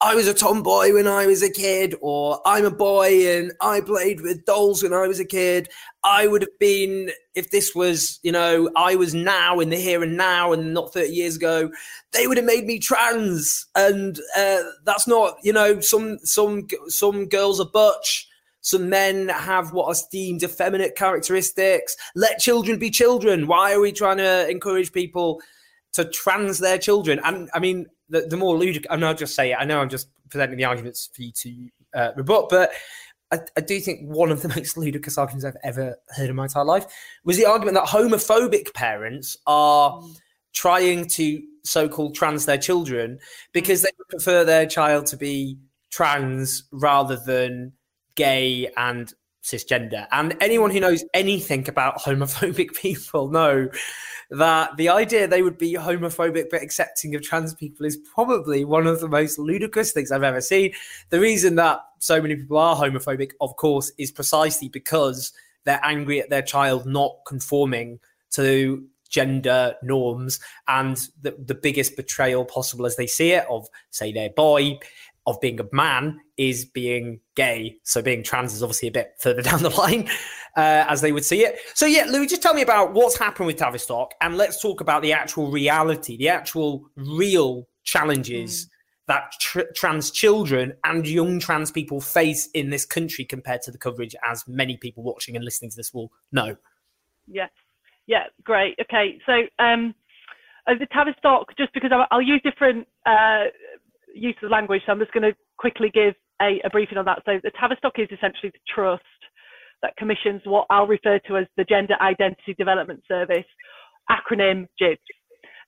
I 0.04 0.16
was 0.16 0.26
a 0.26 0.34
tomboy 0.34 0.92
when 0.92 1.06
I 1.06 1.26
was 1.26 1.44
a 1.44 1.50
kid, 1.50 1.94
or 2.00 2.40
I'm 2.44 2.64
a 2.64 2.72
boy 2.72 3.38
and 3.38 3.52
I 3.60 3.80
played 3.80 4.20
with 4.20 4.44
dolls 4.44 4.82
when 4.82 4.92
I 4.92 5.06
was 5.06 5.20
a 5.20 5.24
kid. 5.24 5.68
I 6.02 6.26
would 6.26 6.42
have 6.42 6.58
been, 6.58 7.12
if 7.36 7.52
this 7.52 7.72
was, 7.72 8.18
you 8.24 8.32
know, 8.32 8.68
I 8.74 8.96
was 8.96 9.14
now 9.14 9.60
in 9.60 9.70
the 9.70 9.76
here 9.76 10.02
and 10.02 10.16
now 10.16 10.52
and 10.52 10.74
not 10.74 10.92
30 10.92 11.08
years 11.10 11.36
ago, 11.36 11.70
they 12.10 12.26
would 12.26 12.36
have 12.36 12.46
made 12.46 12.66
me 12.66 12.80
trans. 12.80 13.66
And 13.76 14.18
uh, 14.36 14.62
that's 14.84 15.06
not, 15.06 15.36
you 15.44 15.52
know, 15.52 15.78
some, 15.78 16.18
some, 16.24 16.66
some 16.88 17.28
girls 17.28 17.60
are 17.60 17.70
butch. 17.72 18.28
Some 18.60 18.88
men 18.88 19.28
have 19.28 19.72
what 19.72 19.86
are 19.86 20.00
deemed 20.10 20.42
effeminate 20.42 20.96
characteristics. 20.96 21.96
Let 22.16 22.40
children 22.40 22.80
be 22.80 22.90
children. 22.90 23.46
Why 23.46 23.72
are 23.72 23.80
we 23.80 23.92
trying 23.92 24.18
to 24.18 24.48
encourage 24.48 24.92
people 24.92 25.40
to 25.92 26.04
trans 26.06 26.58
their 26.58 26.78
children? 26.78 27.20
And 27.24 27.50
I 27.54 27.60
mean, 27.60 27.86
the, 28.12 28.26
the 28.28 28.36
more 28.36 28.56
ludicrous, 28.56 28.86
and 28.90 29.04
I'll 29.04 29.14
just 29.14 29.34
say 29.34 29.52
it, 29.52 29.56
I 29.58 29.64
know 29.64 29.80
I'm 29.80 29.88
just 29.88 30.08
presenting 30.28 30.58
the 30.58 30.66
arguments 30.66 31.08
for 31.12 31.22
you 31.22 31.32
to 31.32 31.68
uh, 31.94 32.10
rebut, 32.14 32.48
but 32.50 32.72
I, 33.32 33.40
I, 33.56 33.62
do 33.62 33.80
think 33.80 34.06
one 34.06 34.30
of 34.30 34.42
the 34.42 34.48
most 34.56 34.76
ludicrous 34.76 35.16
arguments 35.16 35.46
I've 35.46 35.56
ever 35.64 35.96
heard 36.10 36.28
in 36.28 36.36
my 36.36 36.44
entire 36.44 36.64
life 36.64 36.86
was 37.24 37.38
the 37.38 37.46
argument 37.46 37.74
that 37.74 37.86
homophobic 37.86 38.74
parents 38.74 39.36
are 39.46 39.92
mm. 39.92 40.16
trying 40.52 41.08
to 41.08 41.42
so-called 41.64 42.14
trans 42.14 42.44
their 42.44 42.58
children 42.58 43.18
because 43.52 43.80
mm. 43.80 43.84
they 43.84 43.90
prefer 44.10 44.44
their 44.44 44.66
child 44.66 45.06
to 45.06 45.16
be 45.16 45.58
trans 45.90 46.64
rather 46.70 47.16
than 47.16 47.72
gay 48.14 48.70
and 48.76 49.14
cisgender. 49.42 50.06
And 50.12 50.36
anyone 50.40 50.70
who 50.70 50.80
knows 50.80 51.04
anything 51.14 51.68
about 51.68 51.98
homophobic 51.98 52.74
people 52.80 53.28
know 53.30 53.68
that 54.30 54.76
the 54.76 54.88
idea 54.88 55.28
they 55.28 55.42
would 55.42 55.58
be 55.58 55.74
homophobic 55.74 56.46
but 56.50 56.62
accepting 56.62 57.14
of 57.14 57.22
trans 57.22 57.52
people 57.54 57.84
is 57.84 57.96
probably 58.14 58.64
one 58.64 58.86
of 58.86 59.00
the 59.00 59.08
most 59.08 59.38
ludicrous 59.38 59.92
things 59.92 60.10
I've 60.10 60.22
ever 60.22 60.40
seen. 60.40 60.72
The 61.10 61.20
reason 61.20 61.56
that 61.56 61.80
so 61.98 62.20
many 62.22 62.36
people 62.36 62.56
are 62.56 62.76
homophobic, 62.76 63.32
of 63.40 63.56
course, 63.56 63.92
is 63.98 64.10
precisely 64.10 64.68
because 64.68 65.32
they're 65.64 65.80
angry 65.84 66.20
at 66.20 66.30
their 66.30 66.42
child 66.42 66.86
not 66.86 67.16
conforming 67.26 68.00
to 68.32 68.86
gender 69.10 69.74
norms 69.82 70.40
and 70.68 71.08
the, 71.20 71.36
the 71.38 71.54
biggest 71.54 71.96
betrayal 71.96 72.46
possible 72.46 72.86
as 72.86 72.96
they 72.96 73.06
see 73.06 73.32
it 73.32 73.44
of 73.50 73.68
say 73.90 74.10
their 74.10 74.30
boy 74.30 74.78
of 75.26 75.40
being 75.40 75.60
a 75.60 75.64
man 75.72 76.20
is 76.36 76.64
being 76.64 77.20
gay. 77.36 77.76
So 77.84 78.02
being 78.02 78.22
trans 78.22 78.54
is 78.54 78.62
obviously 78.62 78.88
a 78.88 78.92
bit 78.92 79.14
further 79.20 79.42
down 79.50 79.62
the 79.62 79.70
line, 79.70 80.08
uh, 80.56 80.84
as 80.88 81.00
they 81.00 81.12
would 81.12 81.24
see 81.24 81.44
it. 81.44 81.58
So 81.74 81.86
yeah, 81.86 82.04
Lui, 82.04 82.26
just 82.26 82.42
tell 82.42 82.54
me 82.54 82.62
about 82.62 82.92
what's 82.94 83.16
happened 83.16 83.46
with 83.46 83.56
Tavistock, 83.56 84.12
and 84.20 84.36
let's 84.36 84.60
talk 84.60 84.80
about 84.80 85.02
the 85.02 85.12
actual 85.12 85.50
reality, 85.50 86.16
the 86.16 86.28
actual 86.28 86.88
real 86.96 87.68
challenges. 87.84 88.66
Mm. 88.66 88.68
That 89.08 89.32
tr- 89.40 89.72
trans 89.74 90.12
children 90.12 90.74
and 90.84 91.06
young 91.06 91.40
trans 91.40 91.72
people 91.72 92.00
face 92.00 92.48
in 92.54 92.70
this 92.70 92.86
country 92.86 93.24
compared 93.24 93.60
to 93.62 93.72
the 93.72 93.76
coverage, 93.76 94.14
as 94.24 94.44
many 94.46 94.76
people 94.76 95.02
watching 95.02 95.34
and 95.34 95.44
listening 95.44 95.72
to 95.72 95.76
this 95.76 95.92
will 95.92 96.12
know. 96.30 96.56
Yeah, 97.26 97.48
yeah, 98.06 98.26
great. 98.44 98.78
Okay, 98.80 99.18
so 99.26 99.42
um, 99.58 99.92
uh, 100.66 100.74
the 100.78 100.86
Tavistock, 100.86 101.56
just 101.58 101.72
because 101.74 101.90
I'll, 101.92 102.06
I'll 102.12 102.22
use 102.22 102.40
different 102.44 102.86
uh, 103.04 103.46
use 104.14 104.36
of 104.42 104.50
language, 104.50 104.82
so 104.84 104.92
I'm 104.92 104.98
just 104.98 105.12
going 105.12 105.30
to 105.30 105.36
quickly 105.58 105.90
give 105.92 106.14
a, 106.40 106.60
a, 106.64 106.70
briefing 106.70 106.98
on 106.98 107.04
that. 107.06 107.22
So 107.24 107.38
the 107.42 107.50
Tavistock 107.58 107.98
is 107.98 108.08
essentially 108.10 108.50
the 108.50 108.60
trust 108.74 109.02
that 109.82 109.96
commissions 109.96 110.42
what 110.44 110.66
I'll 110.70 110.86
refer 110.86 111.18
to 111.26 111.36
as 111.36 111.46
the 111.56 111.64
Gender 111.64 111.94
Identity 112.00 112.54
Development 112.56 113.02
Service, 113.08 113.44
acronym 114.10 114.66
GIDS. 114.78 115.00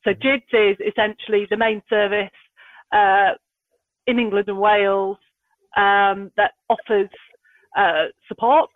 So 0.05 0.13
GIDS 0.13 0.45
is 0.53 0.77
essentially 0.87 1.47
the 1.51 1.57
main 1.57 1.83
service 1.89 2.31
uh, 2.93 3.33
in 4.07 4.19
England 4.19 4.49
and 4.49 4.59
Wales 4.59 5.17
um, 5.77 6.31
that 6.37 6.53
offers 6.69 7.09
uh, 7.77 8.05
support, 8.29 8.71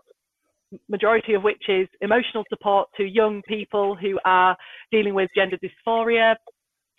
majority 0.89 1.35
of 1.35 1.43
which 1.43 1.63
is 1.69 1.89
emotional 2.01 2.45
support 2.49 2.89
to 2.97 3.05
young 3.05 3.43
people 3.47 3.95
who 3.95 4.19
are 4.25 4.57
dealing 4.91 5.15
with 5.15 5.31
gender 5.37 5.57
dysphoria, 5.59 6.35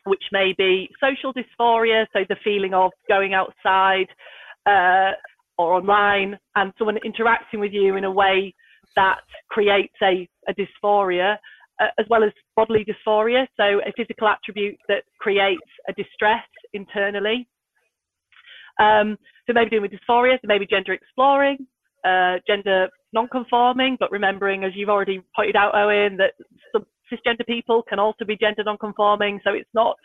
which 0.10 0.24
may 0.32 0.54
be 0.58 0.90
social 1.00 1.34
dysphoria, 1.34 2.06
so 2.14 2.20
the 2.28 2.36
feeling 2.44 2.74
of 2.74 2.92
going 3.08 3.34
outside 3.34 4.08
uh, 4.66 5.12
or 5.58 5.74
online 5.74 6.38
and 6.56 6.74
someone 6.78 6.98
interacting 7.04 7.60
with 7.60 7.72
you 7.74 7.96
in 7.96 8.04
a 8.04 8.12
way 8.12 8.54
that 8.96 9.22
creates 9.50 9.94
a, 10.02 10.28
a 10.48 10.54
dysphoria, 10.54 11.38
uh, 11.80 11.88
as 11.98 12.06
well 12.10 12.24
as 12.24 12.32
bodily 12.56 12.86
dysphoria, 12.86 13.46
so 13.56 13.80
a 13.86 13.92
physical 13.96 14.28
attribute 14.28 14.78
that 14.88 15.04
creates 15.20 15.72
a 15.88 15.94
distress 15.94 16.48
internally. 16.74 17.48
Um, 18.80 19.18
so 19.46 19.54
maybe 19.54 19.70
dealing 19.70 19.90
with 19.90 19.92
dysphoria, 19.92 20.36
so 20.36 20.46
maybe 20.46 20.66
gender 20.66 20.94
exploring, 20.94 21.68
uh, 22.06 22.36
gender 22.48 22.90
non-conforming, 23.14 23.98
but 24.00 24.12
remembering, 24.12 24.64
as 24.64 24.72
you've 24.76 24.90
already 24.90 25.22
pointed 25.36 25.56
out, 25.56 25.76
Owen, 25.76 26.18
that 26.18 26.34
some 26.72 26.86
cisgender 27.12 27.46
people 27.46 27.84
can 27.84 28.00
also 28.00 28.26
be 28.26 28.38
gender 28.38 28.64
non-conforming. 28.64 29.40
So 29.44 29.54
it's 29.54 29.70
not 29.74 29.96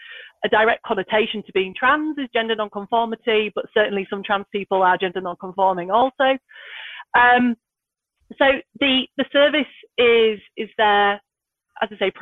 a 0.44 0.48
direct 0.48 0.82
connotation 0.82 1.42
to 1.44 1.52
being 1.52 1.74
trans 1.78 2.18
is 2.18 2.28
gender 2.34 2.55
non-conformity, 2.55 3.52
but 3.55 3.66
certainly 3.74 4.07
some 4.11 4.22
trans 4.22 4.46
people 4.52 4.82
are 4.82 4.98
gender 4.98 5.20
non-conforming 5.20 5.90
also. 5.90 6.38
Um, 7.18 7.57
so 8.38 8.46
the 8.80 9.07
the 9.16 9.24
service 9.32 9.66
is 9.98 10.40
is 10.57 10.70
there, 10.78 11.20
as 11.82 11.88
I 11.92 11.96
say, 11.98 12.12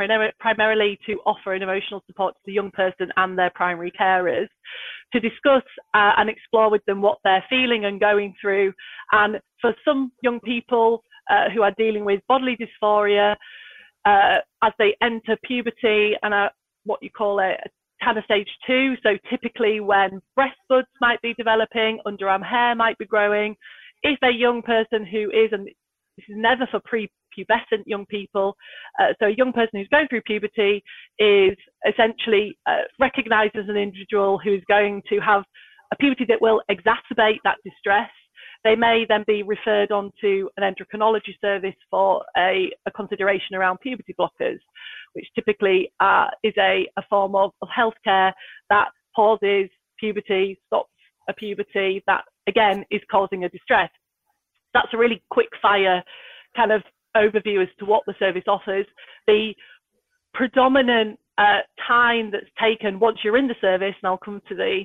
primarily 0.41 0.99
to 1.07 1.21
offer 1.25 1.55
an 1.55 1.63
emotional 1.63 2.03
support 2.07 2.35
to 2.35 2.41
the 2.45 2.53
young 2.53 2.71
person 2.71 3.13
and 3.17 3.39
their 3.39 3.51
primary 3.55 3.93
carers, 3.93 4.49
to 5.13 5.21
discuss 5.21 5.63
uh, 5.95 6.13
and 6.17 6.29
explore 6.29 6.71
with 6.71 6.85
them 6.87 7.03
what 7.03 7.19
they're 7.25 7.45
feeling 7.49 7.85
and 7.85 8.01
going 8.01 8.35
through. 8.41 8.73
And 9.13 9.41
for 9.61 9.75
some 9.85 10.13
young 10.23 10.41
people 10.41 11.03
uh, 11.31 11.51
who 11.55 11.63
are 11.63 11.75
dealing 11.79 12.05
with 12.05 12.21
bodily 12.29 12.57
dysphoria, 12.57 13.37
uh, 14.05 14.39
as 14.63 14.73
they 14.79 14.97
enter 15.03 15.37
puberty 15.45 16.15
and 16.23 16.35
are 16.35 16.51
what 16.85 17.03
you 17.03 17.11
call 17.11 17.41
a, 17.41 17.57
Tanner 18.03 18.23
stage 18.25 18.49
two. 18.67 18.95
So 19.03 19.11
typically 19.31 19.81
when 19.81 20.21
breast 20.35 20.59
buds 20.69 20.89
might 21.01 21.23
be 21.23 21.35
developing, 21.35 22.01
underarm 22.07 22.45
hair 22.45 22.75
might 22.75 22.99
be 22.99 23.07
growing. 23.07 23.55
If 24.03 24.19
a 24.23 24.31
young 24.31 24.63
person 24.63 25.07
who 25.07 25.31
is, 25.31 25.51
and 25.53 25.67
this 25.67 26.25
is 26.29 26.37
never 26.37 26.67
for 26.71 26.81
pre-pubescent 26.85 27.85
young 27.87 28.05
people, 28.07 28.57
uh, 29.01 29.13
so 29.21 29.27
a 29.27 29.35
young 29.37 29.53
person 29.53 29.71
who's 29.75 29.89
going 29.89 30.09
through 30.09 30.23
puberty 30.23 30.83
is 31.19 31.57
essentially 31.89 32.59
uh, 32.67 32.83
recognized 32.99 33.57
as 33.57 33.69
an 33.69 33.77
individual 33.77 34.39
who's 34.43 34.63
going 34.69 35.03
to 35.09 35.21
have 35.21 35.45
a 35.93 35.97
puberty 35.97 36.25
that 36.29 36.41
will 36.41 36.61
exacerbate 36.71 37.39
that 37.45 37.59
distress 37.65 38.11
they 38.65 38.77
may 38.77 39.05
then 39.09 39.25
be 39.27 39.43
referred 39.43 39.91
on 39.91 40.13
to 40.21 40.49
an 40.57 40.63
endocrinology 40.63 41.39
service 41.41 41.75
for 41.91 42.25
a, 42.37 42.71
a 42.87 42.91
consideration 42.91 43.57
around 43.57 43.81
puberty 43.81 44.15
blockers, 44.19 44.59
which 45.15 45.27
typically 45.35 45.93
uh, 46.01 46.29
is 46.43 46.55
a, 46.59 46.89
a 46.97 47.03
form 47.11 47.35
of, 47.35 47.51
of 47.61 47.69
healthcare 47.69 48.33
that 48.71 48.89
pauses 49.15 49.69
puberty, 49.99 50.59
stops 50.67 50.91
a 51.29 51.33
puberty 51.33 52.03
that 52.07 52.25
again 52.49 52.85
is 52.91 53.01
causing 53.11 53.45
a 53.45 53.49
distress. 53.49 53.91
That's 54.75 54.93
a 54.93 54.99
really 54.99 55.23
quick 55.31 55.49
fire 55.61 56.03
kind 56.57 56.73
of 56.73 56.83
overview 57.17 57.63
as 57.63 57.69
to 57.79 57.85
what 57.85 58.03
the 58.07 58.15
service 58.19 58.45
offers. 58.47 58.87
The 59.27 59.55
predominant 60.35 61.19
uh, 61.39 61.61
time 61.87 62.31
that's 62.31 62.51
taken 62.61 62.99
once 62.99 63.19
you're 63.23 63.37
in 63.37 63.49
the 63.49 63.55
service, 63.61 63.95
and 64.03 64.09
I'll 64.09 64.19
come 64.19 64.41
to 64.49 64.55
the 64.55 64.83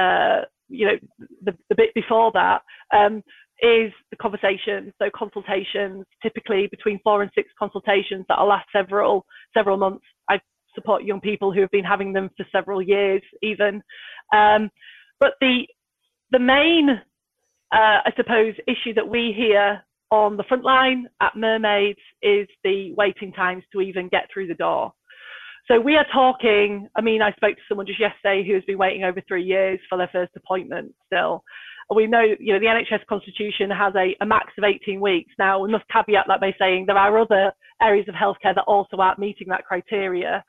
uh, 0.00 0.44
you 0.68 0.86
know, 0.86 1.26
the, 1.44 1.56
the 1.68 1.74
bit 1.74 1.94
before 1.94 2.32
that 2.32 2.62
um, 2.94 3.22
is 3.60 3.92
the 4.10 4.16
conversation. 4.20 4.92
So 4.98 5.10
consultations, 5.14 6.04
typically 6.22 6.68
between 6.70 7.00
four 7.04 7.22
and 7.22 7.30
six 7.34 7.48
consultations 7.58 8.24
that 8.28 8.38
will 8.38 8.48
last 8.48 8.68
several 8.72 9.26
several 9.54 9.76
months. 9.76 10.04
I 10.28 10.40
support 10.74 11.04
young 11.04 11.20
people 11.20 11.52
who 11.52 11.60
have 11.60 11.70
been 11.70 11.84
having 11.84 12.12
them 12.12 12.30
for 12.36 12.46
several 12.50 12.82
years, 12.82 13.22
even. 13.42 13.82
Um, 14.34 14.70
but 15.20 15.34
the 15.40 15.66
the 16.30 16.38
main, 16.38 16.90
uh, 16.90 18.00
I 18.04 18.12
suppose, 18.16 18.54
issue 18.66 18.94
that 18.94 19.08
we 19.08 19.32
hear 19.36 19.82
on 20.10 20.36
the 20.36 20.44
front 20.44 20.64
line 20.64 21.08
at 21.20 21.36
Mermaids 21.36 21.98
is 22.22 22.46
the 22.62 22.92
waiting 22.96 23.32
times 23.32 23.64
to 23.72 23.80
even 23.80 24.08
get 24.08 24.28
through 24.32 24.48
the 24.48 24.54
door. 24.54 24.92
So 25.70 25.80
we 25.80 25.96
are 25.96 26.06
talking, 26.12 26.88
I 26.94 27.00
mean, 27.00 27.22
I 27.22 27.32
spoke 27.32 27.56
to 27.56 27.62
someone 27.68 27.86
just 27.86 28.00
yesterday 28.00 28.46
who 28.46 28.54
has 28.54 28.64
been 28.64 28.76
waiting 28.76 29.04
over 29.04 29.22
three 29.26 29.44
years 29.44 29.80
for 29.88 29.96
their 29.96 30.10
first 30.12 30.32
appointment 30.36 30.94
still. 31.06 31.42
We 31.94 32.06
know, 32.06 32.20
you 32.20 32.52
know, 32.52 32.58
the 32.58 32.66
NHS 32.66 33.06
constitution 33.06 33.70
has 33.70 33.94
a, 33.94 34.14
a 34.20 34.26
max 34.26 34.52
of 34.58 34.64
18 34.64 35.00
weeks. 35.00 35.32
Now, 35.38 35.60
we 35.60 35.70
must 35.70 35.84
caveat 35.88 36.26
that 36.28 36.40
by 36.40 36.54
saying 36.58 36.84
there 36.86 36.98
are 36.98 37.18
other 37.18 37.52
areas 37.80 38.08
of 38.08 38.14
healthcare 38.14 38.54
that 38.54 38.64
also 38.66 38.96
aren't 38.98 39.18
meeting 39.18 39.48
that 39.48 39.64
criteria. 39.64 40.44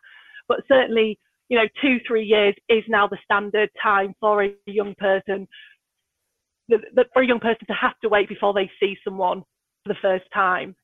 But 0.48 0.62
certainly, 0.68 1.18
you 1.48 1.58
know, 1.58 1.68
two, 1.82 1.98
three 2.06 2.26
years 2.26 2.56
is 2.68 2.84
now 2.88 3.08
the 3.08 3.18
standard 3.24 3.70
time 3.82 4.16
for 4.20 4.44
a 4.44 4.54
young 4.66 4.96
person, 4.98 5.48
for 6.70 7.22
a 7.22 7.28
young 7.28 7.40
person 7.40 7.68
to 7.68 7.74
have 7.74 7.98
to 8.02 8.10
wait 8.10 8.28
before 8.28 8.54
they 8.54 8.70
see 8.80 8.98
someone 9.04 9.44
for 9.86 9.94
the 9.94 10.00
first 10.02 10.26
time, 10.34 10.76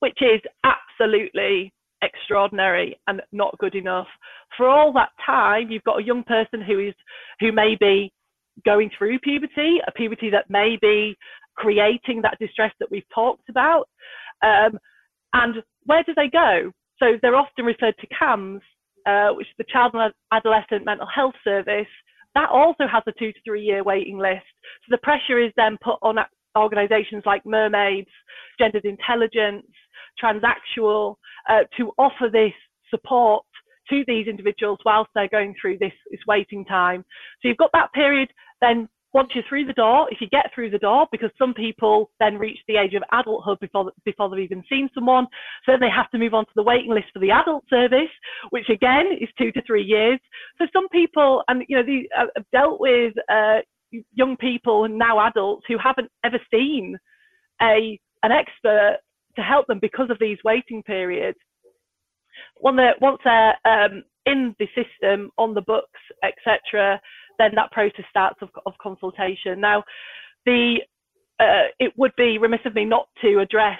which 0.00 0.18
is 0.20 0.40
absolutely 0.64 1.72
extraordinary 2.02 2.98
and 3.06 3.22
not 3.32 3.56
good 3.58 3.74
enough. 3.74 4.06
For 4.56 4.68
all 4.68 4.92
that 4.94 5.10
time, 5.24 5.70
you've 5.70 5.84
got 5.84 6.00
a 6.00 6.04
young 6.04 6.24
person 6.24 6.62
who 6.62 6.78
is 6.78 6.94
who 7.40 7.52
may 7.52 7.76
be 7.78 8.12
going 8.64 8.90
through 8.96 9.18
puberty, 9.20 9.78
a 9.86 9.92
puberty 9.92 10.30
that 10.30 10.50
may 10.50 10.76
be 10.80 11.16
creating 11.56 12.22
that 12.22 12.38
distress 12.40 12.72
that 12.80 12.90
we've 12.90 13.08
talked 13.14 13.48
about. 13.48 13.88
Um, 14.42 14.78
and 15.32 15.56
where 15.84 16.02
do 16.04 16.12
they 16.14 16.28
go? 16.28 16.72
So 16.98 17.18
they're 17.20 17.36
often 17.36 17.64
referred 17.64 17.94
to 18.00 18.06
CAMHS, 18.08 18.60
uh, 19.06 19.34
which 19.34 19.46
is 19.46 19.54
the 19.58 19.64
Child 19.72 19.92
and 19.94 20.12
Adolescent 20.32 20.84
Mental 20.84 21.06
Health 21.06 21.34
Service. 21.44 21.86
That 22.34 22.50
also 22.50 22.86
has 22.90 23.02
a 23.06 23.12
two 23.18 23.32
to 23.32 23.38
three 23.44 23.62
year 23.62 23.82
waiting 23.82 24.18
list. 24.18 24.46
So 24.82 24.90
the 24.90 24.98
pressure 24.98 25.38
is 25.38 25.52
then 25.56 25.76
put 25.82 25.98
on 26.02 26.16
organisations 26.56 27.22
like 27.26 27.44
Mermaids, 27.44 28.10
Gendered 28.58 28.84
Intelligence, 28.84 29.66
Transactual, 30.22 31.16
uh, 31.48 31.64
to 31.76 31.92
offer 31.98 32.28
this 32.32 32.52
support 32.90 33.44
to 33.90 34.04
these 34.06 34.26
individuals 34.26 34.78
whilst 34.84 35.10
they're 35.14 35.28
going 35.28 35.54
through 35.60 35.78
this, 35.78 35.92
this 36.10 36.20
waiting 36.26 36.64
time. 36.64 37.04
So 37.40 37.48
you've 37.48 37.56
got 37.56 37.70
that 37.72 37.92
period, 37.92 38.28
then 38.60 38.88
once 39.14 39.30
you're 39.34 39.44
through 39.48 39.64
the 39.64 39.72
door, 39.72 40.06
if 40.10 40.20
you 40.20 40.28
get 40.28 40.50
through 40.54 40.70
the 40.70 40.78
door, 40.78 41.06
because 41.10 41.30
some 41.38 41.54
people 41.54 42.10
then 42.20 42.36
reach 42.36 42.58
the 42.68 42.76
age 42.76 42.94
of 42.94 43.02
adulthood 43.12 43.58
before 43.60 43.90
before 44.04 44.28
they've 44.28 44.40
even 44.40 44.62
seen 44.68 44.88
someone, 44.94 45.26
so 45.64 45.72
then 45.72 45.80
they 45.80 45.90
have 45.90 46.10
to 46.10 46.18
move 46.18 46.34
on 46.34 46.44
to 46.44 46.50
the 46.54 46.62
waiting 46.62 46.90
list 46.90 47.06
for 47.12 47.20
the 47.20 47.30
adult 47.30 47.64
service, 47.70 48.10
which 48.50 48.68
again 48.68 49.06
is 49.18 49.28
two 49.38 49.50
to 49.52 49.62
three 49.66 49.82
years. 49.82 50.20
So 50.58 50.66
some 50.72 50.88
people, 50.90 51.42
and 51.48 51.64
you 51.68 51.76
know, 51.76 51.82
uh, 52.18 52.26
have 52.36 52.44
dealt 52.52 52.80
with 52.80 53.14
uh, 53.30 53.58
young 54.12 54.36
people 54.36 54.84
and 54.84 54.98
now 54.98 55.26
adults 55.26 55.64
who 55.68 55.78
haven't 55.78 56.10
ever 56.24 56.38
seen 56.52 56.98
a 57.62 57.98
an 58.22 58.32
expert 58.32 58.98
to 59.38 59.44
help 59.44 59.66
them 59.66 59.78
because 59.80 60.10
of 60.10 60.18
these 60.20 60.38
waiting 60.44 60.82
periods. 60.82 61.38
They're, 62.62 62.94
once 63.00 63.18
they're 63.24 63.54
um, 63.64 64.02
in 64.26 64.54
the 64.58 64.66
system, 64.74 65.30
on 65.38 65.54
the 65.54 65.62
books, 65.62 66.00
etc., 66.22 67.00
then 67.38 67.52
that 67.54 67.70
process 67.70 68.04
starts 68.10 68.38
of, 68.42 68.48
of 68.66 68.72
consultation. 68.82 69.60
Now, 69.60 69.84
the 70.44 70.78
uh, 71.40 71.70
it 71.78 71.92
would 71.96 72.12
be 72.16 72.36
remiss 72.38 72.60
of 72.64 72.74
me 72.74 72.84
not 72.84 73.06
to 73.22 73.38
address 73.38 73.78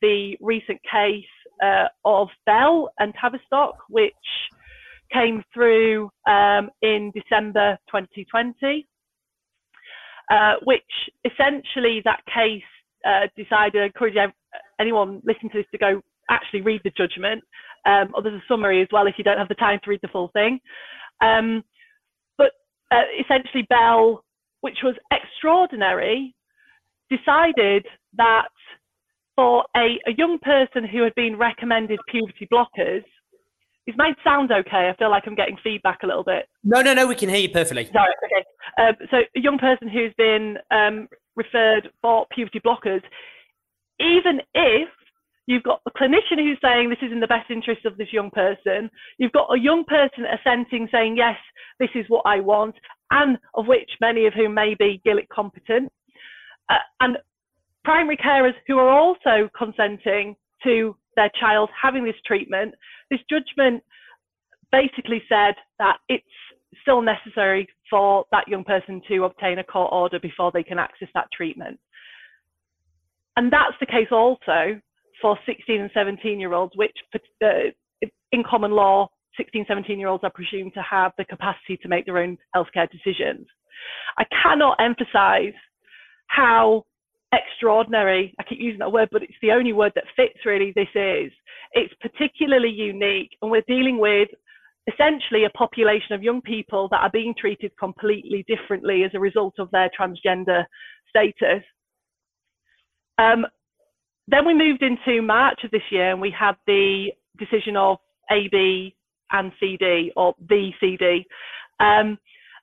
the 0.00 0.36
recent 0.40 0.80
case 0.82 1.24
uh, 1.62 1.86
of 2.04 2.28
Bell 2.46 2.90
and 2.98 3.12
Tavistock, 3.20 3.74
which 3.88 4.14
came 5.12 5.42
through 5.52 6.10
um, 6.28 6.70
in 6.80 7.12
December 7.14 7.76
2020, 7.88 8.86
uh, 10.30 10.54
which 10.62 10.82
essentially 11.24 12.02
that 12.04 12.20
case 12.32 12.62
uh, 13.06 13.26
decided, 13.36 13.82
I 13.82 13.86
encourage 13.86 14.16
anyone 14.80 15.22
listening 15.24 15.50
to 15.52 15.58
this 15.58 15.66
to 15.72 15.78
go 15.78 16.00
actually 16.30 16.62
read 16.62 16.80
the 16.84 16.92
judgment. 16.96 17.42
Um, 17.84 18.12
or 18.14 18.22
there's 18.22 18.34
a 18.40 18.44
summary 18.46 18.80
as 18.80 18.88
well 18.92 19.06
if 19.06 19.14
you 19.18 19.24
don't 19.24 19.38
have 19.38 19.48
the 19.48 19.54
time 19.56 19.80
to 19.82 19.90
read 19.90 20.00
the 20.02 20.08
full 20.08 20.28
thing. 20.32 20.60
Um, 21.20 21.64
but 22.38 22.52
uh, 22.90 23.02
essentially, 23.20 23.66
Bell, 23.68 24.24
which 24.60 24.78
was 24.84 24.94
extraordinary, 25.12 26.34
decided 27.10 27.84
that 28.16 28.48
for 29.34 29.64
a, 29.76 29.98
a 30.06 30.12
young 30.16 30.38
person 30.42 30.84
who 30.84 31.02
had 31.02 31.14
been 31.14 31.36
recommended 31.36 31.98
puberty 32.08 32.48
blockers, 32.52 33.04
is 33.86 33.94
made 33.96 34.14
sound 34.22 34.52
okay? 34.52 34.88
I 34.88 34.96
feel 34.96 35.10
like 35.10 35.24
I'm 35.26 35.34
getting 35.34 35.56
feedback 35.62 36.00
a 36.04 36.06
little 36.06 36.22
bit. 36.22 36.46
No, 36.62 36.82
no, 36.82 36.94
no, 36.94 37.06
we 37.06 37.16
can 37.16 37.28
hear 37.28 37.40
you 37.40 37.48
perfectly. 37.48 37.90
Sorry, 37.92 38.12
okay. 38.24 38.44
Um, 38.78 39.08
so 39.10 39.16
a 39.36 39.40
young 39.40 39.58
person 39.58 39.88
who's 39.88 40.14
been 40.16 40.56
um, 40.70 41.08
referred 41.36 41.90
for 42.00 42.26
puberty 42.32 42.60
blockers, 42.60 43.02
even 44.00 44.40
if 44.54 44.88
you've 45.46 45.62
got 45.62 45.82
the 45.84 45.90
clinician 45.90 46.38
who's 46.38 46.58
saying 46.62 46.88
this 46.88 46.98
is 47.02 47.12
in 47.12 47.20
the 47.20 47.26
best 47.26 47.50
interest 47.50 47.84
of 47.84 47.96
this 47.96 48.12
young 48.12 48.30
person, 48.30 48.90
you've 49.18 49.32
got 49.32 49.48
a 49.54 49.58
young 49.58 49.84
person 49.84 50.24
assenting 50.24 50.88
saying, 50.92 51.16
yes, 51.16 51.36
this 51.78 51.90
is 51.94 52.04
what 52.08 52.22
I 52.24 52.40
want, 52.40 52.74
and 53.10 53.38
of 53.54 53.66
which 53.66 53.90
many 54.00 54.26
of 54.26 54.34
whom 54.34 54.54
may 54.54 54.74
be 54.78 55.00
Gillick 55.06 55.28
competent, 55.28 55.90
uh, 56.70 56.76
and 57.00 57.18
primary 57.84 58.16
carers 58.16 58.54
who 58.66 58.78
are 58.78 58.88
also 58.88 59.50
consenting 59.56 60.36
to 60.62 60.96
their 61.16 61.30
child 61.38 61.68
having 61.80 62.04
this 62.04 62.14
treatment, 62.24 62.74
this 63.10 63.20
judgment 63.28 63.82
basically 64.70 65.22
said 65.28 65.54
that 65.78 65.98
it's 66.08 66.24
still 66.80 67.02
necessary 67.02 67.68
for 67.92 68.24
that 68.32 68.48
young 68.48 68.64
person 68.64 69.02
to 69.06 69.24
obtain 69.24 69.58
a 69.58 69.64
court 69.64 69.90
order 69.92 70.18
before 70.18 70.50
they 70.50 70.62
can 70.62 70.78
access 70.78 71.08
that 71.14 71.28
treatment. 71.30 71.78
And 73.36 73.52
that's 73.52 73.76
the 73.80 73.86
case 73.86 74.08
also 74.10 74.80
for 75.20 75.38
16 75.44 75.78
and 75.78 75.90
17 75.92 76.40
year 76.40 76.54
olds, 76.54 76.72
which 76.74 76.96
uh, 77.44 77.70
in 78.32 78.42
common 78.48 78.70
law, 78.70 79.08
16, 79.36 79.66
17 79.68 79.98
year 79.98 80.08
olds 80.08 80.24
are 80.24 80.32
presumed 80.34 80.72
to 80.72 80.82
have 80.82 81.12
the 81.18 81.24
capacity 81.26 81.76
to 81.82 81.88
make 81.88 82.06
their 82.06 82.18
own 82.18 82.38
healthcare 82.56 82.88
decisions. 82.90 83.46
I 84.16 84.24
cannot 84.42 84.78
emphasize 84.80 85.54
how 86.28 86.84
extraordinary, 87.34 88.34
I 88.38 88.42
keep 88.42 88.58
using 88.58 88.78
that 88.78 88.92
word, 88.92 89.08
but 89.12 89.22
it's 89.22 89.32
the 89.42 89.52
only 89.52 89.74
word 89.74 89.92
that 89.96 90.04
fits 90.16 90.46
really 90.46 90.72
this 90.74 90.88
is. 90.94 91.32
It's 91.72 91.92
particularly 92.00 92.70
unique, 92.70 93.36
and 93.42 93.50
we're 93.50 93.62
dealing 93.68 93.98
with 93.98 94.28
essentially 94.90 95.44
a 95.44 95.50
population 95.50 96.12
of 96.12 96.22
young 96.22 96.40
people 96.40 96.88
that 96.90 97.00
are 97.00 97.10
being 97.10 97.34
treated 97.38 97.72
completely 97.78 98.44
differently 98.48 99.04
as 99.04 99.10
a 99.14 99.20
result 99.20 99.54
of 99.58 99.70
their 99.70 99.90
transgender 99.98 100.64
status. 101.08 101.62
Um, 103.18 103.46
then 104.28 104.46
we 104.46 104.54
moved 104.54 104.82
into 104.82 105.22
March 105.22 105.60
of 105.64 105.70
this 105.70 105.82
year 105.90 106.10
and 106.10 106.20
we 106.20 106.34
had 106.36 106.54
the 106.66 107.08
decision 107.38 107.76
of 107.76 107.98
AB 108.30 108.94
and 109.30 109.52
CD 109.60 110.12
or 110.16 110.34
the 110.48 110.70
CD. 110.80 111.26
Um, 111.80 112.18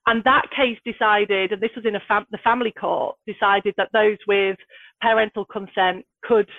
and 0.07 0.23
that 0.23 0.43
case 0.55 0.77
decided, 0.85 1.51
and 1.51 1.61
this 1.61 1.71
was 1.75 1.85
in 1.85 1.95
fam- 2.07 2.25
the 2.31 2.37
family 2.39 2.71
court, 2.71 3.15
decided 3.27 3.73
that 3.77 3.89
those 3.93 4.17
with 4.27 4.57
parental 5.01 5.45
consent 5.45 6.05
could, 6.23 6.49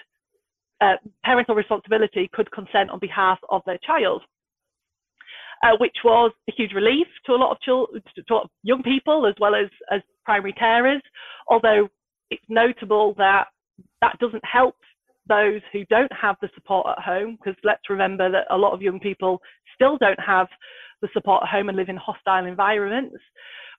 uh, 0.81 0.97
parental 1.25 1.55
responsibility 1.55 2.31
could 2.33 2.51
consent 2.53 2.91
on 2.91 2.99
behalf 2.99 3.39
of 3.49 3.63
their 3.67 3.79
child. 3.79 4.23
Uh, 5.63 5.77
which 5.79 5.97
was 6.05 6.33
a 6.49 6.53
huge 6.57 6.73
relief 6.73 7.07
to 7.27 7.33
a 7.33 7.37
lot 7.37 7.51
of 7.53 7.61
children, 7.61 8.03
to 8.17 8.41
young 8.63 8.83
people 8.83 9.27
as 9.27 9.35
well 9.39 9.55
as, 9.55 9.69
as 9.91 10.01
primary 10.25 10.55
carers. 10.55 11.03
Although 11.49 11.89
it's 12.31 12.43
notable 12.49 13.15
that 13.19 13.49
that 14.01 14.19
doesn't 14.21 14.45
help 14.45 14.77
those 15.29 15.61
who 15.71 15.85
don't 15.91 16.13
have 16.13 16.37
the 16.41 16.49
support 16.55 16.87
at 16.89 17.05
home, 17.05 17.37
because 17.37 17.59
let's 17.63 17.91
remember 17.91 18.31
that 18.31 18.47
a 18.49 18.57
lot 18.57 18.73
of 18.73 18.81
young 18.81 18.99
people 19.01 19.39
still 19.75 19.99
don't 19.99 20.19
have 20.19 20.49
the 21.03 21.09
support 21.13 21.43
at 21.43 21.51
home 21.51 21.69
and 21.69 21.77
live 21.77 21.91
in 21.91 21.97
hostile 21.97 22.47
environments. 22.47 23.17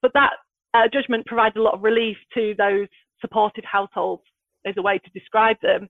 But 0.03 0.11
that 0.13 0.33
uh, 0.73 0.87
judgment 0.93 1.25
provides 1.25 1.55
a 1.55 1.61
lot 1.61 1.73
of 1.73 1.83
relief 1.83 2.17
to 2.35 2.53
those 2.57 2.87
supported 3.19 3.65
households 3.65 4.23
as 4.65 4.75
a 4.77 4.81
way 4.81 4.99
to 4.99 5.19
describe 5.19 5.57
them. 5.61 5.87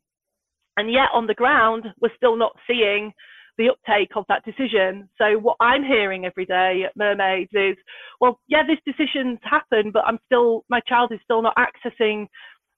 And 0.77 0.91
yet 0.91 1.09
on 1.13 1.27
the 1.27 1.33
ground, 1.33 1.85
we're 2.01 2.15
still 2.15 2.37
not 2.37 2.53
seeing 2.65 3.11
the 3.57 3.69
uptake 3.69 4.11
of 4.15 4.25
that 4.29 4.43
decision. 4.45 5.09
So 5.17 5.37
what 5.37 5.57
I'm 5.59 5.83
hearing 5.83 6.25
every 6.25 6.45
day 6.45 6.83
at 6.85 6.95
Mermaids 6.95 7.51
is, 7.53 7.75
well, 8.19 8.39
yeah, 8.47 8.63
this 8.65 8.79
decision's 8.85 9.39
happened, 9.43 9.93
but 9.93 10.03
I'm 10.05 10.19
still, 10.25 10.63
my 10.69 10.79
child 10.87 11.11
is 11.11 11.19
still 11.23 11.41
not 11.41 11.55
accessing 11.57 12.27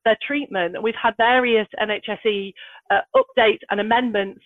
their 0.05 0.17
treatment. 0.25 0.81
We've 0.81 0.93
had 1.01 1.15
various 1.17 1.67
NHSE 1.81 2.53
uh, 2.91 3.01
updates 3.15 3.61
and 3.69 3.79
amendments. 3.79 4.41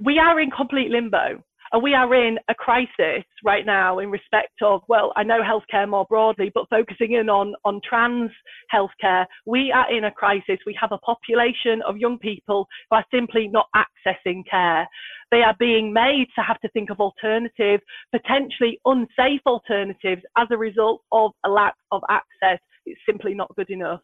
We 0.00 0.18
are 0.18 0.40
in 0.40 0.50
complete 0.50 0.90
limbo. 0.90 1.42
And 1.72 1.82
we 1.82 1.94
are 1.94 2.14
in 2.14 2.38
a 2.50 2.54
crisis 2.54 3.24
right 3.42 3.64
now 3.64 3.98
in 3.98 4.10
respect 4.10 4.60
of, 4.62 4.82
well, 4.88 5.10
I 5.16 5.22
know 5.22 5.40
healthcare 5.40 5.88
more 5.88 6.04
broadly, 6.06 6.50
but 6.54 6.68
focusing 6.68 7.12
in 7.12 7.30
on, 7.30 7.54
on 7.64 7.80
trans 7.88 8.30
healthcare, 8.72 9.24
we 9.46 9.72
are 9.72 9.90
in 9.90 10.04
a 10.04 10.10
crisis. 10.10 10.58
We 10.66 10.76
have 10.78 10.92
a 10.92 10.98
population 10.98 11.80
of 11.88 11.96
young 11.96 12.18
people 12.18 12.68
who 12.90 12.96
are 12.96 13.06
simply 13.10 13.48
not 13.48 13.68
accessing 13.74 14.42
care. 14.50 14.86
They 15.30 15.40
are 15.40 15.56
being 15.58 15.94
made 15.94 16.26
to 16.34 16.42
have 16.42 16.60
to 16.60 16.68
think 16.70 16.90
of 16.90 17.00
alternative, 17.00 17.80
potentially 18.10 18.78
unsafe 18.84 19.40
alternatives 19.46 20.22
as 20.36 20.48
a 20.50 20.58
result 20.58 21.00
of 21.10 21.30
a 21.46 21.48
lack 21.48 21.74
of 21.90 22.02
access. 22.10 22.60
It's 22.84 23.00
simply 23.06 23.32
not 23.32 23.54
good 23.56 23.70
enough. 23.70 24.00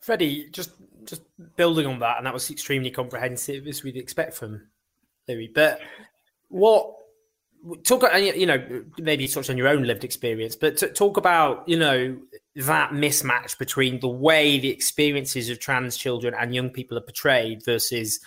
Freddy, 0.00 0.50
just 0.50 0.72
just 1.04 1.22
building 1.56 1.86
on 1.86 2.00
that, 2.00 2.18
and 2.18 2.26
that 2.26 2.34
was 2.34 2.50
extremely 2.50 2.90
comprehensive 2.90 3.66
as 3.66 3.82
we'd 3.82 3.96
expect 3.96 4.34
from 4.34 4.68
Lui. 5.28 5.48
But 5.52 5.80
what 6.48 6.94
talk 7.84 8.02
uh, 8.02 8.16
you 8.16 8.46
know 8.46 8.84
maybe 8.98 9.28
touch 9.28 9.48
on 9.50 9.56
your 9.56 9.68
own 9.68 9.84
lived 9.84 10.04
experience, 10.04 10.56
but 10.56 10.94
talk 10.94 11.16
about 11.16 11.68
you 11.68 11.78
know 11.78 12.18
that 12.56 12.90
mismatch 12.90 13.58
between 13.58 14.00
the 14.00 14.08
way 14.08 14.58
the 14.58 14.68
experiences 14.68 15.48
of 15.48 15.58
trans 15.58 15.96
children 15.96 16.34
and 16.38 16.54
young 16.54 16.70
people 16.70 16.98
are 16.98 17.02
portrayed 17.02 17.64
versus 17.64 18.20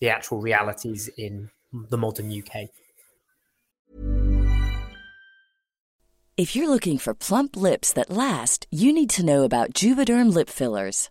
the 0.00 0.08
actual 0.08 0.40
realities 0.40 1.08
in 1.16 1.50
the 1.72 1.98
modern 1.98 2.30
UK. 2.30 2.68
If 6.36 6.56
you're 6.56 6.68
looking 6.68 6.98
for 6.98 7.14
plump 7.14 7.56
lips 7.56 7.92
that 7.92 8.10
last, 8.10 8.66
you 8.70 8.92
need 8.92 9.10
to 9.10 9.24
know 9.24 9.44
about 9.44 9.74
Juvederm 9.74 10.32
lip 10.32 10.48
fillers. 10.48 11.10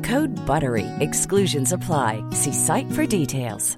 Code 0.03 0.31
BUTTERY. 0.47 0.87
Exclusions 0.99 1.73
apply. 1.73 2.23
See 2.31 2.53
site 2.53 2.91
for 2.93 3.05
details. 3.05 3.77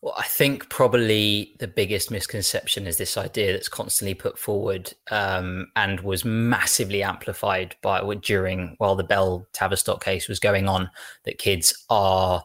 Well, 0.00 0.14
I 0.16 0.24
think 0.24 0.70
probably 0.70 1.56
the 1.58 1.66
biggest 1.66 2.10
misconception 2.10 2.86
is 2.86 2.98
this 2.98 3.16
idea 3.16 3.52
that's 3.52 3.68
constantly 3.68 4.14
put 4.14 4.38
forward 4.38 4.92
um, 5.10 5.66
and 5.74 6.00
was 6.00 6.24
massively 6.24 7.02
amplified 7.02 7.74
by 7.82 8.00
during 8.22 8.76
while 8.78 8.94
the 8.94 9.02
Bell 9.02 9.46
Tavistock 9.52 10.02
case 10.02 10.28
was 10.28 10.38
going 10.38 10.68
on 10.68 10.88
that 11.24 11.38
kids 11.38 11.84
are 11.90 12.44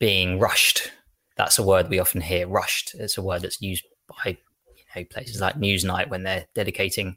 being 0.00 0.40
rushed. 0.40 0.90
That's 1.36 1.60
a 1.60 1.62
word 1.62 1.88
we 1.88 2.00
often 2.00 2.20
hear. 2.20 2.48
Rushed. 2.48 2.94
It's 2.94 3.16
a 3.16 3.22
word 3.22 3.42
that's 3.42 3.62
used 3.62 3.86
by 4.08 4.36
you 4.76 4.84
know 4.96 5.04
places 5.04 5.40
like 5.40 5.54
Newsnight 5.54 6.08
when 6.08 6.24
they're 6.24 6.46
dedicating 6.56 7.16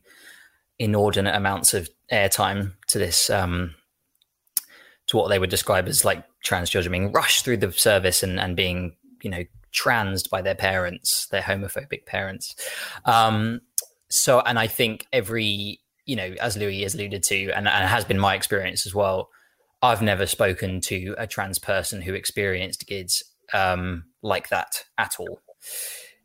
inordinate 0.80 1.36
amounts 1.36 1.74
of 1.74 1.90
airtime 2.12 2.74
to 2.88 3.00
this 3.00 3.30
um, 3.30 3.76
to 5.08 5.18
what 5.18 5.30
they 5.30 5.40
would 5.40 5.50
describe 5.50 5.88
as 5.88 6.06
like 6.06 6.24
trans 6.44 6.70
children 6.70 6.92
being 6.92 7.12
rushed 7.12 7.46
through 7.46 7.58
the 7.58 7.72
service 7.72 8.24
and, 8.24 8.40
and 8.40 8.56
being 8.56 8.96
you 9.22 9.30
know 9.30 9.44
transed 9.74 10.30
by 10.30 10.42
their 10.42 10.56
parents, 10.56 11.28
their 11.28 11.42
homophobic 11.42 12.06
parents. 12.06 12.56
Um, 13.06 13.62
so, 14.10 14.42
and 14.42 14.60
I 14.60 14.68
think 14.68 15.08
every, 15.12 15.80
you 16.06 16.16
know, 16.16 16.36
as 16.40 16.56
Lui 16.56 16.84
has 16.84 16.94
alluded 16.94 17.24
to, 17.24 17.50
and, 17.52 17.68
and 17.68 17.90
has 17.90 18.06
been 18.06 18.20
my 18.20 18.36
experience 18.36 18.86
as 18.86 18.94
well, 18.94 19.30
I've 19.82 20.02
never 20.02 20.26
spoken 20.26 20.80
to 20.82 21.16
a 21.18 21.28
trans 21.28 21.60
person 21.60 22.02
who 22.02 22.14
experienced 22.14 22.88
GIDS 22.88 23.24
um, 23.54 24.06
like 24.22 24.50
that 24.50 24.86
at 24.98 25.16
all. 25.20 25.42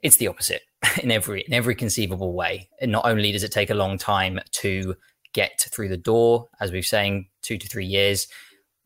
It's 0.02 0.18
the 0.18 0.28
opposite 0.28 0.62
in 1.02 1.10
every 1.10 1.42
in 1.42 1.52
every 1.52 1.74
conceivable 1.74 2.34
way. 2.34 2.68
And 2.80 2.92
not 2.92 3.06
only 3.06 3.32
does 3.32 3.42
it 3.42 3.52
take 3.52 3.70
a 3.70 3.74
long 3.74 3.98
time 3.98 4.40
to 4.52 4.96
get 5.32 5.66
through 5.70 5.88
the 5.88 5.96
door, 5.96 6.48
as 6.60 6.72
we've 6.72 6.86
saying, 6.86 7.28
two 7.42 7.58
to 7.58 7.68
three 7.68 7.86
years. 7.86 8.28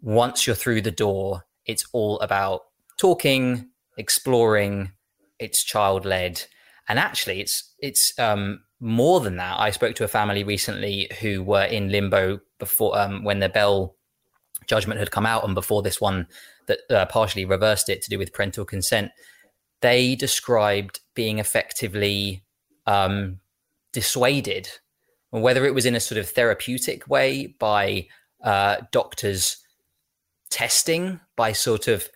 Once 0.00 0.46
you're 0.46 0.56
through 0.56 0.82
the 0.82 0.90
door, 0.90 1.44
it's 1.66 1.86
all 1.92 2.18
about 2.20 2.62
talking, 2.98 3.68
exploring, 3.96 4.92
it's 5.38 5.62
child 5.62 6.04
led, 6.04 6.42
and 6.88 6.98
actually, 6.98 7.40
it's 7.40 7.72
it's 7.78 8.18
um, 8.18 8.62
more 8.80 9.20
than 9.20 9.36
that. 9.36 9.58
I 9.58 9.70
spoke 9.70 9.94
to 9.96 10.04
a 10.04 10.08
family 10.08 10.44
recently 10.44 11.08
who 11.20 11.42
were 11.42 11.64
in 11.64 11.90
limbo 11.90 12.40
before 12.58 12.98
um, 12.98 13.24
when 13.24 13.38
the 13.38 13.48
Bell 13.48 13.96
judgment 14.66 14.98
had 14.98 15.10
come 15.10 15.26
out, 15.26 15.44
and 15.44 15.54
before 15.54 15.82
this 15.82 16.00
one 16.00 16.26
that 16.66 16.80
uh, 16.90 17.06
partially 17.06 17.44
reversed 17.44 17.88
it 17.88 18.02
to 18.02 18.10
do 18.10 18.18
with 18.18 18.32
parental 18.32 18.64
consent. 18.64 19.10
They 19.82 20.14
described 20.14 21.00
being 21.14 21.38
effectively 21.38 22.42
um, 22.86 23.40
dissuaded, 23.92 24.68
whether 25.30 25.64
it 25.66 25.74
was 25.74 25.86
in 25.86 25.94
a 25.94 26.00
sort 26.00 26.18
of 26.18 26.28
therapeutic 26.28 27.08
way 27.08 27.54
by 27.58 28.06
uh, 28.42 28.78
doctors 28.90 29.58
testing, 30.50 31.20
by 31.36 31.52
sort 31.52 31.88
of 31.88 32.08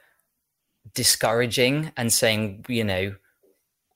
discouraging 0.95 1.93
and 1.97 2.13
saying, 2.13 2.65
you 2.69 2.85
know, 2.85 3.15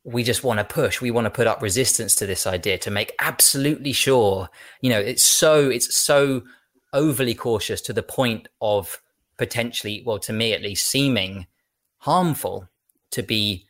we 0.04 0.22
just 0.22 0.42
want 0.42 0.58
to 0.58 0.64
push, 0.64 1.00
we 1.00 1.10
want 1.10 1.26
to 1.26 1.30
put 1.30 1.46
up 1.46 1.62
resistance 1.62 2.14
to 2.14 2.26
this 2.26 2.46
idea 2.46 2.78
to 2.78 2.90
make 2.90 3.14
absolutely 3.20 3.92
sure, 3.92 4.48
you 4.80 4.90
know, 4.90 4.98
it's 4.98 5.24
so, 5.24 5.68
it's 5.68 5.94
so 5.94 6.42
overly 6.92 7.34
cautious 7.34 7.80
to 7.82 7.92
the 7.92 8.02
point 8.02 8.48
of 8.60 9.00
potentially, 9.36 10.02
well, 10.04 10.18
to 10.18 10.32
me 10.32 10.52
at 10.52 10.62
least, 10.62 10.86
seeming 10.86 11.46
harmful 11.98 12.68
to 13.12 13.22
be 13.22 13.66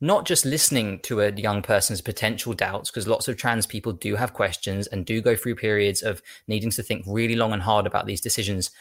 not 0.00 0.26
just 0.26 0.44
listening 0.44 0.98
to 1.00 1.20
a 1.20 1.30
young 1.32 1.62
person's 1.62 2.00
potential 2.00 2.52
doubts, 2.54 2.90
because 2.90 3.06
lots 3.06 3.28
of 3.28 3.36
trans 3.36 3.66
people 3.66 3.92
do 3.92 4.16
have 4.16 4.32
questions 4.32 4.88
and 4.88 5.06
do 5.06 5.20
go 5.20 5.36
through 5.36 5.54
periods 5.54 6.02
of 6.02 6.20
needing 6.48 6.70
to 6.70 6.82
think 6.82 7.04
really 7.06 7.36
long 7.36 7.52
and 7.52 7.62
hard 7.62 7.86
about 7.86 8.06
these 8.06 8.20
decisions. 8.20 8.72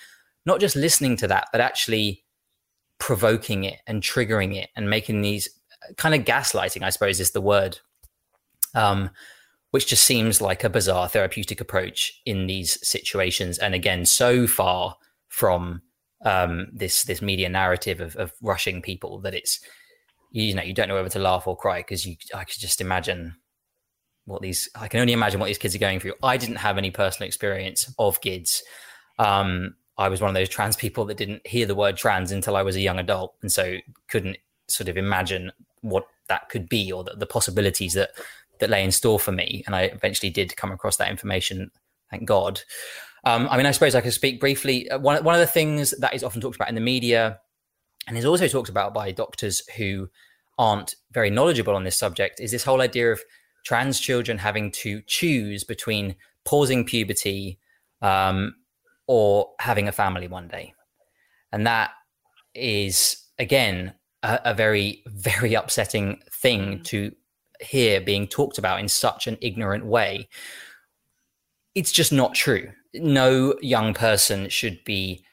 Not 0.46 0.60
just 0.60 0.76
listening 0.76 1.18
to 1.18 1.28
that, 1.28 1.50
but 1.52 1.62
actually 1.62 2.24
provoking 2.98 3.64
it 3.64 3.80
and 3.86 4.02
triggering 4.02 4.56
it 4.56 4.70
and 4.76 4.90
making 4.90 5.22
these 5.22 5.48
kind 5.98 6.16
of 6.16 6.26
gaslighting, 6.26 6.82
I 6.82 6.90
suppose, 6.90 7.20
is 7.20 7.32
the 7.32 7.42
word, 7.42 7.80
um, 8.74 9.12
which 9.70 9.88
just 9.88 10.04
seems 10.06 10.42
like 10.42 10.64
a 10.64 10.70
bizarre 10.70 11.08
therapeutic 11.08 11.62
approach 11.62 12.20
in 12.26 12.48
these 12.48 12.86
situations. 12.88 13.60
And 13.60 13.76
again, 13.76 14.06
so 14.06 14.48
far 14.48 14.98
from 15.28 15.82
um, 16.26 16.68
this 16.74 17.04
this 17.04 17.22
media 17.22 17.50
narrative 17.50 18.00
of, 18.00 18.16
of 18.16 18.34
rushing 18.42 18.82
people 18.82 19.20
that 19.22 19.34
it's 19.34 19.60
you 20.32 20.56
know 20.56 20.64
you 20.64 20.74
don't 20.74 20.88
know 20.88 20.96
whether 20.96 21.10
to 21.10 21.20
laugh 21.20 21.48
or 21.48 21.56
cry 21.56 21.80
because 21.80 22.06
you 22.06 22.16
I 22.34 22.44
could 22.44 22.60
just 22.60 22.82
imagine 22.82 23.36
what 24.26 24.42
these 24.42 24.70
I 24.76 24.88
can 24.88 25.00
only 25.00 25.14
imagine 25.14 25.40
what 25.40 25.48
these 25.48 25.58
kids 25.58 25.76
are 25.76 25.80
going 25.80 26.00
through. 26.00 26.14
I 26.24 26.38
didn't 26.38 26.58
have 26.58 26.78
any 26.78 26.92
personal 26.92 27.28
experience 27.28 27.94
of 28.00 28.22
kids. 28.22 28.64
Um, 29.20 29.76
I 29.98 30.10
was 30.10 30.22
one 30.22 30.30
of 30.30 30.36
those 30.36 30.50
trans 30.50 30.76
people 30.76 31.06
that 31.06 31.18
didn't 31.18 31.46
hear 31.46 31.66
the 31.66 31.76
word 31.76 31.98
trans 31.98 32.32
until 32.32 32.56
I 32.56 32.64
was 32.64 32.76
a 32.76 32.82
young 32.82 33.00
adult, 33.00 33.36
and 33.42 33.52
so 33.52 33.78
couldn't 34.08 34.38
sort 34.68 34.90
of 34.90 34.98
imagine 34.98 35.52
what 35.82 36.06
that 36.28 36.50
could 36.50 36.70
be 36.70 36.92
or 36.92 37.04
the, 37.04 37.16
the 37.16 37.26
possibilities 37.26 37.94
that 37.94 38.12
that 38.60 38.70
lay 38.70 38.84
in 38.84 38.92
store 38.92 39.20
for 39.20 39.32
me. 39.32 39.64
And 39.66 39.76
I 39.76 39.84
eventually 39.84 40.30
did 40.30 40.56
come 40.56 40.72
across 40.72 40.98
that 40.98 41.10
information. 41.10 41.72
Thank 42.10 42.26
God. 42.26 42.62
Um, 43.24 43.48
I 43.52 43.58
mean, 43.58 43.66
I 43.66 43.72
suppose 43.72 43.96
I 43.96 44.02
could 44.02 44.14
speak 44.14 44.40
briefly. 44.40 44.90
Uh, 44.90 45.00
one 45.00 45.24
one 45.24 45.36
of 45.36 45.42
the 45.42 45.48
things 45.48 45.92
that 46.00 46.14
is 46.14 46.24
often 46.24 46.42
talked 46.42 46.56
about 46.56 46.70
in 46.70 46.76
the 46.76 46.82
media, 46.82 47.40
and 48.08 48.18
is 48.18 48.26
also 48.26 48.48
talked 48.48 48.70
about 48.70 48.94
by 48.94 49.12
doctors 49.12 49.62
who 49.78 50.10
aren't 50.58 50.96
very 51.12 51.30
knowledgeable 51.30 51.76
on 51.76 51.84
this 51.84 51.98
subject, 51.98 52.40
is 52.40 52.52
this 52.52 52.64
whole 52.64 52.82
idea 52.82 53.12
of 53.12 53.22
trans 53.64 54.00
children 54.00 54.38
having 54.38 54.72
to 54.72 55.02
choose 55.08 55.64
between 55.64 56.16
pausing 56.46 56.84
puberty 56.86 57.60
um, 58.02 58.56
or 59.08 59.50
having 59.60 59.88
a 59.88 59.92
family 59.92 60.28
one 60.28 60.48
day. 60.48 60.74
And 61.52 61.68
that 61.68 61.92
is, 62.56 63.18
again, 63.38 63.94
a, 64.24 64.40
a 64.46 64.54
very, 64.54 65.04
very 65.08 65.54
upsetting 65.54 66.22
thing 66.32 66.80
mm. 66.80 66.84
to 66.86 67.12
hear 67.60 68.02
being 68.02 68.28
talked 68.28 68.58
about 68.58 68.80
in 68.80 68.88
such 68.88 69.28
an 69.28 69.38
ignorant 69.42 69.86
way. 69.86 70.28
It's 71.76 71.92
just 71.92 72.12
not 72.12 72.34
true. 72.34 72.72
No 72.94 73.56
young 73.62 73.94
person 73.94 74.50
should 74.50 74.84
be 74.84 75.24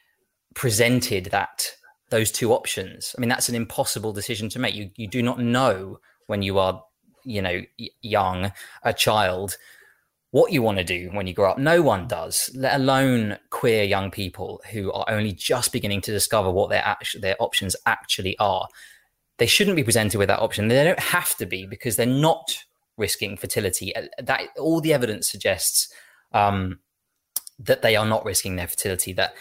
presented 0.55 1.27
that 1.27 1.73
those 2.11 2.31
two 2.31 2.53
options. 2.53 3.15
I 3.17 3.21
mean, 3.21 3.29
that's 3.29 3.49
an 3.49 3.55
impossible 3.55 4.13
decision 4.13 4.49
to 4.51 4.59
make. 4.59 4.75
You 4.75 4.91
you 4.97 5.07
do 5.07 5.23
not 5.23 5.41
know 5.41 6.01
when 6.27 6.43
you 6.43 6.59
are, 6.59 6.83
you 7.25 7.43
know, 7.43 7.63
young, 8.03 8.53
a 8.83 8.93
child, 8.93 9.57
what 10.31 10.53
you 10.53 10.63
want 10.63 10.79
to 10.79 10.85
do 10.85 11.11
when 11.13 11.27
you 11.27 11.35
grow 11.35 11.51
up. 11.51 11.59
No 11.59 11.81
one 11.83 12.07
does, 12.07 12.51
let 12.55 12.75
alone 12.75 13.39
queer 13.51 13.85
young 13.85 14.11
people 14.11 14.61
who 14.71 14.93
are 14.93 15.07
only 15.09 15.33
just 15.33 15.73
beginning 15.73 16.01
to 16.03 16.13
discover 16.13 16.51
what 16.51 16.71
their 16.71 16.85
act- 16.85 17.21
their 17.21 17.37
options 17.39 17.75
actually 17.87 18.37
are. 18.39 18.69
They 19.39 19.47
shouldn't 19.47 19.77
be 19.77 19.85
presented 19.85 20.19
with 20.19 20.29
that 20.29 20.41
option. 20.41 20.69
They 20.69 20.85
don't 20.85 20.99
have 20.99 21.37
to 21.37 21.47
be 21.47 21.67
because 21.67 21.97
they're 21.97 22.07
not 22.07 22.65
risking 22.97 23.37
fertility. 23.37 23.95
Uh, 23.95 24.09
that 24.23 24.49
all 24.59 24.81
the 24.81 24.93
evidence 24.93 25.31
suggests 25.31 25.93
um, 26.33 26.81
that 27.59 27.83
they 27.83 27.97
are 27.97 28.07
not 28.07 28.25
risking 28.25 28.57
their 28.57 28.69
fertility. 28.69 29.13
That 29.13 29.35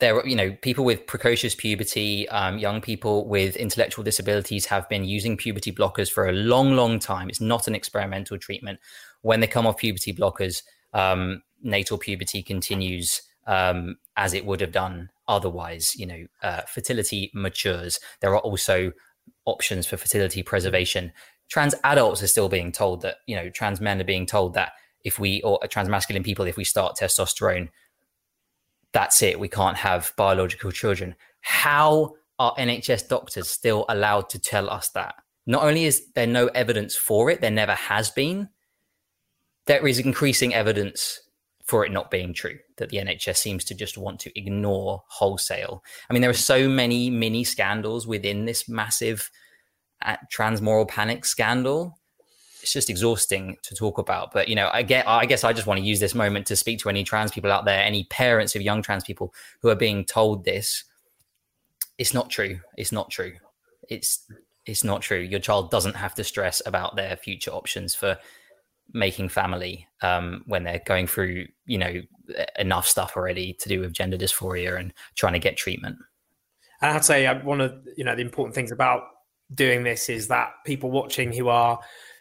there, 0.00 0.26
you 0.26 0.36
know, 0.36 0.52
people 0.62 0.84
with 0.84 1.06
precocious 1.06 1.54
puberty, 1.54 2.28
um, 2.30 2.58
young 2.58 2.80
people 2.80 3.28
with 3.28 3.56
intellectual 3.56 4.02
disabilities 4.02 4.66
have 4.66 4.88
been 4.88 5.04
using 5.04 5.36
puberty 5.36 5.72
blockers 5.72 6.10
for 6.10 6.28
a 6.28 6.32
long, 6.32 6.74
long 6.74 6.98
time. 6.98 7.28
It's 7.28 7.40
not 7.40 7.68
an 7.68 7.74
experimental 7.74 8.38
treatment. 8.38 8.80
When 9.22 9.40
they 9.40 9.46
come 9.46 9.66
off 9.66 9.76
puberty 9.76 10.12
blockers, 10.12 10.62
um, 10.92 11.42
natal 11.62 11.98
puberty 11.98 12.42
continues 12.42 13.22
um, 13.46 13.96
as 14.16 14.34
it 14.34 14.46
would 14.46 14.60
have 14.60 14.72
done 14.72 15.10
otherwise. 15.28 15.94
You 15.96 16.06
know, 16.06 16.26
uh, 16.42 16.62
fertility 16.62 17.30
matures. 17.34 18.00
There 18.20 18.34
are 18.34 18.40
also 18.40 18.92
options 19.44 19.86
for 19.86 19.96
fertility 19.96 20.42
preservation. 20.42 21.12
Trans 21.48 21.74
adults 21.84 22.22
are 22.22 22.28
still 22.28 22.48
being 22.48 22.72
told 22.72 23.02
that, 23.02 23.16
you 23.26 23.36
know, 23.36 23.50
trans 23.50 23.80
men 23.80 24.00
are 24.00 24.04
being 24.04 24.26
told 24.26 24.54
that 24.54 24.72
if 25.04 25.18
we, 25.18 25.42
or 25.42 25.58
trans 25.68 25.88
masculine 25.88 26.22
people, 26.22 26.44
if 26.44 26.56
we 26.56 26.64
start 26.64 26.96
testosterone, 26.96 27.68
that's 28.92 29.22
it. 29.22 29.38
We 29.38 29.48
can't 29.48 29.76
have 29.76 30.12
biological 30.16 30.72
children. 30.72 31.14
How 31.40 32.14
are 32.38 32.54
NHS 32.56 33.08
doctors 33.08 33.48
still 33.48 33.84
allowed 33.88 34.28
to 34.30 34.38
tell 34.38 34.68
us 34.68 34.88
that? 34.90 35.14
Not 35.46 35.62
only 35.62 35.84
is 35.84 36.10
there 36.14 36.26
no 36.26 36.46
evidence 36.48 36.96
for 36.96 37.30
it, 37.30 37.40
there 37.40 37.50
never 37.50 37.74
has 37.74 38.10
been, 38.10 38.48
there 39.66 39.86
is 39.86 39.98
increasing 39.98 40.54
evidence 40.54 41.20
for 41.64 41.84
it 41.86 41.92
not 41.92 42.10
being 42.10 42.34
true 42.34 42.58
that 42.78 42.88
the 42.88 42.96
NHS 42.96 43.36
seems 43.36 43.64
to 43.64 43.74
just 43.74 43.96
want 43.96 44.18
to 44.20 44.38
ignore 44.38 45.04
wholesale. 45.06 45.84
I 46.08 46.12
mean, 46.12 46.20
there 46.22 46.30
are 46.30 46.34
so 46.34 46.68
many 46.68 47.10
mini 47.10 47.44
scandals 47.44 48.06
within 48.08 48.44
this 48.44 48.68
massive 48.68 49.30
uh, 50.02 50.16
trans 50.30 50.60
moral 50.60 50.86
panic 50.86 51.24
scandal 51.24 51.99
it's 52.62 52.72
just 52.72 52.90
exhausting 52.90 53.56
to 53.62 53.74
talk 53.74 53.98
about. 53.98 54.32
But 54.32 54.48
you 54.48 54.54
know, 54.54 54.70
I 54.72 54.82
get 54.82 55.06
I 55.08 55.26
guess 55.26 55.44
I 55.44 55.52
just 55.52 55.66
want 55.66 55.78
to 55.78 55.86
use 55.86 56.00
this 56.00 56.14
moment 56.14 56.46
to 56.46 56.56
speak 56.56 56.78
to 56.80 56.88
any 56.88 57.04
trans 57.04 57.32
people 57.32 57.52
out 57.52 57.64
there, 57.64 57.82
any 57.82 58.04
parents 58.04 58.54
of 58.54 58.62
young 58.62 58.82
trans 58.82 59.04
people 59.04 59.34
who 59.60 59.68
are 59.68 59.76
being 59.76 60.04
told 60.04 60.44
this. 60.44 60.84
It's 61.98 62.14
not 62.14 62.30
true. 62.30 62.60
It's 62.76 62.92
not 62.92 63.10
true. 63.10 63.34
It's 63.88 64.26
it's 64.66 64.84
not 64.84 65.02
true. 65.02 65.18
Your 65.18 65.40
child 65.40 65.70
doesn't 65.70 65.96
have 65.96 66.14
to 66.14 66.24
stress 66.24 66.62
about 66.66 66.96
their 66.96 67.16
future 67.16 67.50
options 67.50 67.94
for 67.94 68.18
making 68.92 69.28
family 69.28 69.86
um, 70.02 70.42
when 70.46 70.64
they're 70.64 70.82
going 70.84 71.06
through, 71.06 71.46
you 71.64 71.78
know, 71.78 72.00
enough 72.58 72.86
stuff 72.86 73.16
already 73.16 73.52
to 73.54 73.68
do 73.68 73.80
with 73.80 73.92
gender 73.92 74.16
dysphoria 74.16 74.78
and 74.78 74.92
trying 75.16 75.32
to 75.32 75.38
get 75.38 75.56
treatment. 75.56 75.96
And 76.82 76.92
I'd 76.92 77.04
say 77.04 77.26
uh, 77.26 77.40
one 77.40 77.60
of 77.60 77.74
you 77.96 78.04
know 78.04 78.14
the 78.14 78.22
important 78.22 78.54
things 78.54 78.72
about 78.72 79.02
doing 79.54 79.82
this 79.82 80.08
is 80.08 80.28
that 80.28 80.52
people 80.64 80.90
watching 80.90 81.32
who 81.32 81.48
are 81.48 81.78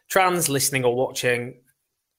trans 0.09 0.49
listening 0.49 0.83
or 0.83 0.95
watching, 0.95 1.61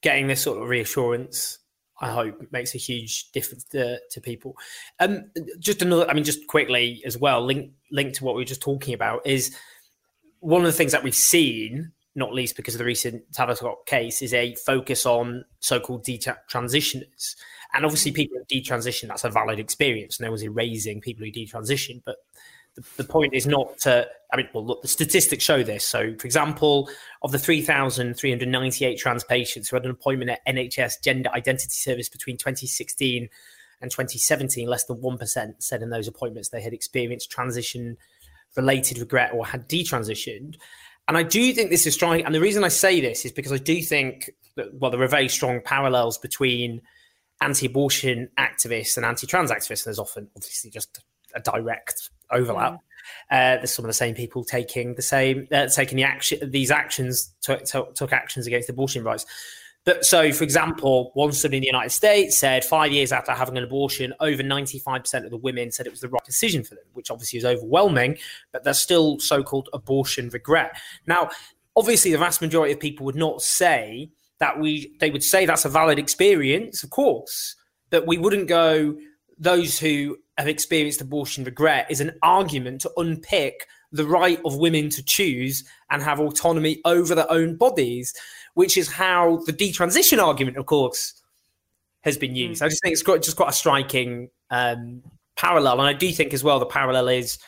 getting 0.03 0.29
this 0.29 0.43
sort 0.43 0.63
of 0.63 0.69
reassurance, 0.69 1.59
I 2.01 2.11
hope 2.11 2.41
makes 2.51 2.75
a 2.75 2.79
huge 2.79 3.31
difference 3.33 3.65
to, 3.65 3.99
to 4.11 4.21
people. 4.21 4.57
Um, 4.99 5.31
just 5.59 5.83
another, 5.83 6.09
I 6.09 6.15
mean, 6.15 6.25
just 6.25 6.47
quickly 6.47 7.03
as 7.05 7.19
well, 7.19 7.45
link 7.45 7.73
linked 7.91 8.17
to 8.17 8.25
what 8.25 8.35
we 8.35 8.41
were 8.41 8.47
just 8.47 8.63
talking 8.63 8.95
about 8.95 9.27
is 9.27 9.55
one 10.39 10.63
of 10.63 10.67
the 10.67 10.73
things 10.73 10.93
that 10.93 11.03
we've 11.03 11.15
seen, 11.15 11.93
not 12.15 12.33
least 12.33 12.57
because 12.57 12.75
of 12.75 12.79
the 12.79 12.85
recent 12.85 13.23
Tavistock 13.33 13.85
case, 13.85 14.23
is 14.23 14.33
a 14.33 14.55
focus 14.55 15.05
on 15.05 15.45
so-called 15.59 16.05
detransitioners. 16.05 17.37
And 17.75 17.85
obviously, 17.85 18.13
people 18.13 18.39
who 18.39 18.61
detransition, 18.61 19.09
that's 19.09 19.25
a 19.25 19.31
valid 19.31 19.59
experience. 19.59 20.21
No 20.21 20.31
one's 20.31 20.43
erasing 20.43 21.01
people 21.01 21.25
who 21.25 21.33
detransition, 21.33 22.03
but 22.05 22.17
the, 22.77 22.85
the 22.99 23.05
point 23.05 23.35
is 23.35 23.47
not 23.47 23.79
to, 23.81 24.07
I 24.33 24.37
mean, 24.37 24.49
well, 24.55 24.65
look, 24.65 24.83
the 24.83 24.89
statistics 24.89 25.45
show 25.45 25.63
this. 25.63 25.85
So, 25.85 26.15
for 26.19 26.27
example, 26.27 26.89
of 27.23 27.33
the 27.33 27.39
3,398 27.39 28.99
trans 28.99 29.25
patients 29.25 29.69
who 29.69 29.77
had 29.77 29.85
an 29.85 29.91
appointment 29.91 30.31
at 30.31 30.47
NHS 30.47 31.03
Gender 31.03 31.31
Identity 31.35 31.71
Service 31.71 32.09
between 32.09 32.37
2016 32.37 33.29
and 33.83 33.91
2017, 33.91 34.69
less 34.69 34.85
than 34.85 34.99
1% 34.99 35.55
said 35.59 35.83
in 35.83 35.91
those 35.91 36.09
appointments 36.09 36.51
they 36.51 36.63
had 36.63 36.73
experienced 36.73 37.31
transition 37.31 37.97
related 38.57 38.99
regret 38.99 39.33
or 39.33 39.47
had 39.47 39.69
detransitioned. 39.69 40.57
And 41.09 41.17
I 41.17 41.23
do 41.23 41.53
think 41.53 41.71
this 41.71 41.87
is 41.87 41.95
strong. 41.95 42.21
And 42.21 42.35
the 42.35 42.41
reason 42.41 42.63
I 42.63 42.69
say 42.69 43.01
this 43.01 43.25
is 43.25 43.33
because 43.33 43.53
I 43.53 43.59
do 43.59 43.83
think 43.83 44.31
that, 44.57 44.75
well, 44.75 44.91
there 44.91 45.03
are 45.03 45.09
very 45.09 45.29
strong 45.29 45.61
parallels 45.65 46.19
between 46.19 46.83
anti 47.41 47.67
abortion 47.67 48.29
activists 48.39 48.97
and 48.97 49.07
anti 49.07 49.27
trans 49.27 49.51
activists. 49.51 49.87
And 49.87 49.91
there's 49.91 49.99
often, 49.99 50.29
obviously, 50.37 50.71
just 50.71 51.03
a 51.35 51.41
direct 51.41 52.11
overlap. 52.31 52.75
Uh, 53.31 53.57
there's 53.57 53.73
some 53.73 53.85
of 53.85 53.89
the 53.89 53.95
same 53.95 54.15
people 54.15 54.45
taking 54.45 54.95
the 54.95 55.03
same, 55.03 55.47
uh, 55.53 55.67
taking 55.67 55.97
the 55.97 56.05
action, 56.05 56.51
these 56.51 56.71
actions 56.71 57.35
took, 57.41 57.65
took, 57.65 57.95
took 57.95 58.13
actions 58.13 58.47
against 58.47 58.69
abortion 58.69 59.03
rights. 59.05 59.25
But 59.85 60.05
so, 60.05 60.31
for 60.33 60.45
example, 60.45 61.11
one 61.15 61.33
study 61.33 61.57
in 61.57 61.63
the 61.63 61.67
United 61.67 61.91
States 61.91 62.37
said 62.37 62.65
five 62.65 62.93
years 62.93 63.13
after 63.13 63.33
having 63.33 63.57
an 63.57 63.65
abortion, 63.65 64.13
over 64.21 64.43
95% 64.43 65.25
of 65.25 65.31
the 65.31 65.39
women 65.39 65.73
said 65.73 65.87
it 65.87 65.91
was 65.91 66.01
the 66.01 66.09
right 66.09 66.25
decision 66.25 66.63
for 66.63 66.75
them, 66.75 66.85
which 66.93 67.11
obviously 67.11 67.39
is 67.39 67.47
overwhelming, 67.47 68.19
but 68.53 68.63
there's 68.63 68.79
still 68.79 69.19
so 69.19 69.43
called 69.43 69.71
abortion 69.73 70.29
regret. 70.29 70.79
Now, 71.07 71.31
obviously, 71.77 72.13
the 72.13 72.19
vast 72.19 72.43
majority 72.43 72.75
of 72.75 72.81
people 72.81 73.07
would 73.07 73.17
not 73.17 73.41
say 73.41 74.11
that 74.39 74.61
we, 74.61 74.95
they 75.01 75.11
would 75.11 75.25
say 75.25 75.47
that's 75.47 75.65
a 75.65 75.71
valid 75.71 75.99
experience, 75.99 76.83
of 76.83 76.91
course, 76.91 77.57
but 77.89 78.07
we 78.07 78.19
wouldn't 78.19 78.49
go, 78.49 78.97
those 79.39 79.79
who 79.79 80.19
have 80.41 80.49
experienced 80.49 81.01
abortion 81.01 81.45
regret 81.45 81.87
is 81.91 82.01
an 82.01 82.13
argument 82.23 82.81
to 82.83 82.91
unpick 82.97 83.67
the 83.93 84.07
right 84.07 84.41
of 84.45 84.57
women 84.57 84.89
to 84.91 85.03
choose 85.03 85.65
and 85.91 86.03
have 86.03 86.21
autonomy 86.21 86.81
over 86.85 87.15
their 87.15 87.31
own 87.31 87.57
bodies, 87.57 88.15
which 88.55 88.77
is 88.77 88.91
how 88.91 89.43
the 89.47 89.53
detransition 89.53 90.23
argument, 90.23 90.57
of 90.57 90.67
course, 90.67 91.21
has 92.03 92.17
been 92.17 92.35
used. 92.35 92.63
Mm. 92.63 92.67
I 92.67 92.69
just 92.69 92.83
think 92.83 92.93
it's 92.93 93.03
got 93.03 93.23
just 93.23 93.37
quite 93.37 93.51
a 93.51 93.53
striking 93.53 94.31
um, 94.51 95.03
parallel, 95.37 95.81
and 95.81 95.89
I 95.89 95.93
do 95.93 96.11
think 96.13 96.33
as 96.33 96.45
well 96.45 96.59
the 96.59 96.67
parallel 96.67 97.09
is 97.09 97.39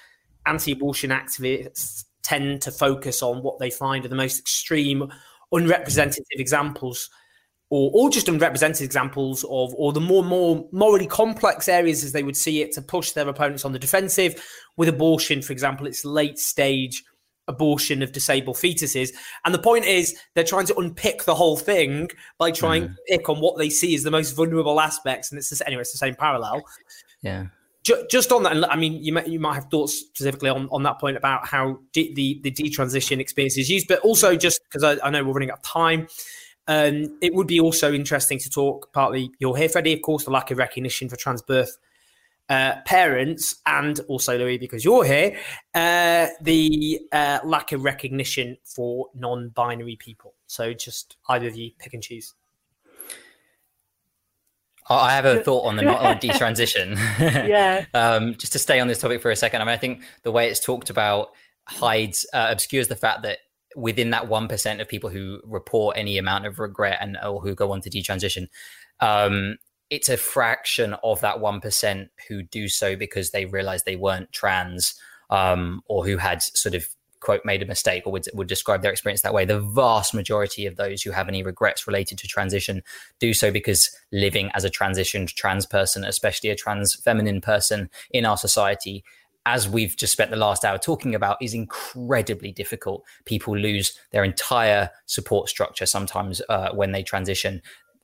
anti-abortion 0.46 1.10
activists 1.10 2.04
tend 2.22 2.62
to 2.62 2.70
focus 2.70 3.22
on 3.22 3.42
what 3.42 3.58
they 3.58 3.70
find 3.70 4.04
are 4.04 4.08
the 4.08 4.14
most 4.14 4.38
extreme, 4.38 5.12
unrepresentative 5.52 6.24
examples 6.38 7.10
or, 7.72 7.90
or 7.94 8.10
just 8.10 8.28
unrepresented 8.28 8.82
examples 8.82 9.44
of, 9.44 9.72
or 9.78 9.94
the 9.94 10.00
more 10.00 10.22
more 10.22 10.68
morally 10.72 11.06
complex 11.06 11.70
areas 11.70 12.04
as 12.04 12.12
they 12.12 12.22
would 12.22 12.36
see 12.36 12.60
it 12.60 12.70
to 12.72 12.82
push 12.82 13.12
their 13.12 13.26
opponents 13.26 13.64
on 13.64 13.72
the 13.72 13.78
defensive. 13.78 14.44
With 14.76 14.90
abortion, 14.90 15.40
for 15.40 15.54
example, 15.54 15.86
it's 15.86 16.04
late 16.04 16.38
stage 16.38 17.02
abortion 17.48 18.02
of 18.02 18.12
disabled 18.12 18.56
fetuses. 18.56 19.08
And 19.46 19.54
the 19.54 19.58
point 19.58 19.86
is, 19.86 20.14
they're 20.34 20.44
trying 20.44 20.66
to 20.66 20.76
unpick 20.76 21.24
the 21.24 21.34
whole 21.34 21.56
thing 21.56 22.10
by 22.36 22.50
trying 22.50 22.88
mm. 22.88 22.94
to 22.94 23.02
pick 23.08 23.30
on 23.30 23.40
what 23.40 23.56
they 23.56 23.70
see 23.70 23.94
as 23.94 24.02
the 24.02 24.10
most 24.10 24.32
vulnerable 24.32 24.78
aspects. 24.78 25.30
And 25.30 25.38
it's 25.38 25.48
just, 25.48 25.62
anyway, 25.66 25.80
it's 25.80 25.92
the 25.92 25.98
same 25.98 26.14
parallel. 26.14 26.62
Yeah. 27.22 27.46
Just 28.10 28.32
on 28.32 28.42
that, 28.42 28.52
and 28.52 28.66
I 28.66 28.76
mean, 28.76 29.02
you 29.02 29.14
might 29.14 29.28
you 29.28 29.40
might 29.40 29.54
have 29.54 29.64
thoughts 29.70 29.98
specifically 29.98 30.50
on, 30.50 30.68
on 30.70 30.82
that 30.82 31.00
point 31.00 31.16
about 31.16 31.48
how 31.48 31.80
de- 31.92 32.12
the 32.14 32.38
the 32.42 32.50
detransition 32.50 33.18
experience 33.18 33.56
is 33.56 33.68
used, 33.68 33.88
but 33.88 33.98
also 34.00 34.36
just 34.36 34.60
because 34.64 34.84
I, 34.84 35.04
I 35.04 35.10
know 35.10 35.24
we're 35.24 35.32
running 35.32 35.50
out 35.50 35.58
of 35.58 35.64
time, 35.64 36.06
um, 36.68 37.18
it 37.20 37.34
would 37.34 37.46
be 37.46 37.60
also 37.60 37.92
interesting 37.92 38.38
to 38.38 38.50
talk 38.50 38.92
partly, 38.92 39.30
you're 39.38 39.56
here, 39.56 39.68
Freddy, 39.68 39.92
of 39.92 40.02
course, 40.02 40.24
the 40.24 40.30
lack 40.30 40.50
of 40.50 40.58
recognition 40.58 41.08
for 41.08 41.16
trans 41.16 41.42
birth 41.42 41.76
uh, 42.48 42.74
parents, 42.84 43.56
and 43.66 44.00
also, 44.08 44.36
Lui, 44.36 44.58
because 44.58 44.84
you're 44.84 45.04
here, 45.04 45.36
uh, 45.74 46.26
the 46.40 47.00
uh, 47.10 47.38
lack 47.44 47.72
of 47.72 47.84
recognition 47.84 48.56
for 48.64 49.08
non 49.14 49.48
binary 49.50 49.96
people. 49.96 50.34
So 50.46 50.72
just 50.74 51.16
either 51.28 51.46
of 51.46 51.56
you 51.56 51.70
pick 51.78 51.94
and 51.94 52.02
choose. 52.02 52.34
I 54.88 55.12
have 55.12 55.24
a 55.24 55.42
thought 55.42 55.64
on 55.64 55.76
the 55.76 55.82
not 55.82 56.00
on 56.00 56.16
detransition. 56.16 56.96
yeah. 57.48 57.86
um, 57.94 58.34
just 58.34 58.52
to 58.52 58.58
stay 58.58 58.80
on 58.80 58.88
this 58.88 58.98
topic 58.98 59.22
for 59.22 59.30
a 59.30 59.36
second. 59.36 59.62
I 59.62 59.64
mean, 59.64 59.72
I 59.72 59.78
think 59.78 60.02
the 60.22 60.32
way 60.32 60.48
it's 60.48 60.60
talked 60.60 60.90
about 60.90 61.30
hides 61.66 62.26
uh, 62.34 62.48
obscures 62.50 62.88
the 62.88 62.96
fact 62.96 63.22
that 63.22 63.38
within 63.76 64.10
that 64.10 64.24
1% 64.24 64.80
of 64.80 64.88
people 64.88 65.10
who 65.10 65.40
report 65.44 65.96
any 65.96 66.18
amount 66.18 66.46
of 66.46 66.58
regret 66.58 66.98
and 67.00 67.16
or 67.24 67.40
who 67.40 67.54
go 67.54 67.72
on 67.72 67.80
to 67.80 67.90
detransition 67.90 68.48
um, 69.00 69.56
it's 69.90 70.08
a 70.08 70.16
fraction 70.16 70.94
of 71.04 71.20
that 71.20 71.36
1% 71.36 72.08
who 72.26 72.42
do 72.42 72.66
so 72.66 72.96
because 72.96 73.30
they 73.30 73.44
realize 73.44 73.82
they 73.82 73.96
weren't 73.96 74.32
trans 74.32 74.94
um, 75.28 75.82
or 75.86 76.06
who 76.06 76.16
had 76.16 76.42
sort 76.42 76.74
of 76.74 76.86
quote 77.20 77.44
made 77.44 77.62
a 77.62 77.66
mistake 77.66 78.04
or 78.06 78.12
would, 78.12 78.26
would 78.34 78.48
describe 78.48 78.82
their 78.82 78.90
experience 78.90 79.20
that 79.20 79.34
way. 79.34 79.44
The 79.44 79.60
vast 79.60 80.14
majority 80.14 80.66
of 80.66 80.76
those 80.76 81.02
who 81.02 81.10
have 81.10 81.28
any 81.28 81.42
regrets 81.42 81.86
related 81.86 82.18
to 82.18 82.26
transition 82.26 82.82
do 83.18 83.32
so 83.34 83.50
because 83.50 83.90
living 84.10 84.50
as 84.54 84.64
a 84.64 84.70
transitioned 84.70 85.34
trans 85.34 85.66
person 85.66 86.04
especially 86.04 86.50
a 86.50 86.56
trans 86.56 86.94
feminine 86.94 87.40
person 87.40 87.88
in 88.10 88.24
our 88.24 88.36
society 88.36 89.04
as 89.46 89.68
we've 89.68 89.96
just 89.96 90.12
spent 90.12 90.30
the 90.30 90.36
last 90.36 90.64
hour 90.64 90.78
talking 90.78 91.14
about 91.14 91.36
is 91.42 91.54
incredibly 91.54 92.52
difficult. 92.52 93.04
People 93.24 93.56
lose 93.56 93.98
their 94.12 94.24
entire 94.24 94.90
support 95.06 95.48
structure 95.48 95.86
sometimes 95.86 96.40
uh, 96.48 96.70
when 96.72 96.92
they 96.92 97.02
transition. 97.02 97.60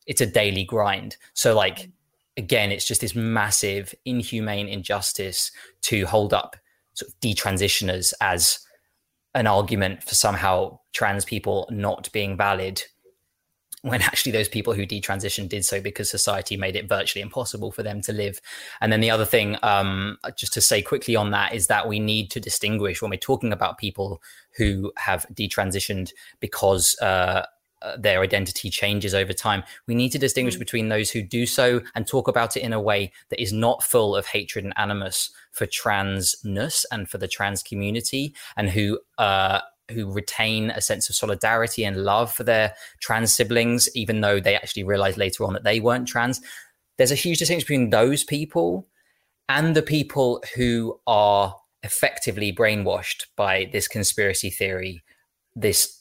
It's 0.07 0.21
a 0.21 0.27
daily 0.27 0.65
grind. 0.65 1.17
So 1.35 1.55
like 1.55 1.91
again 2.37 2.71
it's 2.71 2.87
just 2.87 3.01
this 3.01 3.15
massive 3.15 3.95
inhumane 4.05 4.69
injustice 4.69 5.51
to 5.83 6.07
hold 6.07 6.33
up 6.33 6.57
sort 6.95 7.11
of 7.11 7.21
detransitioners 7.21 8.15
as 8.21 8.61
an 9.35 9.47
argument 9.47 10.03
for 10.03 10.15
somehow 10.15 10.79
trans 10.93 11.25
people 11.25 11.69
not 11.71 12.11
being 12.13 12.37
valid 12.37 12.83
when 13.83 14.03
actually 14.03 14.33
those 14.33 14.49
people 14.49 14.73
who 14.73 14.87
detransitioned 14.87 15.49
did 15.49 15.65
so 15.65 15.81
because 15.81 16.11
society 16.11 16.57
made 16.57 16.77
it 16.77 16.89
virtually 16.89 17.23
impossible 17.23 17.71
for 17.71 17.83
them 17.83 18.01
to 18.03 18.13
live. 18.13 18.41
And 18.81 18.93
then 18.93 19.01
the 19.01 19.11
other 19.11 19.25
thing, 19.25 19.57
um, 19.63 20.19
just 20.37 20.53
to 20.55 20.61
say 20.61 20.83
quickly 20.83 21.17
on 21.17 21.31
that, 21.31 21.55
is 21.55 21.69
that 21.69 21.89
we 21.89 22.01
need 22.01 22.31
to 22.33 22.41
distinguish 22.41 23.01
when 23.01 23.11
we're 23.11 23.19
talking 23.19 23.53
about 23.53 23.79
people 23.79 24.21
who 24.57 24.93
have 24.97 25.27
detransitioned 25.35 26.13
because 26.41 26.97
uh, 27.01 27.43
uh, 27.81 27.97
their 27.97 28.23
identity 28.23 28.71
changes 28.71 29.15
over 29.15 29.33
time. 29.33 29.63
We 29.87 29.95
need 29.95 30.11
to 30.11 30.19
distinguish 30.19 30.57
mm. 30.57 30.61
between 30.61 30.89
those 30.89 31.11
who 31.11 31.23
do 31.23 31.47
so 31.47 31.81
and 31.95 32.07
talk 32.07 32.27
about 32.27 32.57
it 32.57 32.63
in 32.63 32.73
a 32.73 32.81
way 32.81 33.13
that 33.29 33.41
is 33.41 33.53
not 33.53 33.85
full 33.85 34.17
of 34.17 34.27
hatred 34.27 34.65
and 34.65 34.75
animus 34.77 35.31
for 35.53 35.65
transness 35.65 36.85
and 36.91 37.09
for 37.09 37.19
the 37.19 37.29
trans 37.29 37.63
community, 37.63 38.35
and 38.57 38.71
who 38.71 38.99
uh, 39.19 39.61
who 39.91 40.11
retain 40.11 40.71
a 40.71 40.81
sense 40.81 41.09
of 41.09 41.17
solidarity 41.17 41.85
and 41.85 42.05
love 42.05 42.33
for 42.33 42.45
their 42.45 42.75
trans 43.01 43.33
siblings, 43.33 43.89
even 43.95 44.21
though 44.21 44.41
they 44.41 44.55
actually 44.55 44.85
realize 44.85 45.17
later 45.17 45.45
on 45.45 45.53
that 45.53 45.65
they 45.65 45.81
weren't 45.81 46.09
trans. 46.09 46.41
There's 46.97 47.13
a 47.13 47.17
huge 47.17 47.39
distinction 47.39 47.65
between 47.65 47.91
those 47.91 48.25
people 48.25 48.87
and 49.49 49.75
the 49.75 49.83
people 49.83 50.43
who 50.57 51.01
are 51.07 51.57
effectively 51.83 52.53
brainwashed 52.53 53.27
by 53.37 53.69
this 53.73 53.89
conspiracy 53.89 54.51
theory, 54.51 55.03
this 55.55 55.99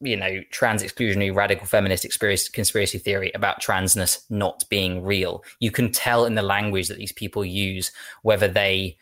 you 0.00 0.16
know, 0.16 0.40
trans 0.50 0.82
exclusionary 0.82 1.34
radical 1.34 1.66
feminist 1.66 2.06
conspiracy 2.52 2.98
theory 2.98 3.30
about 3.34 3.60
transness 3.60 4.24
not 4.30 4.64
being 4.70 5.02
real. 5.02 5.44
You 5.60 5.70
can 5.70 5.92
tell 5.92 6.24
in 6.24 6.34
the 6.34 6.42
language 6.42 6.88
that 6.88 6.96
these 6.96 7.12
people 7.12 7.44
use 7.44 7.92
whether 8.22 8.48
they 8.48 8.96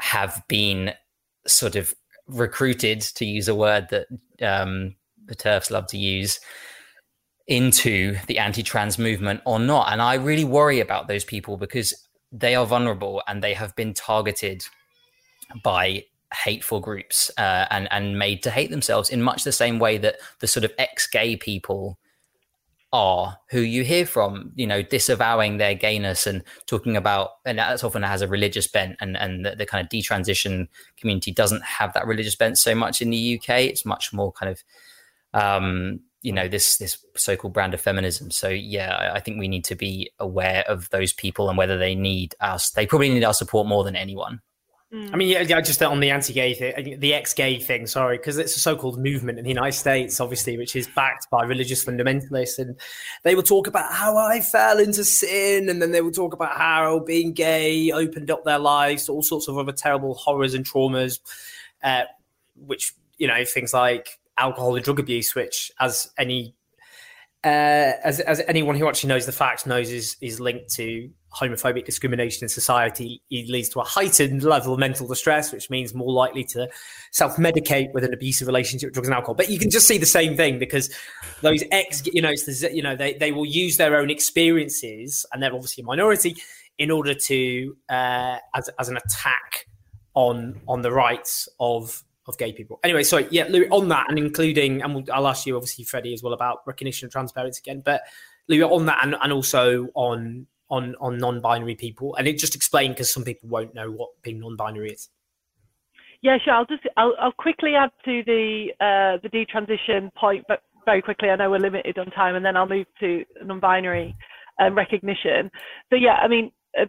have 0.00 0.42
been 0.46 0.92
sort 1.46 1.76
of 1.76 1.94
recruited, 2.28 3.00
to 3.00 3.24
use 3.24 3.48
a 3.48 3.54
word 3.54 3.88
that 3.90 4.06
um, 4.42 4.94
the 5.26 5.34
TERFs 5.34 5.70
love 5.70 5.86
to 5.88 5.98
use, 5.98 6.40
into 7.46 8.16
the 8.26 8.38
anti 8.38 8.62
trans 8.62 8.98
movement 8.98 9.40
or 9.46 9.58
not. 9.58 9.90
And 9.90 10.02
I 10.02 10.14
really 10.14 10.44
worry 10.44 10.80
about 10.80 11.08
those 11.08 11.24
people 11.24 11.56
because 11.56 11.94
they 12.30 12.54
are 12.54 12.66
vulnerable 12.66 13.22
and 13.26 13.42
they 13.42 13.54
have 13.54 13.74
been 13.74 13.94
targeted 13.94 14.62
by 15.64 16.04
hateful 16.34 16.78
groups 16.78 17.30
uh, 17.38 17.66
and 17.70 17.88
and 17.90 18.18
made 18.18 18.42
to 18.42 18.50
hate 18.50 18.70
themselves 18.70 19.08
in 19.08 19.22
much 19.22 19.44
the 19.44 19.52
same 19.52 19.78
way 19.78 19.96
that 19.96 20.16
the 20.40 20.46
sort 20.46 20.64
of 20.64 20.72
ex-gay 20.76 21.36
people 21.36 21.98
are 22.92 23.36
who 23.50 23.60
you 23.60 23.84
hear 23.84 24.06
from 24.06 24.50
you 24.54 24.66
know 24.66 24.82
disavowing 24.82 25.58
their 25.58 25.74
gayness 25.74 26.26
and 26.26 26.42
talking 26.66 26.96
about 26.96 27.30
and 27.44 27.58
that's 27.58 27.84
often 27.84 28.02
has 28.02 28.22
a 28.22 28.28
religious 28.28 28.66
bent 28.66 28.96
and 29.00 29.16
and 29.16 29.44
the, 29.44 29.54
the 29.56 29.66
kind 29.66 29.84
of 29.84 29.90
detransition 29.90 30.66
community 30.96 31.30
doesn't 31.30 31.62
have 31.62 31.92
that 31.92 32.06
religious 32.06 32.34
bent 32.34 32.56
so 32.56 32.74
much 32.74 33.02
in 33.02 33.10
the 33.10 33.38
UK 33.38 33.60
it's 33.60 33.84
much 33.84 34.12
more 34.12 34.32
kind 34.32 34.50
of 34.50 34.64
um 35.34 36.00
you 36.22 36.32
know 36.32 36.48
this 36.48 36.78
this 36.78 37.04
so-called 37.16 37.52
brand 37.52 37.74
of 37.74 37.80
feminism. 37.80 38.30
So 38.30 38.48
yeah 38.48 38.94
I, 38.94 39.16
I 39.16 39.20
think 39.20 39.38
we 39.38 39.48
need 39.48 39.64
to 39.66 39.74
be 39.74 40.10
aware 40.18 40.64
of 40.68 40.90
those 40.90 41.12
people 41.12 41.48
and 41.48 41.56
whether 41.56 41.78
they 41.78 41.94
need 41.94 42.34
us. 42.40 42.70
They 42.70 42.86
probably 42.86 43.10
need 43.10 43.24
our 43.24 43.34
support 43.34 43.66
more 43.66 43.84
than 43.84 43.96
anyone 43.96 44.40
Mm. 44.92 45.12
I 45.12 45.16
mean, 45.16 45.28
yeah, 45.28 45.42
yeah, 45.42 45.60
just 45.60 45.82
on 45.82 46.00
the 46.00 46.10
anti-gay 46.10 46.54
thing, 46.54 46.98
the 46.98 47.12
ex-gay 47.12 47.58
thing. 47.58 47.86
Sorry, 47.86 48.16
because 48.16 48.38
it's 48.38 48.56
a 48.56 48.60
so-called 48.60 48.98
movement 48.98 49.38
in 49.38 49.44
the 49.44 49.50
United 49.50 49.76
States, 49.76 50.18
obviously, 50.18 50.56
which 50.56 50.74
is 50.74 50.88
backed 50.96 51.28
by 51.30 51.44
religious 51.44 51.84
fundamentalists, 51.84 52.58
and 52.58 52.74
they 53.22 53.34
will 53.34 53.42
talk 53.42 53.66
about 53.66 53.92
how 53.92 54.16
I 54.16 54.40
fell 54.40 54.78
into 54.78 55.04
sin, 55.04 55.68
and 55.68 55.82
then 55.82 55.92
they 55.92 56.00
will 56.00 56.10
talk 56.10 56.32
about 56.32 56.56
how 56.56 57.00
being 57.00 57.34
gay 57.34 57.90
opened 57.90 58.30
up 58.30 58.44
their 58.44 58.58
lives 58.58 59.04
to 59.06 59.12
all 59.12 59.22
sorts 59.22 59.46
of 59.46 59.58
other 59.58 59.72
terrible 59.72 60.14
horrors 60.14 60.54
and 60.54 60.64
traumas, 60.64 61.20
uh, 61.82 62.04
which 62.56 62.94
you 63.18 63.26
know 63.26 63.44
things 63.44 63.74
like 63.74 64.18
alcohol 64.38 64.74
and 64.74 64.84
drug 64.86 65.00
abuse, 65.00 65.34
which, 65.34 65.70
as 65.78 66.10
any 66.16 66.54
uh, 67.44 67.92
as 68.02 68.20
as 68.20 68.40
anyone 68.48 68.74
who 68.74 68.88
actually 68.88 69.08
knows 69.08 69.26
the 69.26 69.32
facts 69.32 69.66
knows, 69.66 69.90
is 69.90 70.16
is 70.22 70.40
linked 70.40 70.70
to 70.76 71.10
homophobic 71.34 71.84
discrimination 71.84 72.44
in 72.44 72.48
society. 72.48 73.22
It 73.30 73.48
leads 73.48 73.68
to 73.70 73.80
a 73.80 73.84
heightened 73.84 74.42
level 74.42 74.72
of 74.72 74.78
mental 74.78 75.06
distress, 75.06 75.52
which 75.52 75.70
means 75.70 75.94
more 75.94 76.12
likely 76.12 76.44
to 76.44 76.68
self 77.12 77.36
medicate 77.36 77.92
with 77.92 78.04
an 78.04 78.14
abusive 78.14 78.46
relationship 78.46 78.88
with 78.88 78.94
drugs 78.94 79.08
and 79.08 79.14
alcohol. 79.14 79.34
But 79.34 79.50
you 79.50 79.58
can 79.58 79.70
just 79.70 79.86
see 79.86 79.98
the 79.98 80.06
same 80.06 80.36
thing 80.36 80.58
because 80.58 80.90
those 81.42 81.62
ex, 81.70 82.02
you 82.06 82.22
know, 82.22 82.30
it's 82.30 82.44
the, 82.44 82.74
you 82.74 82.82
know, 82.82 82.96
they 82.96 83.14
they 83.14 83.32
will 83.32 83.46
use 83.46 83.76
their 83.76 83.96
own 83.96 84.10
experiences, 84.10 85.26
and 85.32 85.42
they're 85.42 85.54
obviously 85.54 85.82
a 85.82 85.86
minority, 85.86 86.36
in 86.78 86.90
order 86.90 87.14
to 87.14 87.76
uh, 87.88 88.38
as 88.54 88.70
as 88.78 88.88
an 88.88 88.96
attack 88.96 89.66
on 90.14 90.60
on 90.66 90.82
the 90.82 90.92
rights 90.92 91.48
of 91.60 92.02
of 92.26 92.36
gay 92.38 92.52
people. 92.52 92.78
Anyway, 92.84 93.02
sorry, 93.02 93.26
yeah, 93.30 93.46
Lui, 93.48 93.66
on 93.68 93.88
that 93.88 94.06
and 94.08 94.18
including, 94.18 94.82
and 94.82 94.94
we'll, 94.94 95.04
I'll 95.12 95.28
ask 95.28 95.46
you 95.46 95.56
obviously, 95.56 95.84
Freddy, 95.84 96.12
as 96.12 96.22
well 96.22 96.34
about 96.34 96.58
recognition 96.66 97.06
and 97.06 97.12
transparency 97.12 97.62
again, 97.64 97.82
but 97.82 98.02
Lui, 98.48 98.62
on 98.62 98.86
that 98.86 98.98
and, 99.02 99.16
and 99.22 99.32
also 99.32 99.88
on 99.94 100.46
on 100.70 100.94
on 101.00 101.18
non-binary 101.18 101.74
people, 101.74 102.14
and 102.16 102.26
it 102.26 102.38
just 102.38 102.54
explain 102.54 102.92
because 102.92 103.12
some 103.12 103.24
people 103.24 103.48
won't 103.48 103.74
know 103.74 103.90
what 103.90 104.10
being 104.22 104.40
non-binary 104.40 104.90
is. 104.92 105.08
Yeah, 106.20 106.38
sure. 106.44 106.54
I'll 106.54 106.66
just 106.66 106.82
I'll, 106.96 107.14
I'll 107.20 107.32
quickly 107.32 107.74
add 107.74 107.90
to 108.04 108.22
the 108.26 108.68
uh, 108.80 109.18
the 109.22 109.28
detransition 109.28 110.12
point, 110.14 110.44
but 110.48 110.62
very 110.84 111.02
quickly. 111.02 111.30
I 111.30 111.36
know 111.36 111.50
we're 111.50 111.58
limited 111.58 111.98
on 111.98 112.06
time, 112.06 112.34
and 112.34 112.44
then 112.44 112.56
I'll 112.56 112.68
move 112.68 112.86
to 113.00 113.24
non-binary 113.44 114.16
um, 114.60 114.76
recognition. 114.76 115.50
So 115.90 115.96
yeah, 115.96 116.14
I 116.14 116.28
mean, 116.28 116.50
uh, 116.80 116.86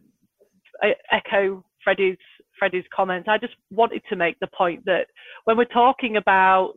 I 0.81 0.93
echo 1.11 1.63
Freddy's 1.83 2.17
Freddy's 2.57 2.85
comments. 2.93 3.27
I 3.29 3.37
just 3.37 3.53
wanted 3.71 4.01
to 4.09 4.15
make 4.15 4.39
the 4.39 4.49
point 4.57 4.83
that 4.85 5.07
when 5.45 5.57
we're 5.57 5.65
talking 5.65 6.17
about 6.17 6.75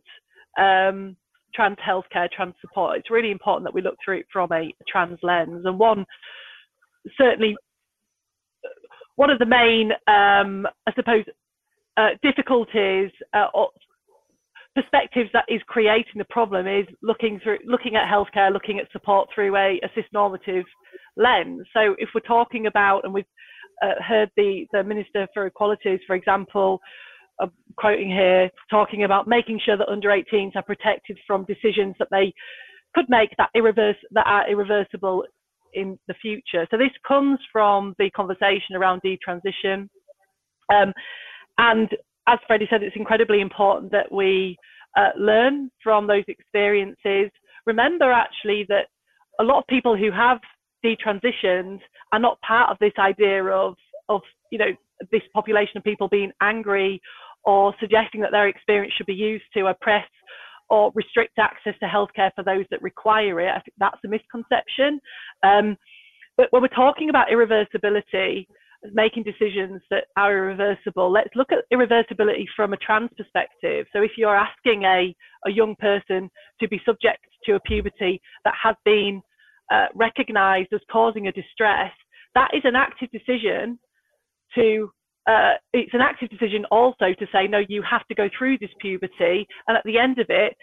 um, 0.59 1.17
trans 1.53 1.77
healthcare, 1.85 2.29
trans 2.31 2.53
support, 2.61 2.97
it's 2.97 3.11
really 3.11 3.31
important 3.31 3.65
that 3.65 3.73
we 3.73 3.81
look 3.81 3.97
through 4.03 4.19
it 4.19 4.25
from 4.31 4.51
a, 4.51 4.61
a 4.61 4.83
trans 4.87 5.19
lens. 5.21 5.63
And 5.65 5.77
one, 5.77 6.05
certainly, 7.17 7.55
one 9.15 9.29
of 9.29 9.39
the 9.39 9.45
main, 9.45 9.91
um, 10.07 10.67
I 10.87 10.93
suppose, 10.95 11.23
uh, 11.97 12.09
difficulties 12.23 13.11
uh, 13.33 13.47
or 13.53 13.69
perspectives 14.75 15.29
that 15.33 15.45
is 15.47 15.61
creating 15.67 16.17
the 16.17 16.25
problem 16.25 16.67
is 16.67 16.87
looking 17.03 17.39
through, 17.43 17.59
looking 17.65 17.95
at 17.95 18.11
healthcare, 18.11 18.51
looking 18.51 18.79
at 18.79 18.91
support 18.91 19.29
through 19.33 19.55
a, 19.55 19.79
a 19.83 19.89
cis-normative 19.93 20.65
lens. 21.15 21.61
So 21.73 21.95
if 21.99 22.09
we're 22.15 22.21
talking 22.21 22.65
about, 22.65 23.01
and 23.03 23.13
we've 23.13 23.25
uh, 23.83 24.01
heard 24.01 24.31
the, 24.35 24.65
the 24.71 24.83
Minister 24.83 25.27
for 25.33 25.45
Equalities, 25.45 25.99
for 26.07 26.15
example, 26.15 26.79
uh, 27.39 27.47
quoting 27.77 28.09
here, 28.09 28.49
talking 28.69 29.03
about 29.03 29.27
making 29.27 29.59
sure 29.63 29.77
that 29.77 29.89
under 29.89 30.09
18s 30.09 30.55
are 30.55 30.63
protected 30.63 31.19
from 31.27 31.45
decisions 31.45 31.95
that 31.99 32.07
they 32.09 32.33
could 32.95 33.05
make 33.09 33.29
that, 33.37 33.49
irreverse, 33.53 33.95
that 34.11 34.25
are 34.25 34.49
irreversible 34.49 35.23
in 35.73 35.97
the 36.07 36.13
future. 36.15 36.67
So 36.71 36.77
this 36.77 36.91
comes 37.07 37.39
from 37.51 37.95
the 37.99 38.09
conversation 38.11 38.75
around 38.75 39.01
detransition. 39.01 39.87
Um, 40.73 40.93
and 41.57 41.89
as 42.27 42.39
Freddy 42.47 42.67
said, 42.69 42.83
it's 42.83 42.95
incredibly 42.95 43.41
important 43.41 43.91
that 43.91 44.11
we 44.11 44.57
uh, 44.97 45.09
learn 45.17 45.69
from 45.83 46.07
those 46.07 46.23
experiences. 46.27 47.31
Remember 47.65 48.11
actually 48.11 48.65
that 48.69 48.87
a 49.39 49.43
lot 49.43 49.59
of 49.59 49.67
people 49.67 49.97
who 49.97 50.11
have 50.11 50.39
detransitioned 50.85 51.79
are 52.11 52.19
not 52.19 52.39
part 52.41 52.69
of 52.69 52.77
this 52.79 52.93
idea 52.99 53.43
of 53.45 53.75
of 54.09 54.21
you 54.51 54.57
know 54.57 54.71
this 55.11 55.21
population 55.33 55.77
of 55.77 55.83
people 55.83 56.07
being 56.07 56.31
angry 56.41 57.01
or 57.45 57.73
suggesting 57.79 58.21
that 58.21 58.31
their 58.31 58.47
experience 58.47 58.93
should 58.95 59.05
be 59.05 59.13
used 59.13 59.45
to 59.53 59.67
oppress 59.67 60.05
or 60.73 60.91
restrict 60.95 61.37
access 61.37 61.75
to 61.79 61.85
healthcare 61.85 62.31
for 62.35 62.43
those 62.43 62.65
that 62.71 62.81
require 62.81 63.39
it. 63.39 63.49
I 63.49 63.61
think 63.61 63.75
that's 63.77 64.03
a 64.03 64.07
misconception. 64.07 64.99
Um, 65.43 65.77
but 66.35 66.47
when 66.49 66.63
we're 66.63 66.67
talking 66.69 67.09
about 67.09 67.27
irreversibility, 67.27 68.47
making 68.91 69.23
decisions 69.23 69.81
that 69.89 70.05
are 70.17 70.35
irreversible. 70.35 71.11
Let's 71.11 71.35
look 71.35 71.51
at 71.51 71.59
irreversibility 71.71 72.45
from 72.55 72.73
a 72.73 72.77
trans 72.77 73.11
perspective. 73.15 73.85
So 73.93 74.01
if 74.01 74.11
you're 74.17 74.35
asking 74.35 74.83
a, 74.83 75.15
a 75.45 75.51
young 75.51 75.75
person 75.79 76.29
to 76.59 76.67
be 76.67 76.81
subject 76.85 77.23
to 77.45 77.55
a 77.55 77.59
puberty 77.61 78.19
that 78.43 78.53
has 78.61 78.75
been 78.83 79.21
uh, 79.71 79.85
recognized 79.95 80.73
as 80.73 80.81
causing 80.91 81.27
a 81.27 81.31
distress, 81.31 81.91
that 82.35 82.49
is 82.53 82.63
an 82.65 82.75
active 82.75 83.09
decision 83.11 83.79
to 84.55 84.91
uh, 85.27 85.53
it's 85.73 85.93
an 85.93 86.01
active 86.01 86.29
decision 86.29 86.65
also 86.71 87.13
to 87.17 87.25
say 87.31 87.47
no 87.47 87.61
you 87.69 87.81
have 87.81 88.05
to 88.07 88.15
go 88.15 88.29
through 88.37 88.57
this 88.57 88.69
puberty. 88.79 89.47
And 89.67 89.77
at 89.77 89.83
the 89.85 89.97
end 89.97 90.19
of 90.19 90.27
it 90.29 90.55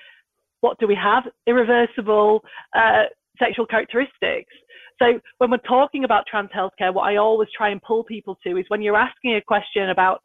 what 0.60 0.78
do 0.78 0.86
we 0.86 0.94
have? 0.94 1.24
Irreversible 1.46 2.42
uh, 2.76 3.04
sexual 3.38 3.66
characteristics. 3.66 4.52
So 5.00 5.18
when 5.38 5.50
we're 5.50 5.58
talking 5.58 6.04
about 6.04 6.24
trans 6.30 6.50
healthcare, 6.50 6.92
what 6.92 7.04
I 7.04 7.16
always 7.16 7.48
try 7.56 7.70
and 7.70 7.80
pull 7.82 8.04
people 8.04 8.36
to 8.46 8.58
is 8.58 8.66
when 8.68 8.82
you're 8.82 8.96
asking 8.96 9.36
a 9.36 9.40
question 9.40 9.90
about 9.90 10.20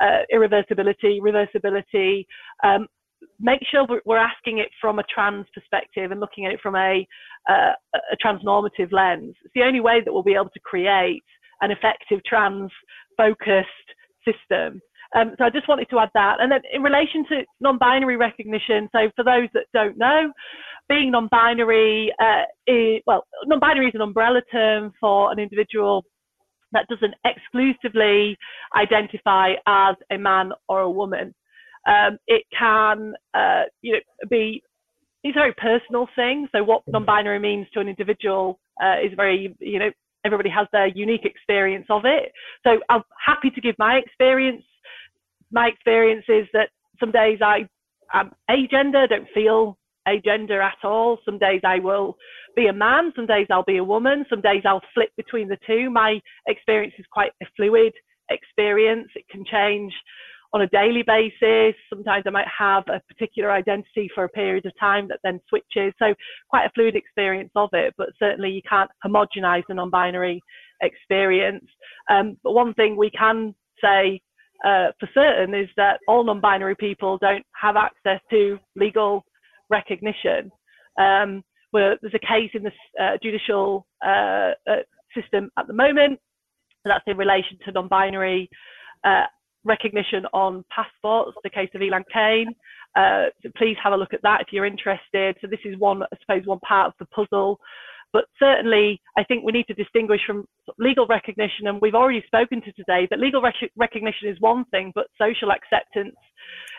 uh, 0.00 0.20
irreversibility, 0.32 1.18
reversibility, 1.20 2.24
um, 2.62 2.86
make 3.40 3.60
sure 3.70 3.86
we're 4.06 4.18
asking 4.18 4.58
it 4.58 4.68
from 4.80 4.98
a 4.98 5.04
trans 5.12 5.46
perspective 5.52 6.12
and 6.12 6.20
looking 6.20 6.46
at 6.46 6.52
it 6.52 6.60
from 6.62 6.76
a, 6.76 7.06
uh, 7.48 7.72
a 7.94 8.16
transnormative 8.24 8.92
lens. 8.92 9.34
It's 9.44 9.54
the 9.54 9.62
only 9.62 9.80
way 9.80 10.00
that 10.04 10.12
we'll 10.12 10.22
be 10.22 10.34
able 10.34 10.50
to 10.50 10.60
create 10.60 11.22
an 11.60 11.70
effective 11.70 12.20
trans 12.24 12.70
focused 13.22 13.88
system. 14.28 14.80
Um, 15.16 15.34
so 15.38 15.44
I 15.44 15.50
just 15.50 15.68
wanted 15.68 15.88
to 15.90 15.98
add 15.98 16.10
that. 16.14 16.36
And 16.40 16.48
then 16.52 16.62
in 16.72 16.82
relation 16.82 17.20
to 17.30 17.36
non-binary 17.60 18.16
recognition, 18.16 18.88
so 18.94 19.10
for 19.16 19.24
those 19.24 19.48
that 19.54 19.66
don't 19.78 19.98
know, 19.98 20.32
being 20.88 21.10
non-binary 21.10 22.12
uh, 22.24 22.44
well, 23.06 23.22
non-binary 23.46 23.88
is 23.88 23.94
an 23.94 24.00
umbrella 24.10 24.40
term 24.52 24.92
for 25.00 25.32
an 25.32 25.38
individual 25.38 26.04
that 26.72 26.86
doesn't 26.88 27.14
exclusively 27.24 28.36
identify 28.76 29.46
as 29.66 29.96
a 30.12 30.18
man 30.18 30.52
or 30.68 30.80
a 30.80 30.90
woman. 30.90 31.34
Um, 31.86 32.18
it 32.26 32.44
can, 32.56 33.14
uh, 33.34 33.62
you 33.82 33.94
know, 33.94 34.00
be 34.28 34.62
it's 35.22 35.36
a 35.36 35.40
very 35.40 35.54
personal 35.54 36.06
thing. 36.16 36.48
So 36.52 36.62
what 36.62 36.82
non-binary 36.86 37.40
means 37.40 37.66
to 37.74 37.80
an 37.80 37.88
individual 37.88 38.58
uh, 38.82 38.96
is 39.04 39.12
very, 39.16 39.54
you 39.60 39.78
know, 39.78 39.90
everybody 40.24 40.50
has 40.50 40.66
their 40.72 40.86
unique 40.86 41.24
experience 41.24 41.86
of 41.90 42.02
it. 42.04 42.32
So 42.64 42.80
I'm 42.88 43.02
happy 43.24 43.50
to 43.50 43.60
give 43.60 43.74
my 43.78 43.96
experience. 43.96 44.62
My 45.50 45.68
experience 45.68 46.24
is 46.28 46.46
that 46.52 46.70
some 46.98 47.10
days 47.10 47.38
I 47.42 47.66
am 48.12 48.32
a 48.48 48.54
agender, 48.54 49.08
don't 49.08 49.28
feel 49.34 49.78
a 50.06 50.20
gender 50.20 50.60
at 50.60 50.78
all. 50.84 51.18
Some 51.24 51.38
days 51.38 51.60
I 51.64 51.78
will 51.78 52.16
be 52.56 52.66
a 52.66 52.72
man, 52.72 53.12
some 53.14 53.26
days 53.26 53.46
I'll 53.50 53.64
be 53.64 53.78
a 53.78 53.84
woman, 53.84 54.24
some 54.28 54.40
days 54.40 54.62
I'll 54.64 54.82
flip 54.94 55.10
between 55.16 55.48
the 55.48 55.58
two. 55.66 55.90
My 55.90 56.20
experience 56.46 56.94
is 56.98 57.06
quite 57.12 57.32
a 57.42 57.46
fluid 57.56 57.92
experience. 58.30 59.08
It 59.14 59.28
can 59.28 59.44
change 59.44 59.92
on 60.52 60.62
a 60.62 60.68
daily 60.68 61.02
basis. 61.02 61.74
Sometimes 61.88 62.24
I 62.26 62.30
might 62.30 62.48
have 62.58 62.84
a 62.88 63.00
particular 63.08 63.52
identity 63.52 64.10
for 64.14 64.24
a 64.24 64.28
period 64.28 64.66
of 64.66 64.72
time 64.78 65.08
that 65.08 65.20
then 65.22 65.40
switches. 65.48 65.92
So 65.98 66.14
quite 66.48 66.66
a 66.66 66.70
fluid 66.74 66.96
experience 66.96 67.50
of 67.54 67.70
it, 67.72 67.94
but 67.96 68.08
certainly 68.18 68.50
you 68.50 68.62
can't 68.68 68.90
homogenize 69.04 69.62
the 69.68 69.74
non-binary 69.74 70.42
experience. 70.82 71.64
Um, 72.10 72.36
but 72.42 72.52
one 72.52 72.74
thing 72.74 72.96
we 72.96 73.10
can 73.10 73.54
say 73.82 74.20
uh, 74.64 74.88
for 74.98 75.08
certain 75.14 75.54
is 75.54 75.68
that 75.76 76.00
all 76.08 76.24
non-binary 76.24 76.76
people 76.76 77.18
don't 77.18 77.44
have 77.60 77.76
access 77.76 78.20
to 78.30 78.58
legal 78.76 79.24
recognition. 79.70 80.50
Um, 80.98 81.42
there's 81.72 82.14
a 82.14 82.18
case 82.18 82.50
in 82.54 82.64
the 82.64 82.72
uh, 83.00 83.16
judicial 83.22 83.86
uh, 84.04 84.52
uh, 84.68 84.82
system 85.14 85.50
at 85.56 85.66
the 85.66 85.72
moment, 85.72 86.18
that's 86.84 87.04
in 87.06 87.16
relation 87.16 87.58
to 87.64 87.72
non-binary 87.72 88.48
uh, 89.04 89.26
recognition 89.64 90.26
on 90.32 90.64
passports, 90.74 91.36
the 91.42 91.50
case 91.50 91.70
of 91.74 91.82
Elan-Cane. 91.82 92.54
Uh, 92.96 93.26
so 93.42 93.50
please 93.56 93.76
have 93.82 93.92
a 93.92 93.96
look 93.96 94.14
at 94.14 94.22
that 94.22 94.40
if 94.40 94.48
you're 94.50 94.66
interested. 94.66 95.36
So 95.40 95.46
this 95.46 95.60
is 95.64 95.78
one, 95.78 96.02
I 96.02 96.16
suppose, 96.20 96.46
one 96.46 96.60
part 96.60 96.88
of 96.88 96.94
the 96.98 97.06
puzzle. 97.06 97.60
But 98.12 98.24
certainly, 98.38 99.00
I 99.16 99.22
think 99.22 99.44
we 99.44 99.52
need 99.52 99.68
to 99.68 99.74
distinguish 99.74 100.20
from 100.26 100.44
legal 100.78 101.06
recognition, 101.06 101.68
and 101.68 101.80
we've 101.80 101.94
already 101.94 102.24
spoken 102.26 102.60
to 102.62 102.72
today 102.72 103.06
that 103.08 103.20
legal 103.20 103.40
rec- 103.40 103.70
recognition 103.76 104.28
is 104.28 104.40
one 104.40 104.64
thing, 104.66 104.90
but 104.94 105.06
social 105.16 105.52
acceptance 105.52 106.16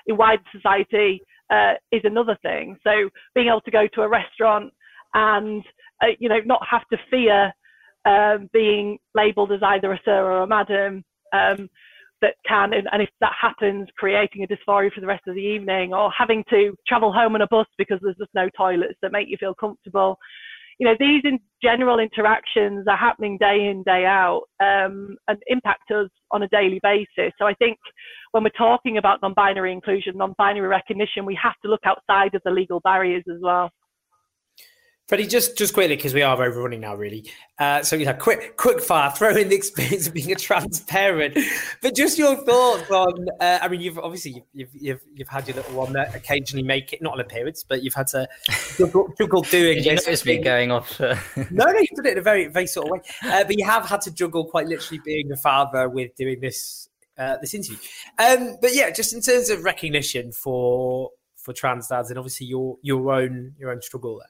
in 0.07 0.17
wider 0.17 0.43
society 0.51 1.21
uh, 1.49 1.73
is 1.91 2.01
another 2.03 2.37
thing. 2.41 2.77
So 2.83 3.09
being 3.33 3.47
able 3.47 3.61
to 3.61 3.71
go 3.71 3.87
to 3.87 4.01
a 4.01 4.09
restaurant 4.09 4.73
and 5.13 5.63
uh, 6.01 6.07
you 6.19 6.29
know 6.29 6.39
not 6.45 6.65
have 6.69 6.87
to 6.89 6.97
fear 7.09 7.53
um, 8.05 8.49
being 8.51 8.97
labelled 9.15 9.51
as 9.51 9.61
either 9.63 9.93
a 9.93 9.99
sir 10.03 10.23
or 10.23 10.41
a 10.41 10.47
madam. 10.47 11.03
Um, 11.33 11.69
that 12.21 12.35
can, 12.47 12.73
and 12.73 13.01
if 13.01 13.09
that 13.19 13.33
happens, 13.39 13.87
creating 13.97 14.43
a 14.43 14.47
dysphoria 14.47 14.91
for 14.91 15.01
the 15.01 15.07
rest 15.07 15.23
of 15.27 15.35
the 15.35 15.41
evening, 15.41 15.93
or 15.93 16.11
having 16.11 16.43
to 16.49 16.75
travel 16.87 17.11
home 17.11 17.35
on 17.35 17.41
a 17.41 17.47
bus 17.47 17.67
because 17.77 17.99
there's 18.01 18.17
just 18.17 18.31
no 18.33 18.49
toilets 18.55 18.97
that 19.01 19.11
make 19.11 19.27
you 19.27 19.37
feel 19.39 19.53
comfortable 19.53 20.17
you 20.81 20.87
know, 20.87 20.95
these 20.99 21.21
in 21.25 21.39
general 21.61 21.99
interactions 21.99 22.87
are 22.87 22.97
happening 22.97 23.37
day 23.37 23.67
in, 23.69 23.83
day 23.83 24.03
out, 24.03 24.41
um, 24.59 25.15
and 25.27 25.37
impact 25.45 25.91
us 25.91 26.09
on 26.31 26.41
a 26.41 26.47
daily 26.47 26.79
basis. 26.81 27.31
So 27.37 27.45
I 27.45 27.53
think 27.53 27.77
when 28.31 28.43
we're 28.43 28.49
talking 28.57 28.97
about 28.97 29.21
non-binary 29.21 29.71
inclusion, 29.71 30.17
non-binary 30.17 30.67
recognition, 30.67 31.23
we 31.23 31.37
have 31.39 31.53
to 31.63 31.69
look 31.69 31.81
outside 31.85 32.33
of 32.33 32.41
the 32.45 32.49
legal 32.49 32.79
barriers 32.79 33.23
as 33.29 33.37
well. 33.43 33.69
Freddy, 35.11 35.27
just 35.27 35.57
just 35.57 35.73
quickly 35.73 35.97
because 35.97 36.13
we 36.13 36.21
are 36.21 36.41
overrunning 36.41 36.79
now, 36.79 36.95
really. 36.95 37.29
Uh, 37.59 37.83
so 37.83 37.97
you 37.97 38.05
know, 38.05 38.13
quick 38.13 38.55
quick 38.55 38.79
fire, 38.79 39.11
throw 39.11 39.35
in 39.35 39.49
the 39.49 39.55
experience 39.57 40.07
of 40.07 40.13
being 40.13 40.31
a 40.31 40.35
trans 40.35 40.79
parent, 40.79 41.37
but 41.81 41.93
just 41.93 42.17
your 42.17 42.37
thoughts 42.45 42.89
on. 42.89 43.27
Uh, 43.41 43.59
I 43.61 43.67
mean, 43.67 43.81
you've 43.81 43.99
obviously 43.99 44.41
you've, 44.53 44.69
you've 44.73 45.01
you've 45.13 45.27
had 45.27 45.49
your 45.49 45.57
little 45.57 45.75
one 45.75 45.91
that 45.91 46.15
occasionally 46.15 46.63
make 46.63 46.93
it 46.93 47.01
not 47.01 47.15
an 47.15 47.19
appearance, 47.19 47.61
but 47.61 47.83
you've 47.83 47.93
had 47.93 48.07
to 48.07 48.25
juggle, 48.77 49.13
juggle 49.17 49.41
doing. 49.41 49.79
Did 49.79 49.85
you 49.85 49.95
notice 49.95 50.23
me 50.23 50.37
going 50.37 50.71
off? 50.71 50.97
no, 51.01 51.13
no, 51.51 51.77
you 51.77 51.87
did 51.93 52.05
it 52.05 52.11
in 52.13 52.17
a 52.17 52.21
very 52.21 52.47
very 52.47 52.65
sort 52.65 52.87
of 52.87 52.91
way. 52.91 53.01
Uh, 53.21 53.43
but 53.43 53.57
you 53.57 53.65
have 53.65 53.85
had 53.85 53.99
to 54.03 54.11
juggle 54.11 54.45
quite 54.45 54.67
literally 54.67 55.01
being 55.03 55.29
a 55.29 55.35
father 55.35 55.89
with 55.89 56.15
doing 56.15 56.39
this 56.39 56.87
uh, 57.17 57.35
this 57.41 57.53
interview. 57.53 57.75
Um, 58.17 58.55
but 58.61 58.73
yeah, 58.73 58.91
just 58.91 59.11
in 59.11 59.19
terms 59.19 59.49
of 59.49 59.65
recognition 59.65 60.31
for 60.31 61.09
for 61.35 61.51
trans 61.51 61.89
dads 61.89 62.11
and 62.11 62.17
obviously 62.17 62.47
your 62.47 62.77
your 62.81 63.11
own 63.11 63.55
your 63.59 63.71
own 63.71 63.81
struggle 63.81 64.17
there. 64.17 64.29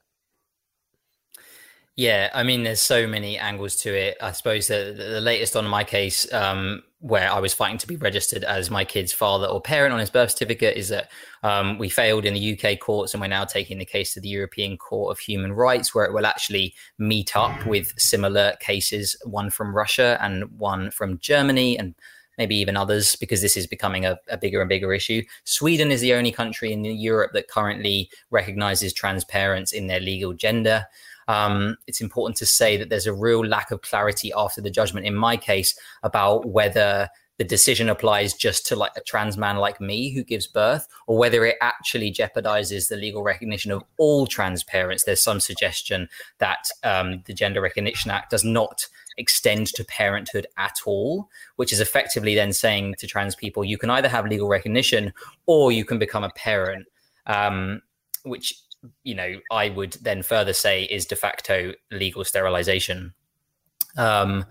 Yeah, 2.02 2.32
I 2.34 2.42
mean, 2.42 2.64
there's 2.64 2.82
so 2.82 3.06
many 3.06 3.38
angles 3.38 3.76
to 3.84 3.94
it. 3.96 4.18
I 4.20 4.32
suppose 4.32 4.66
the, 4.66 4.96
the 4.98 5.22
latest 5.22 5.56
on 5.56 5.68
my 5.68 5.84
case, 5.84 6.26
um, 6.34 6.82
where 6.98 7.32
I 7.32 7.38
was 7.38 7.54
fighting 7.54 7.78
to 7.78 7.86
be 7.86 7.96
registered 7.96 8.44
as 8.44 8.72
my 8.72 8.84
kid's 8.84 9.14
father 9.14 9.46
or 9.46 9.62
parent 9.62 9.94
on 9.94 10.00
his 10.00 10.10
birth 10.10 10.32
certificate, 10.32 10.78
is 10.78 10.90
that 10.90 11.12
um, 11.44 11.78
we 11.78 11.90
failed 11.90 12.26
in 12.26 12.34
the 12.34 12.60
UK 12.60 12.80
courts 12.80 13.14
and 13.14 13.22
we're 13.22 13.28
now 13.28 13.46
taking 13.46 13.78
the 13.78 13.86
case 13.86 14.16
to 14.16 14.20
the 14.20 14.30
European 14.30 14.78
Court 14.78 15.12
of 15.12 15.20
Human 15.20 15.54
Rights, 15.54 15.94
where 15.94 16.06
it 16.06 16.12
will 16.12 16.26
actually 16.26 16.74
meet 16.98 17.36
up 17.36 17.68
with 17.68 17.94
similar 18.00 18.56
cases, 18.62 19.16
one 19.24 19.52
from 19.52 19.76
Russia 19.76 20.18
and 20.22 20.46
one 20.58 20.90
from 20.90 21.20
Germany, 21.20 21.78
and 21.78 21.94
maybe 22.40 22.56
even 22.56 22.78
others, 22.78 23.16
because 23.16 23.44
this 23.44 23.56
is 23.56 23.68
becoming 23.68 24.08
a, 24.08 24.18
a, 24.28 24.40
bigger 24.40 24.60
and 24.60 24.70
bigger 24.70 24.92
issue. 24.92 25.22
Sweden 25.44 25.92
is 25.92 26.02
the 26.02 26.16
only 26.16 26.32
country 26.32 26.74
in 26.74 26.84
Europe 26.84 27.34
that 27.34 27.48
currently 27.48 28.10
recognizes 28.32 28.92
trans 28.92 29.24
parents 29.24 29.72
in 29.72 29.86
their 29.86 30.00
legal 30.00 30.34
gender 30.34 30.88
um, 31.32 31.78
it's 31.88 32.02
important 32.02 32.36
to 32.38 32.46
say 32.46 32.76
that 32.76 32.90
there's 32.90 33.08
a 33.08 33.14
real 33.14 33.46
lack 33.46 33.72
of 33.72 33.82
clarity 33.82 34.34
after 34.36 34.60
the 34.60 34.70
judgment 34.70 35.06
in 35.06 35.16
my 35.16 35.38
case 35.38 35.74
about 36.04 36.46
whether 36.46 37.10
the 37.38 37.46
decision 37.46 37.88
applies 37.88 38.34
just 38.34 38.68
to 38.68 38.76
like 38.76 38.92
a 38.98 39.02
trans 39.02 39.38
man 39.38 39.56
like 39.56 39.80
me 39.80 40.14
who 40.14 40.26
gives 40.26 40.46
birth 40.46 40.90
or 41.08 41.18
whether 41.18 41.46
it 41.46 41.56
actually 41.62 42.12
jeopardizes 42.12 42.90
the 42.90 42.98
legal 42.98 43.24
recognition 43.24 43.72
of 43.72 43.82
all 43.98 44.28
trans 44.28 44.62
parents. 44.66 45.06
There's 45.06 45.22
some 45.22 45.40
suggestion 45.40 46.10
that 46.40 46.66
um, 46.84 47.24
the 47.26 47.34
gender 47.34 47.62
recognition 47.62 48.12
act 48.12 48.32
does 48.32 48.44
not 48.44 48.86
extend 49.18 49.68
to 49.68 49.86
parenthood 49.86 50.48
at 50.58 50.80
all 50.86 51.30
which 51.56 51.72
is 51.72 51.80
effectively 51.80 52.36
then 52.36 52.52
saying 52.54 52.96
to 52.98 53.08
trans 53.08 53.36
people 53.36 53.64
you 53.64 53.78
can 53.78 53.90
either 53.90 54.08
have 54.08 54.26
legal 54.26 54.48
recognition 54.48 55.14
or 55.46 55.72
you 55.72 55.86
can 55.86 55.98
become 55.98 56.26
a 56.26 56.30
parent. 56.32 56.88
Um, 57.26 57.82
which 58.24 58.54
you 59.04 59.16
know, 59.16 59.40
I 59.52 59.70
would 59.70 59.94
then 60.02 60.24
further 60.24 60.54
say 60.54 60.84
is 60.84 61.06
de 61.06 61.16
facto 61.16 61.74
legal 61.92 62.24
sterilization. 62.24 63.14
Um, 63.98 64.46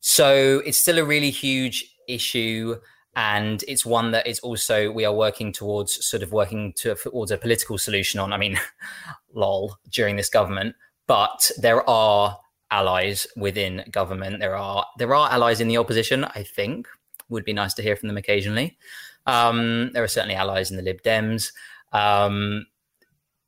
so 0.00 0.62
it's 0.64 0.78
still 0.78 0.98
a 0.98 1.04
really 1.04 1.30
huge 1.30 1.94
issue. 2.08 2.76
And 3.14 3.62
it's 3.68 3.84
one 3.84 4.10
that 4.12 4.26
is 4.26 4.40
also 4.40 4.90
we 4.90 5.04
are 5.04 5.14
working 5.14 5.52
towards 5.52 6.04
sort 6.04 6.22
of 6.22 6.32
working 6.32 6.72
to, 6.78 6.94
towards 6.94 7.30
a 7.30 7.38
political 7.38 7.76
solution 7.76 8.18
on. 8.18 8.32
I 8.32 8.38
mean, 8.38 8.58
lol, 9.34 9.76
during 9.90 10.16
this 10.16 10.30
government, 10.30 10.74
but 11.06 11.50
there 11.58 11.88
are 11.88 12.38
allies 12.70 13.26
within 13.36 13.84
government. 13.90 14.40
There 14.40 14.56
are 14.56 14.86
there 14.96 15.14
are 15.14 15.30
allies 15.30 15.60
in 15.60 15.68
the 15.68 15.76
opposition. 15.76 16.24
I 16.24 16.42
think 16.42 16.88
would 17.28 17.44
be 17.44 17.52
nice 17.52 17.74
to 17.74 17.82
hear 17.82 17.96
from 17.96 18.08
them 18.08 18.16
occasionally. 18.16 18.78
Um, 19.26 19.90
there 19.92 20.02
are 20.02 20.08
certainly 20.08 20.34
allies 20.34 20.70
in 20.70 20.76
the 20.76 20.82
Lib 20.82 21.02
Dems. 21.02 21.52
Um, 21.92 22.66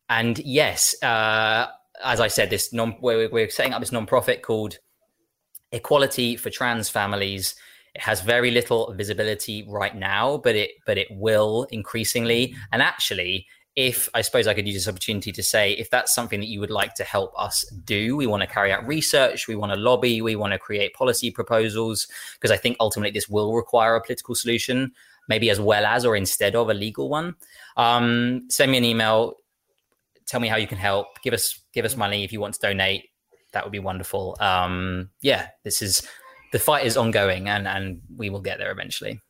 and 0.09 0.39
yes, 0.39 1.01
uh, 1.03 1.67
as 2.03 2.21
I 2.21 2.29
said, 2.29 2.51
this 2.51 2.73
non 2.73 2.97
we're, 3.01 3.29
we're 3.29 3.51
setting 3.51 3.73
up 3.73 3.81
this 3.81 3.93
non-profit 3.93 4.43
called 4.43 4.79
Equality 5.73 6.37
for 6.37 6.51
Trans 6.51 6.89
Families 6.89 7.55
It 7.95 8.03
has 8.03 8.21
very 8.21 8.51
little 8.51 8.93
visibility 8.95 9.65
right 9.69 9.95
now, 9.97 10.39
but 10.39 10.55
it 10.57 10.73
but 10.87 10.99
it 10.99 11.09
will 11.11 11.67
increasingly. 11.71 12.55
And 12.73 12.83
actually, 12.83 13.47
if 13.77 14.09
I 14.15 14.21
suppose 14.23 14.47
I 14.47 14.55
could 14.55 14.67
use 14.67 14.77
this 14.77 14.89
opportunity 14.89 15.33
to 15.33 15.43
say, 15.43 15.73
if 15.73 15.91
that's 15.91 16.15
something 16.15 16.39
that 16.41 16.47
you 16.47 16.61
would 16.61 16.71
like 16.71 16.95
to 16.95 17.05
help 17.05 17.33
us 17.37 17.65
do, 17.85 18.17
we 18.17 18.27
want 18.27 18.43
to 18.43 18.47
carry 18.47 18.73
out 18.73 18.87
research, 18.87 19.49
we 19.49 19.57
want 19.57 19.73
to 19.73 19.79
lobby, 19.79 20.23
we 20.23 20.37
want 20.37 20.53
to 20.53 20.59
create 20.59 20.95
policy 20.95 21.31
proposals, 21.31 22.07
because 22.35 22.53
I 22.53 22.57
think 22.57 22.77
ultimately 22.79 23.11
this 23.11 23.29
will 23.29 23.55
require 23.55 23.97
a 23.97 24.01
political 24.01 24.37
solution, 24.37 24.93
maybe 25.29 25.51
as 25.51 25.61
well 25.61 25.85
as 25.87 26.05
or 26.05 26.15
instead 26.15 26.55
of 26.55 26.71
a 26.71 26.75
legal 26.75 27.09
one. 27.09 27.35
Um, 27.77 28.47
send 28.49 28.71
me 28.71 28.79
an 28.79 28.85
email, 28.85 29.39
tell 30.27 30.41
me 30.41 30.49
how 30.49 30.57
you 30.57 30.67
can 30.67 30.79
help, 30.79 31.21
give 31.23 31.35
us 31.35 31.61
give 31.73 31.85
us 31.85 31.97
money 31.97 32.25
if 32.25 32.33
you 32.33 32.41
want 32.41 32.55
to 32.55 32.61
donate. 32.61 33.05
That 33.53 33.65
would 33.65 33.73
be 33.73 33.79
wonderful. 33.79 34.37
Um, 34.41 35.11
yeah, 35.21 35.49
this 35.63 35.81
is 35.83 36.07
the 36.53 36.59
fight 36.59 36.87
is 36.87 36.97
ongoing, 36.97 37.49
and 37.49 37.67
and 37.69 38.01
we 38.17 38.31
will 38.31 38.41
get 38.41 38.59
there 38.59 38.73
eventually. 38.73 39.21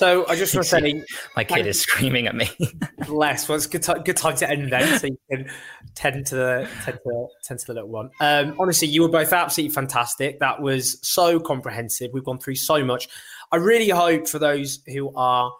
So 0.00 0.26
I 0.28 0.36
just 0.36 0.54
want 0.54 0.64
to 0.64 0.70
say, 0.70 1.04
my 1.36 1.44
kid 1.44 1.66
is 1.66 1.80
screaming 1.80 2.26
at 2.26 2.34
me. 2.34 2.48
bless. 3.06 3.46
Well, 3.46 3.56
it's 3.56 3.66
good, 3.66 3.82
t- 3.82 3.92
good 4.02 4.16
time 4.16 4.34
to 4.36 4.48
end 4.48 4.72
then, 4.72 4.98
so 4.98 5.08
you 5.08 5.18
can 5.30 5.50
tend 5.94 6.26
to 6.28 6.36
the 6.36 6.68
tend 6.84 6.98
to 7.04 7.26
tend 7.44 7.60
to 7.60 7.66
the 7.66 7.74
little 7.74 7.90
one. 7.90 8.08
Um, 8.18 8.56
honestly, 8.58 8.88
you 8.88 9.02
were 9.02 9.10
both 9.10 9.32
absolutely 9.32 9.74
fantastic. 9.74 10.40
That 10.40 10.62
was 10.62 10.98
so 11.06 11.38
comprehensive. 11.38 12.10
We've 12.14 12.24
gone 12.24 12.38
through 12.38 12.54
so 12.54 12.82
much. 12.82 13.08
I 13.52 13.56
really 13.56 13.90
hope 13.90 14.26
for 14.26 14.38
those 14.38 14.80
who 14.86 15.14
are 15.14 15.52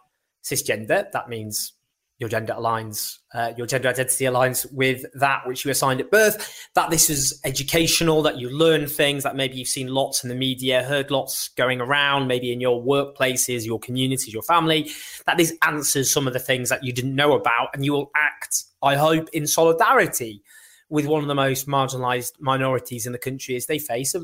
cisgender, 0.42 1.10
that 1.12 1.28
means 1.28 1.74
your 2.20 2.28
gender 2.28 2.52
aligns, 2.52 3.16
uh, 3.34 3.52
your 3.56 3.66
gender 3.66 3.88
identity 3.88 4.24
aligns 4.24 4.70
with 4.74 5.04
that 5.14 5.40
which 5.46 5.64
you 5.64 5.70
assigned 5.70 6.00
at 6.00 6.10
birth, 6.10 6.68
that 6.74 6.90
this 6.90 7.08
is 7.08 7.40
educational, 7.44 8.20
that 8.20 8.36
you 8.38 8.50
learn 8.50 8.86
things, 8.86 9.22
that 9.22 9.34
maybe 9.34 9.56
you've 9.56 9.66
seen 9.66 9.88
lots 9.88 10.22
in 10.22 10.28
the 10.28 10.34
media, 10.34 10.82
heard 10.82 11.10
lots 11.10 11.48
going 11.56 11.80
around, 11.80 12.28
maybe 12.28 12.52
in 12.52 12.60
your 12.60 12.82
workplaces, 12.82 13.64
your 13.64 13.80
communities, 13.80 14.34
your 14.34 14.42
family, 14.42 14.90
that 15.24 15.38
this 15.38 15.56
answers 15.66 16.12
some 16.12 16.26
of 16.26 16.34
the 16.34 16.38
things 16.38 16.68
that 16.68 16.84
you 16.84 16.92
didn't 16.92 17.14
know 17.14 17.32
about. 17.32 17.70
And 17.72 17.86
you 17.86 17.92
will 17.92 18.10
act, 18.14 18.64
I 18.82 18.96
hope, 18.96 19.30
in 19.32 19.46
solidarity 19.46 20.42
with 20.90 21.06
one 21.06 21.22
of 21.22 21.28
the 21.28 21.34
most 21.34 21.66
marginalized 21.66 22.32
minorities 22.38 23.06
in 23.06 23.12
the 23.12 23.18
country 23.18 23.56
as 23.56 23.64
they 23.64 23.78
face 23.78 24.14
a, 24.14 24.20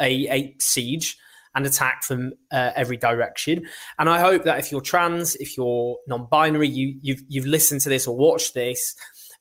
a, 0.00 0.26
a 0.30 0.56
siege 0.58 1.18
and 1.56 1.66
attack 1.66 2.04
from 2.04 2.32
uh, 2.52 2.70
every 2.76 2.98
direction. 2.98 3.66
And 3.98 4.08
I 4.08 4.20
hope 4.20 4.44
that 4.44 4.58
if 4.58 4.70
you're 4.70 4.82
trans, 4.82 5.34
if 5.36 5.56
you're 5.56 5.96
non-binary, 6.06 6.68
you, 6.68 6.96
you've 7.00 7.22
you've 7.28 7.46
listened 7.46 7.80
to 7.80 7.88
this 7.88 8.06
or 8.06 8.16
watched 8.16 8.54
this 8.54 8.94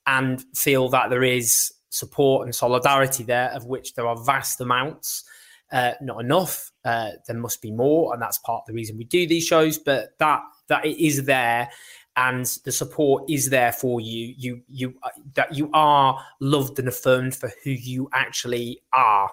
and 0.07 0.43
feel 0.55 0.89
that 0.89 1.09
there 1.09 1.23
is 1.23 1.73
support 1.89 2.45
and 2.45 2.55
solidarity 2.55 3.23
there, 3.23 3.51
of 3.51 3.65
which 3.65 3.93
there 3.93 4.07
are 4.07 4.17
vast 4.23 4.59
amounts. 4.61 5.25
Uh, 5.71 5.91
not 6.01 6.21
enough. 6.21 6.71
Uh, 6.85 7.11
there 7.27 7.35
must 7.35 7.61
be 7.61 7.71
more, 7.71 8.13
and 8.13 8.21
that's 8.21 8.37
part 8.39 8.61
of 8.61 8.67
the 8.67 8.73
reason 8.73 8.97
we 8.97 9.03
do 9.03 9.27
these 9.27 9.45
shows. 9.45 9.77
But 9.77 10.17
that 10.19 10.41
that 10.67 10.85
it 10.85 10.97
is 10.97 11.25
there, 11.25 11.69
and 12.15 12.45
the 12.63 12.71
support 12.71 13.29
is 13.29 13.49
there 13.49 13.73
for 13.73 13.99
you. 13.99 14.33
You 14.37 14.61
you 14.69 14.93
uh, 15.03 15.09
that 15.33 15.53
you 15.53 15.69
are 15.73 16.23
loved 16.39 16.79
and 16.79 16.87
affirmed 16.87 17.35
for 17.35 17.51
who 17.63 17.71
you 17.71 18.07
actually 18.13 18.81
are 18.93 19.29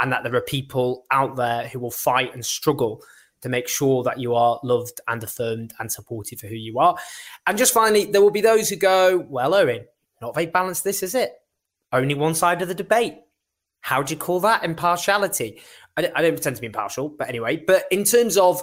and 0.00 0.12
that 0.12 0.22
there 0.22 0.34
are 0.34 0.42
people 0.42 1.04
out 1.10 1.36
there 1.36 1.68
who 1.68 1.78
will 1.78 1.90
fight 1.90 2.34
and 2.34 2.44
struggle 2.44 3.02
to 3.42 3.48
make 3.48 3.68
sure 3.68 4.02
that 4.02 4.18
you 4.18 4.34
are 4.34 4.58
loved 4.62 5.00
and 5.08 5.22
affirmed 5.22 5.72
and 5.78 5.90
supported 5.90 6.40
for 6.40 6.46
who 6.46 6.54
you 6.54 6.78
are. 6.78 6.96
And 7.46 7.56
just 7.56 7.72
finally, 7.72 8.04
there 8.06 8.22
will 8.22 8.30
be 8.30 8.40
those 8.40 8.68
who 8.68 8.76
go, 8.76 9.26
Well, 9.28 9.54
Owen, 9.54 9.86
not 10.20 10.34
very 10.34 10.46
balanced, 10.46 10.84
this 10.84 11.02
is 11.02 11.14
it. 11.14 11.34
Only 11.92 12.14
one 12.14 12.34
side 12.34 12.62
of 12.62 12.68
the 12.68 12.74
debate. 12.74 13.18
How 13.80 14.02
do 14.02 14.12
you 14.14 14.18
call 14.18 14.40
that 14.40 14.64
impartiality? 14.64 15.60
I, 15.96 16.10
I 16.14 16.22
don't 16.22 16.34
pretend 16.34 16.56
to 16.56 16.60
be 16.60 16.66
impartial, 16.66 17.08
but 17.08 17.28
anyway, 17.28 17.56
but 17.56 17.84
in 17.90 18.04
terms 18.04 18.36
of, 18.36 18.62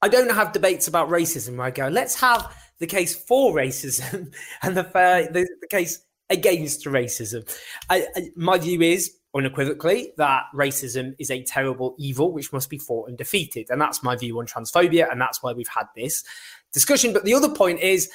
I 0.00 0.08
don't 0.08 0.32
have 0.32 0.52
debates 0.52 0.86
about 0.86 1.08
racism 1.08 1.56
where 1.56 1.66
I 1.66 1.70
go, 1.70 1.88
let's 1.88 2.14
have 2.20 2.54
the 2.78 2.86
case 2.86 3.16
for 3.16 3.54
racism 3.54 4.32
and 4.62 4.76
the, 4.76 4.82
the, 4.82 5.48
the 5.60 5.68
case 5.68 6.04
against 6.30 6.84
racism. 6.84 7.50
I, 7.90 8.06
I, 8.14 8.30
my 8.36 8.58
view 8.58 8.80
is 8.82 9.16
unequivocally 9.34 10.12
that 10.16 10.44
racism 10.54 11.14
is 11.18 11.30
a 11.30 11.42
terrible 11.42 11.94
evil 11.98 12.32
which 12.32 12.52
must 12.52 12.70
be 12.70 12.78
fought 12.78 13.08
and 13.08 13.18
defeated. 13.18 13.68
And 13.70 13.80
that's 13.80 14.02
my 14.02 14.16
view 14.16 14.38
on 14.38 14.46
transphobia. 14.46 15.10
And 15.10 15.20
that's 15.20 15.42
why 15.42 15.52
we've 15.52 15.68
had 15.68 15.86
this 15.96 16.24
discussion. 16.72 17.12
But 17.12 17.24
the 17.24 17.34
other 17.34 17.48
point 17.48 17.80
is, 17.80 18.10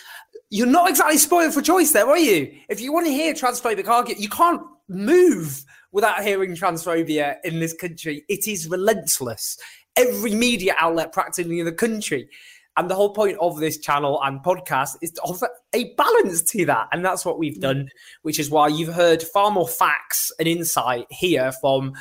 you're 0.50 0.68
not 0.68 0.90
exactly 0.90 1.18
spoiled 1.18 1.54
for 1.54 1.62
choice 1.62 1.92
there, 1.92 2.08
are 2.08 2.18
you? 2.18 2.52
If 2.70 2.82
you 2.82 2.94
want 2.94 3.06
to 3.06 3.12
hear 3.12 3.34
transphobic 3.34 3.88
argument, 3.88 4.22
you 4.22 4.30
can't 4.30 4.62
move 4.88 5.64
without 5.92 6.24
hearing 6.24 6.56
transphobia 6.56 7.38
in 7.44 7.60
this 7.60 7.74
country. 7.74 8.24
It 8.30 8.48
is 8.48 8.68
relentless. 8.68 9.58
Every 9.96 10.34
media 10.34 10.76
outlet 10.80 11.12
practically 11.12 11.60
in 11.60 11.66
the 11.66 11.72
country 11.72 12.30
and 12.78 12.90
the 12.90 12.96
whole 12.96 13.14
point 13.14 13.38
of 13.40 13.60
this 13.60 13.78
channel 13.78 14.20
and 14.24 14.42
podcast 14.42 14.92
is 15.02 15.12
to 15.12 15.22
offer 15.22 15.50
a 15.74 15.94
balance 15.96 16.42
to 16.44 16.66
that. 16.66 16.88
And 16.92 17.04
that's 17.04 17.26
what 17.26 17.38
we've 17.38 17.60
done, 17.60 17.90
which 18.22 18.40
is 18.40 18.50
why 18.50 18.68
you've 18.68 18.94
heard 18.94 19.22
far 19.22 19.52
more 19.52 19.68
facts 19.68 20.32
and 20.40 20.48
insight 20.48 21.06
here 21.10 21.52
from 21.52 21.94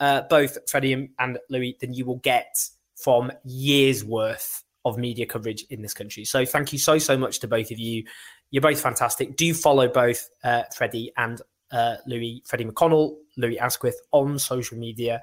uh, 0.00 0.22
both 0.30 0.58
Freddy 0.70 1.10
and 1.18 1.38
Lui 1.50 1.76
than 1.80 1.92
you 1.92 2.04
will 2.04 2.16
get 2.18 2.54
from 2.96 3.30
years 3.44 4.04
worth 4.04 4.64
of 4.84 4.98
media 4.98 5.26
coverage 5.26 5.64
in 5.70 5.82
this 5.82 5.94
country. 5.94 6.24
So 6.24 6.44
thank 6.44 6.72
you 6.72 6.78
so, 6.78 6.98
so 6.98 7.16
much 7.16 7.40
to 7.40 7.48
both 7.48 7.70
of 7.70 7.78
you. 7.78 8.04
You're 8.50 8.62
both 8.62 8.80
fantastic. 8.80 9.36
Do 9.36 9.52
follow 9.54 9.88
both 9.88 10.28
uh, 10.44 10.62
Freddy 10.74 11.12
and 11.16 11.40
uh, 11.70 11.96
Lui, 12.06 12.42
Freddy 12.46 12.64
McConnell, 12.64 13.16
Lui 13.36 13.58
Asquith 13.58 14.00
on 14.12 14.38
social 14.38 14.78
media 14.78 15.22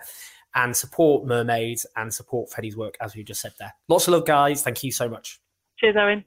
and 0.55 0.75
support 0.75 1.25
Mermaids 1.25 1.85
and 1.95 2.13
support 2.13 2.51
Freddy's 2.51 2.75
work, 2.75 2.95
as 3.01 3.15
we 3.15 3.23
just 3.23 3.41
said 3.41 3.53
there. 3.59 3.73
Lots 3.87 4.07
of 4.07 4.13
love, 4.13 4.25
guys. 4.25 4.61
Thank 4.61 4.83
you 4.83 4.91
so 4.91 5.07
much. 5.07 5.39
Cheers, 5.77 5.95
Owen. 5.97 6.25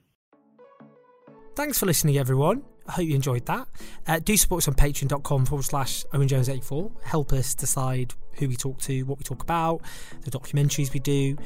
Thanks 1.55 1.79
for 1.79 1.87
listening, 1.87 2.17
everyone. 2.17 2.63
I 2.89 2.93
hope 2.93 3.07
you 3.07 3.15
enjoyed 3.15 3.47
that. 3.47 3.69
Uh, 4.07 4.19
do 4.19 4.37
support 4.37 4.63
us 4.63 4.69
on 4.69 4.75
patreon.com 4.75 5.47
forward 5.47 5.65
slash 5.65 6.05
Owen 6.13 6.27
Jones 6.27 6.49
84. 6.49 6.91
Help 7.05 7.33
us 7.33 7.55
decide 7.55 8.15
who 8.39 8.49
we 8.49 8.57
talk 8.57 8.81
to, 8.83 9.03
what 9.03 9.19
we 9.19 9.25
talk 9.25 9.43
about, 9.43 9.83
the 10.23 10.31
documentaries 10.31 10.93
we 10.93 11.01
do, 11.01 11.37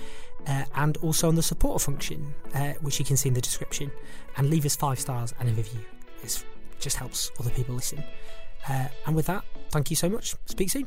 uh, 0.46 0.64
and 0.76 0.96
also 0.98 1.28
on 1.28 1.34
the 1.34 1.42
supporter 1.42 1.84
function, 1.84 2.32
uh, 2.54 2.72
which 2.80 2.98
you 2.98 3.04
can 3.04 3.16
see 3.16 3.28
in 3.28 3.34
the 3.34 3.40
description. 3.40 3.90
And 4.36 4.48
leave 4.48 4.64
us 4.64 4.76
five 4.76 5.00
stars 5.00 5.34
and 5.40 5.48
a 5.48 5.52
review. 5.52 5.80
It 6.22 6.44
just 6.78 6.96
helps 6.96 7.30
other 7.40 7.50
people 7.50 7.74
listen. 7.74 8.02
Uh, 8.68 8.88
and 9.06 9.14
with 9.16 9.26
that, 9.26 9.44
thank 9.70 9.90
you 9.90 9.96
so 9.96 10.08
much. 10.08 10.34
Speak 10.46 10.70
soon. 10.70 10.86